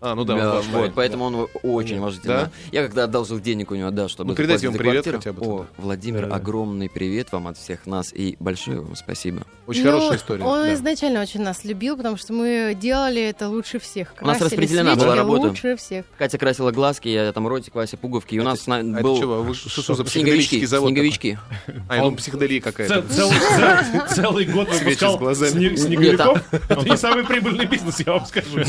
А, 0.00 0.14
ну 0.14 0.24
да, 0.24 0.36
Да, 0.36 0.50
он 0.50 0.56
ваш 0.56 0.66
вот, 0.66 0.92
поэтому 0.94 1.24
он 1.24 1.48
очень 1.62 1.98
уважительно. 1.98 2.34
Да? 2.34 2.50
Я 2.70 2.82
когда 2.86 3.04
одолжил 3.04 3.40
денег 3.40 3.70
у 3.70 3.74
него, 3.74 3.90
да, 3.90 4.08
чтобы 4.08 4.30
Ну, 4.30 4.36
передайте 4.36 4.66
ему 4.66 4.76
привет 4.76 5.04
квартиру. 5.04 5.18
хотя 5.18 5.32
бы 5.32 5.46
О. 5.46 5.66
Владимир, 5.78 6.22
Да-да. 6.22 6.36
огромный 6.36 6.88
привет 6.90 7.32
вам 7.32 7.46
от 7.48 7.56
всех 7.56 7.86
нас 7.86 8.12
и 8.12 8.36
большое 8.38 8.80
вам 8.80 8.94
спасибо. 8.94 9.42
Очень 9.66 9.84
Ну, 9.84 9.92
хорошая 9.92 10.18
история. 10.18 10.44
Он 10.44 10.62
да. 10.64 10.74
изначально 10.74 11.22
очень 11.22 11.40
нас 11.42 11.64
любил, 11.64 11.96
потому 11.96 12.16
что 12.18 12.32
мы 12.34 12.76
делали 12.78 13.22
это 13.22 13.48
лучше 13.48 13.78
всех. 13.78 14.14
У 14.20 14.26
нас 14.26 14.38
Красили 14.38 14.60
распределена 14.60 14.90
свечки 14.92 15.04
была 15.06 15.16
работа. 15.16 15.46
лучше 15.48 15.76
всех. 15.76 16.04
Катя 16.18 16.38
красила 16.38 16.70
глазки, 16.72 17.08
я 17.08 17.32
там 17.32 17.48
ротик, 17.48 17.74
Вася 17.74 17.96
пуговки. 17.96 18.34
И 18.34 18.38
у 18.38 18.44
нас 18.44 18.66
на- 18.66 18.76
А 18.76 18.80
это 18.80 19.02
был 19.02 19.18
чего? 19.18 19.42
Вы 19.42 19.54
что, 19.54 19.70
что 19.70 19.82
за 19.94 20.04
снеговички. 20.04 20.10
психоделический 20.10 20.66
завод? 20.66 20.90
Снеговички. 20.90 21.38
такой? 21.66 21.82
А, 21.88 22.02
ну 22.02 22.14
психоделия 22.16 22.60
какая-то. 22.60 23.02
Целый, 23.02 23.38
цел- 23.38 24.06
целый 24.14 24.44
год 24.44 24.68
Свечи 24.68 25.04
выпускал 25.04 25.18
сне- 25.32 25.76
снеговиков. 25.76 26.42
Нет, 26.52 26.62
Это 26.68 26.88
не 26.90 26.96
самый 26.96 27.24
прибыльный 27.24 27.64
бизнес, 27.66 28.00
я 28.00 28.12
вам 28.12 28.26
скажу. 28.26 28.60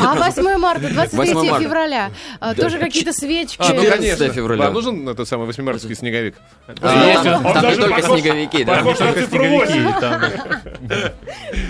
А 0.00 0.31
8 0.36 0.58
марта, 0.58 0.88
23 0.88 1.18
8 1.18 1.50
марта. 1.50 1.64
февраля. 1.64 2.10
а, 2.40 2.54
Тоже 2.54 2.78
какие-то 2.78 3.12
свечки. 3.12 3.56
А, 3.58 3.68
ну 3.72 3.82
14 3.82 3.98
конечно. 4.18 4.34
февраля. 4.34 4.64
Вам 4.64 4.74
нужен 4.74 5.08
этот 5.08 5.28
самый 5.28 5.46
восьмимарский 5.46 5.94
снеговик? 5.94 6.36
А, 6.80 7.06
Есть, 7.06 7.22
Там 7.22 7.68
не 7.70 7.76
только 7.76 8.02
снеговики, 8.02 8.64
да. 8.64 8.76
Похож 8.76 8.98
на 9.00 9.12
цифру 9.12 9.44
8. 9.44 9.84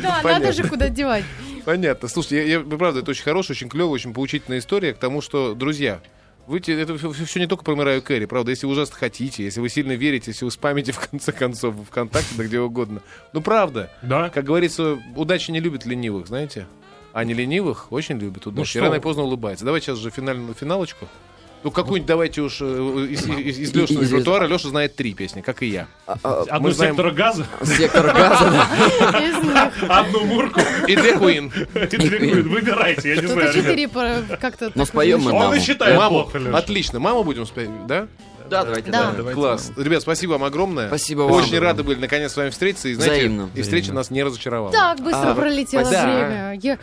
Да, 0.03 0.21
надо 0.23 0.53
же 0.53 0.65
куда 0.69 0.89
девать. 0.89 1.25
Понятно. 1.65 2.09
Слушайте, 2.09 2.49
я, 2.49 2.59
я- 2.59 2.61
правда, 2.61 3.01
это 3.01 3.11
очень 3.13 3.23
хорошая, 3.23 3.55
очень 3.55 3.69
клевая, 3.69 3.93
очень 3.93 4.13
поучительная 4.13 4.59
история 4.59 4.93
к 4.95 4.99
тому, 4.99 5.21
что, 5.21 5.55
друзья, 5.55 6.01
вы, 6.49 6.59
это 6.59 6.99
все, 6.99 7.39
не 7.41 7.47
только 7.47 7.63
про 7.63 7.77
Мэрайю 7.77 8.03
Кэрри, 8.03 8.25
правда, 8.25 8.51
если 8.51 8.67
вы 8.67 8.73
ужасно 8.73 8.97
хотите, 8.97 9.45
если 9.45 9.61
вы 9.61 9.69
сильно 9.69 9.93
верите, 9.93 10.33
если 10.33 10.45
вы 10.45 10.51
спамите, 10.51 10.91
в 10.91 10.99
конце 11.09 11.31
концов, 11.31 11.75
в 11.77 11.85
ВКонтакте, 11.85 12.35
да 12.37 12.45
где 12.45 12.59
угодно. 12.59 13.01
Ну, 13.33 13.41
правда. 13.43 13.91
Да? 14.03 14.29
Как 14.29 14.45
говорится, 14.45 14.99
удача 15.15 15.53
не 15.53 15.61
любит 15.61 15.87
ленивых, 15.87 16.27
знаете? 16.27 16.67
А 17.13 17.25
не 17.25 17.35
ленивых 17.35 17.93
очень 17.93 18.19
любит 18.19 18.47
удачу. 18.47 18.79
Ну 18.79 18.85
рано 18.85 18.95
и 18.97 19.01
поздно 19.01 19.25
улыбается. 19.25 19.65
Давайте 19.65 19.87
сейчас 19.87 19.99
же 19.99 20.11
финальную 20.11 20.55
финалочку. 20.55 21.09
Ну, 21.65 21.71
какую-нибудь 21.71 22.09
давайте 22.09 22.41
уж 22.41 22.59
э, 22.61 22.65
из, 22.65 23.25
из, 23.25 23.59
из 23.59 23.73
Лешиного 23.75 24.03
Из- 24.03 24.09
из- 24.09 24.13
репертуара. 24.13 24.47
Леша 24.49 24.69
знает 24.69 24.97
три 24.97 25.15
песни, 25.15 25.43
как 25.43 25.63
и 25.63 25.67
я. 25.67 25.87
А, 26.09 26.17
а, 26.25 26.43
Одну 26.49 26.69
Мы 26.69 26.75
знаем- 26.75 26.95
сектора 26.97 27.11
газа, 27.13 27.47
Сектор 27.63 28.13
газа, 28.13 28.67
одну 29.89 30.25
мурку. 30.25 30.61
И 30.89 30.97
две 30.97 31.13
Queen. 31.15 31.53
И 31.85 31.97
две. 31.99 32.43
Выбирайте, 32.43 33.15
я 33.15 33.21
не 33.23 33.29
знаю. 33.29 33.53
четыре 33.53 33.89
как-то... 34.41 34.67
Но 34.75 34.83
так 34.83 34.87
споем 34.89 35.21
мы 35.21 35.31
звучит. 35.31 35.35
Он 35.35 35.41
маму. 35.47 35.55
и 35.55 35.61
считает 35.61 35.97
Маму. 35.97 36.23
плохо. 36.25 36.57
Отлично. 36.59 36.99
Маму 36.99 37.23
будем 37.23 37.47
спеть, 37.47 37.71
да? 37.87 38.09
Да, 38.53 38.65
давайте, 38.65 38.91
Да. 38.91 39.13
да. 39.13 39.33
Класс. 39.33 39.73
Ребят, 39.77 40.03
спасибо 40.03 40.33
вам 40.33 40.45
огромное. 40.45 40.89
Спасибо 40.89 41.23
вам. 41.23 41.33
Очень 41.33 41.59
рады 41.59 41.83
были 41.83 41.99
наконец 41.99 42.33
с 42.33 42.37
вами 42.37 42.51
встретиться. 42.51 42.89
И, 42.89 42.95
знаете, 42.95 43.15
Взаимно. 43.17 43.51
и 43.55 43.63
встреча 43.63 43.93
нас 43.93 44.11
не 44.11 44.23
разочаровала. 44.23 44.71
Так 44.73 45.01
быстро 45.01 45.31
А, 45.31 45.35
пролетело 45.35 45.91
да. 45.91 46.05
время. 46.05 46.59
Я 46.63 46.79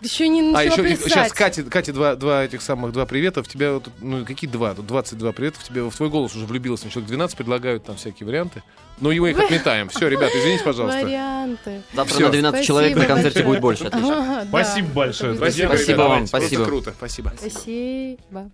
еще 0.00 0.28
не 0.28 0.42
начала 0.42 0.58
А 0.60 0.64
еще 0.64 0.82
писать. 0.82 1.12
сейчас 1.12 1.32
Кате, 1.32 1.62
Кате 1.64 1.92
два, 1.92 2.14
два 2.16 2.44
этих 2.44 2.62
самых 2.62 2.92
два 2.92 3.06
привета. 3.06 3.42
В 3.42 3.48
тебя 3.48 3.72
вот, 3.74 3.88
ну 4.00 4.24
какие 4.24 4.48
два? 4.50 4.74
Тут 4.74 4.86
22 4.86 5.32
привета. 5.32 5.58
В 5.60 5.64
тебя 5.64 5.84
в 5.84 5.94
твой 5.96 6.08
голос 6.10 6.34
уже 6.36 6.46
влюбился. 6.46 6.88
Человек 6.90 7.08
12 7.08 7.36
предлагают 7.36 7.84
там 7.84 7.96
всякие 7.96 8.26
варианты. 8.26 8.62
Но 9.00 9.10
его 9.10 9.26
их 9.26 9.38
отметаем. 9.38 9.88
Все, 9.88 10.06
ребят, 10.08 10.30
извините, 10.34 10.62
пожалуйста. 10.62 11.00
Варианты. 11.04 11.82
Завтра 11.94 12.14
Всё. 12.14 12.26
на 12.26 12.32
12 12.32 12.64
человек 12.66 12.90
на 12.94 13.02
Спасибо 13.02 13.14
концерте 13.14 13.38
большое. 13.40 13.46
будет 13.48 13.60
больше. 13.62 13.84
Отлично. 13.84 14.18
Ага, 14.18 14.40
да. 14.42 14.48
Спасибо 14.48 14.88
большое, 14.88 15.36
Спасибо 15.36 15.72
ребята, 15.74 15.96
вам, 15.96 16.08
давайте. 16.08 16.26
спасибо. 16.26 16.64
Просто 16.64 16.70
круто. 16.70 16.94
Спасибо. 16.96 17.32
Спасибо. 17.38 18.50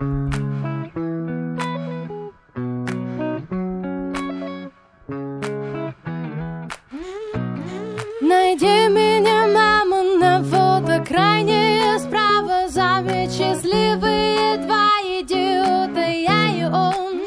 Найди 0.00 0.16
меня, 8.88 9.46
мама, 9.46 10.02
на 10.18 10.42
фотокрайне 10.42 11.98
справа 11.98 12.68
Замечь 12.70 13.32
счастливые 13.32 14.56
два 14.64 14.88
идиота, 15.02 16.06
я 16.08 16.48
и 16.48 16.64
он. 16.64 17.20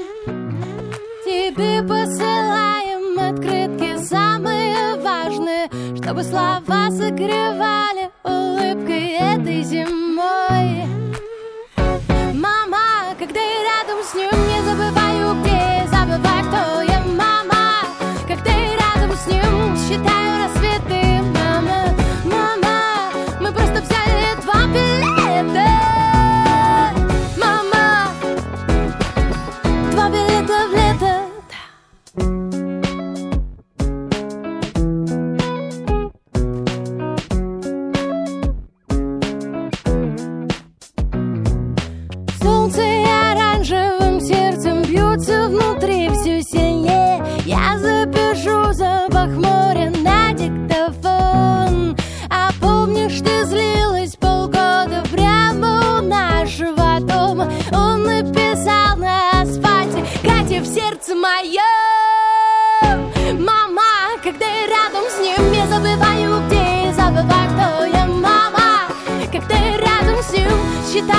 Тебе 1.26 1.84
посылаем 1.84 3.19
открытки 3.19 4.03
самые 4.03 4.95
важные 4.95 5.69
Чтобы 5.95 6.24
слова 6.24 6.89
согревали. 6.89 8.02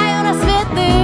Считаю 0.05 0.25
рассветы. 0.25 1.04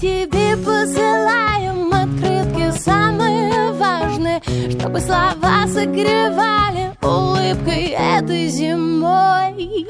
Тебе 0.00 0.56
посылаем 0.56 1.92
открытки 1.92 2.78
Самые 2.78 3.72
важные 3.72 4.40
Чтобы 4.78 5.00
слова 5.00 5.66
согревали 5.66 6.92
Улыбкой 7.02 7.88
этой 7.88 8.48
зимой 8.48 9.86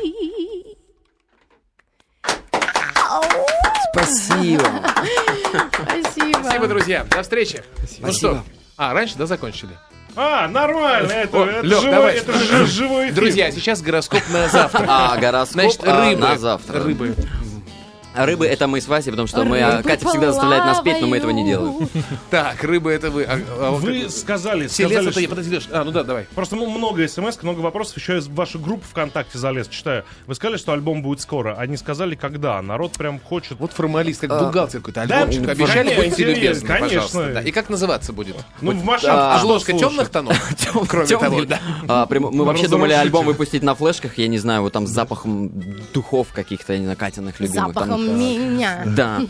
Спасибо. 3.92 4.62
Спасибо. 5.72 6.38
Спасибо, 6.42 6.66
друзья. 6.68 7.04
До 7.10 7.22
встречи. 7.22 7.62
Ну 7.98 8.12
что? 8.12 8.34
Спасибо. 8.34 8.44
А, 8.76 8.94
раньше, 8.94 9.16
да, 9.16 9.26
закончили? 9.26 9.72
А, 10.16 10.48
нормально, 10.48 11.12
это, 11.12 11.36
О, 11.36 11.44
это 11.46 11.66
Лёх, 11.66 11.80
живой, 11.82 11.94
давай. 11.96 12.16
это 12.16 12.66
живой 12.66 13.04
эфир. 13.06 13.14
Друзья, 13.14 13.50
сейчас 13.50 13.82
гороскоп 13.82 14.22
на 14.30 14.48
завтра. 14.52 14.84
А, 14.88 15.16
гороскоп 15.18 15.52
Значит, 15.52 15.80
а, 15.86 16.08
рыбы. 16.10 16.20
на 16.20 16.38
завтра. 16.38 16.80
Рыбы. 16.82 17.14
А 18.14 18.26
Рыбы 18.26 18.46
это 18.46 18.66
мы 18.66 18.80
с 18.80 18.88
Васей, 18.88 19.12
потому 19.12 19.28
что 19.28 19.44
мы, 19.44 19.60
а, 19.60 19.82
Катя 19.82 20.08
всегда 20.08 20.32
заставляет 20.32 20.64
нас 20.64 20.80
петь, 20.80 21.00
но 21.00 21.06
мы 21.06 21.16
этого 21.18 21.30
не 21.30 21.44
делаем. 21.44 21.88
Так, 22.30 22.62
рыбы 22.64 22.90
это 22.92 23.10
вы. 23.10 23.24
А, 23.24 23.38
а 23.58 23.70
вот 23.70 23.82
Вы 23.82 24.02
как- 24.02 24.10
сказали, 24.10 24.66
сказали, 24.66 25.08
это 25.08 25.12
что- 25.20 25.28
подожди, 25.28 25.50
Лёш. 25.54 25.64
А, 25.70 25.84
ну 25.84 25.90
да, 25.90 26.02
давай. 26.02 26.26
Просто 26.34 26.56
ну, 26.56 26.68
много 26.70 27.06
смс, 27.06 27.40
много 27.42 27.60
вопросов. 27.60 27.96
Еще 27.96 28.18
из 28.18 28.26
вашей 28.28 28.60
группы 28.60 28.84
ВКонтакте 28.88 29.38
залез, 29.38 29.68
читаю. 29.68 30.04
Вы 30.26 30.34
сказали, 30.34 30.56
что 30.58 30.72
альбом 30.72 31.02
будет 31.02 31.20
скоро. 31.20 31.54
Они 31.56 31.76
сказали, 31.76 32.14
когда. 32.14 32.60
Народ 32.62 32.92
прям 32.92 33.20
хочет. 33.20 33.58
Вот 33.60 33.72
формалист, 33.72 34.20
как 34.22 34.30
бухгалтер 34.30 34.80
какой-то. 34.80 35.06
да, 35.06 35.18
Альбомчик 35.20 35.42
ну, 35.46 35.50
обещали, 35.52 35.88
конечно, 35.90 36.04
будьте 36.04 36.24
любезны, 36.24 36.66
конечно. 36.68 36.88
пожалуйста. 36.88 37.30
Да. 37.34 37.40
И 37.42 37.50
как 37.52 37.68
называться 37.68 38.12
будет? 38.12 38.36
Ну, 38.60 38.72
в 38.72 38.84
машине. 38.84 39.12
а, 39.12 39.38
что 39.38 39.46
Обложка 39.46 39.70
слушать? 39.72 39.88
темных 39.88 40.08
тонов? 40.10 40.54
Кроме 40.88 41.06
Тёмный, 41.06 41.28
того, 41.30 41.44
да. 41.44 41.60
а, 41.88 42.06
прям- 42.06 42.24
мы 42.30 42.44
вообще 42.44 42.68
думали 42.68 42.92
альбом 42.92 43.24
выпустить 43.26 43.62
на 43.62 43.74
флешках, 43.74 44.18
я 44.18 44.28
не 44.28 44.38
знаю, 44.38 44.62
вот 44.62 44.72
там 44.72 44.86
с 44.86 44.90
запахом 44.90 45.50
духов 45.94 46.28
каких-то, 46.32 46.72
я 46.72 46.78
не 46.78 46.84
знаю, 46.86 46.98
Катиных 46.98 47.38
любимых. 47.40 47.74
там. 47.74 47.84
Запахом 47.84 47.99
меня. 48.08 48.82
Да. 48.86 49.20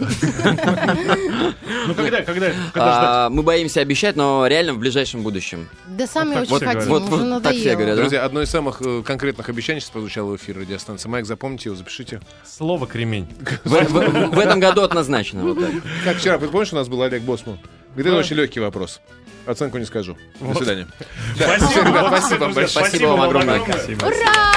Ну, 1.86 1.94
когда, 1.94 2.22
когда, 2.22 2.46
когда? 2.72 3.26
А, 3.26 3.30
Мы 3.30 3.42
боимся 3.42 3.80
обещать, 3.80 4.16
но 4.16 4.46
реально 4.46 4.74
в 4.74 4.78
ближайшем 4.78 5.22
будущем. 5.22 5.68
Да 5.86 6.06
сами 6.06 6.36
очень 6.36 6.58
хотим, 6.66 6.92
уже 6.92 7.24
надоело. 7.24 7.96
Друзья, 7.96 8.24
одно 8.24 8.42
из 8.42 8.50
самых 8.50 8.82
э, 8.82 9.02
конкретных 9.04 9.48
обещаний 9.48 9.80
сейчас 9.80 9.90
прозвучало 9.90 10.32
в 10.32 10.36
эфире 10.36 10.60
радиостанции. 10.60 11.08
Майк, 11.08 11.26
запомните 11.26 11.68
его, 11.68 11.76
запишите. 11.76 12.20
Слово 12.44 12.86
кремень. 12.86 13.28
В, 13.64 14.38
этом 14.38 14.60
году 14.60 14.82
однозначно. 14.82 15.56
Как 16.04 16.18
вчера, 16.18 16.38
ты 16.38 16.48
помнишь, 16.48 16.72
у 16.72 16.76
нас 16.76 16.88
был 16.88 17.02
Олег 17.02 17.22
Босман? 17.22 17.58
Это 17.96 18.14
очень 18.14 18.36
легкий 18.36 18.60
вопрос. 18.60 19.00
Оценку 19.46 19.78
не 19.78 19.84
скажу. 19.84 20.16
До 20.40 20.54
свидания. 20.54 20.86
Спасибо, 21.34 21.88
Вот, 21.88 22.06
спасибо 22.08 22.40
вам 22.40 22.52
друзья, 22.52 22.54
большое. 22.54 22.68
Спасибо 22.68 23.06
вам 23.08 23.20
огромное. 23.22 23.60
Ура! 23.60 24.50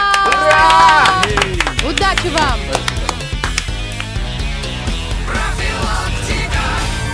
Удачи 1.89 2.28
вам! 2.34 2.93